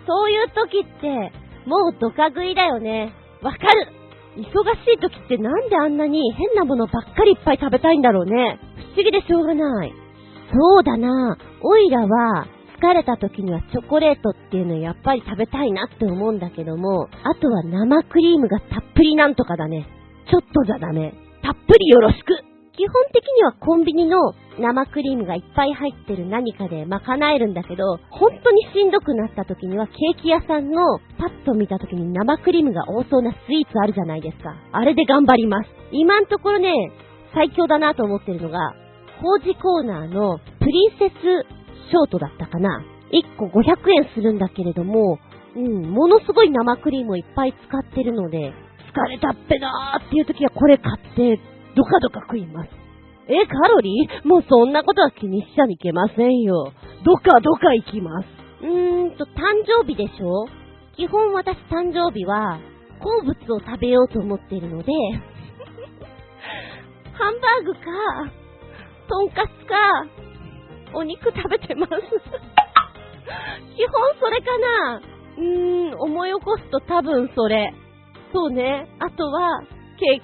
[0.07, 1.33] そういう時って、
[1.67, 3.13] もうドカ食いだよね。
[3.43, 3.93] わかる
[4.37, 8.59] 忙しい時ってなんであんなに変なものばっかりいっぱい食べたいんだろうね。
[8.95, 9.93] 不思議でしょうがない。
[10.53, 11.37] そうだな。
[11.63, 12.47] オイラは
[12.79, 19.89] 疲れた時にはチョコレートっていうのやっぱり食べたいなって思うんだけども、あとは生クリームがたっぷりなんとかだね。
[20.31, 21.15] ちょっとじゃダメ。
[21.43, 34.55] たっぷりよろしく基本的にはコンビニの生クリームがいっぱい入ってる何かで賄えるんだけど、本当にしんどくなった時にはケーキ屋さんのパッと見た時に生クリームが多そうなスイーツあるじゃないですか。
[34.73, 35.71] あれで頑張ります。
[35.93, 36.73] 今んところね、
[37.35, 38.75] 最強だなと思ってるのが、
[39.23, 41.13] 工事コーナーのプリンセス
[41.91, 42.85] ショートだったかな。
[43.11, 45.19] 1個500円するんだけれども、
[45.55, 48.53] うん、ものすごい生クリームをいっぱい使ってるので、
[48.93, 51.41] 疲れたっぺなーっていう時はこれ買って、
[51.77, 52.71] ドカドカ食います。
[53.29, 54.27] え、カロリー？
[54.27, 56.73] もうそんなことは気にしちゃいけませんよ。
[57.05, 58.29] ドカドカ行きます。
[58.63, 59.31] うーんと、誕
[59.67, 60.47] 生日でしょ？
[60.97, 62.59] 基本私誕生日は、
[63.01, 64.91] 好物を食べようと思っているので、
[67.13, 67.81] ハンバーグか、
[69.09, 69.77] とんかつか、
[70.95, 71.93] お肉食べてます。
[73.77, 75.03] 基本それかな
[75.37, 77.75] うーん、思い起こすと多分それ。
[78.33, 78.89] そうね。
[78.99, 79.61] あとは、
[79.97, 80.21] ケー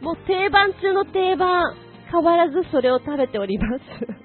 [0.00, 0.04] キ。
[0.04, 1.74] もう定番中の定番。
[2.12, 3.84] 変わらずそれを食べております。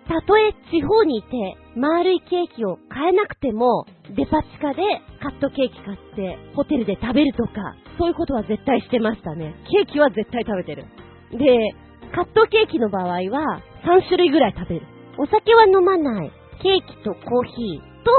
[0.09, 4.83] たとえ地方にいて、丸いケーキを買えなくても、デパ地下で
[5.23, 9.55] カットケーキ買って、ホテルで食べるとか、そういうことは絶対してましたね。
[9.71, 10.83] ケーキは絶対食べてる。
[11.31, 11.73] で、
[12.13, 14.85] カットケーキの場合は、3種類ぐらい食べる。
[15.17, 16.31] お酒は飲まない。
[16.61, 18.11] ケーキとコーヒーと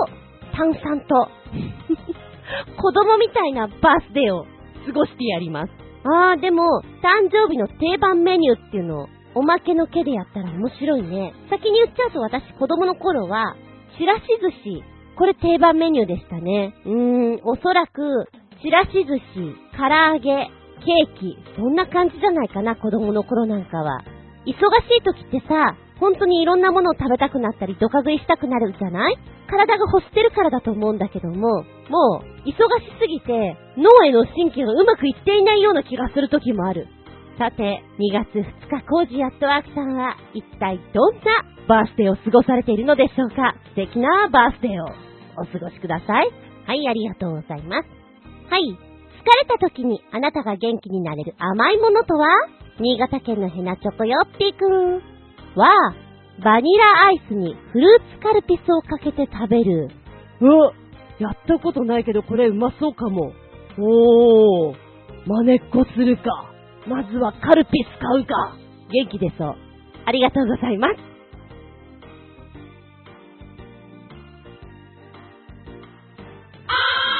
[0.56, 1.28] 炭酸と、
[2.80, 4.46] 子供みたいなバースデーを
[4.86, 5.87] 過ごしてやります。
[6.08, 11.34] あー、でも、誕生日の定番メニューっていうのを、おまけの毛でやったら面白いね。
[11.50, 13.56] 先に言っちゃうと私子供の頃は、
[13.98, 14.82] ちらし寿司。
[15.16, 16.74] これ定番メニューでしたね。
[16.86, 18.28] うーん、おそらく、
[18.62, 20.50] ちらし寿司、唐揚げ、
[20.84, 24.00] ケーキ、そんな感じじゃないかな、子供の頃なんかは。
[24.46, 24.54] 忙し
[24.98, 29.18] い時ってさ、本当にいろんなものを食べたくなったり、ドカ食いしたくなるじゃない？
[29.48, 32.54] 体が欲してるからだと思うんだけども、もう、忙し
[33.00, 36.86] すぎて、脳への神経がうまくいっていないような気がする時もある。
[37.38, 41.22] さて、2月2日工事アットワークさんは、一体どんな
[41.66, 43.54] バースデーを過ごされているのでしょうか？
[43.70, 44.86] 素敵なバースデーを
[45.40, 46.30] お過ごしください。
[46.66, 47.88] はい、ありがとうございます。
[48.50, 48.78] はい、疲れ
[49.48, 52.26] た時にあなたが元気になれる甘いものとは？
[52.80, 55.17] 新潟県のヘナチョコヨッピーくん
[55.54, 55.94] は、
[56.42, 59.90] バニラアイスにフルーツカルピスをかけて食べる。
[60.40, 60.72] うわ
[61.18, 63.32] やったことないけどこれうまそうかも。
[63.76, 64.76] おー、
[65.26, 66.22] まねっこするか。
[66.86, 68.56] まずはカルピス買うか。
[68.90, 69.56] 元気でそう。
[70.04, 70.94] ありがとうございます。
[76.68, 77.17] あ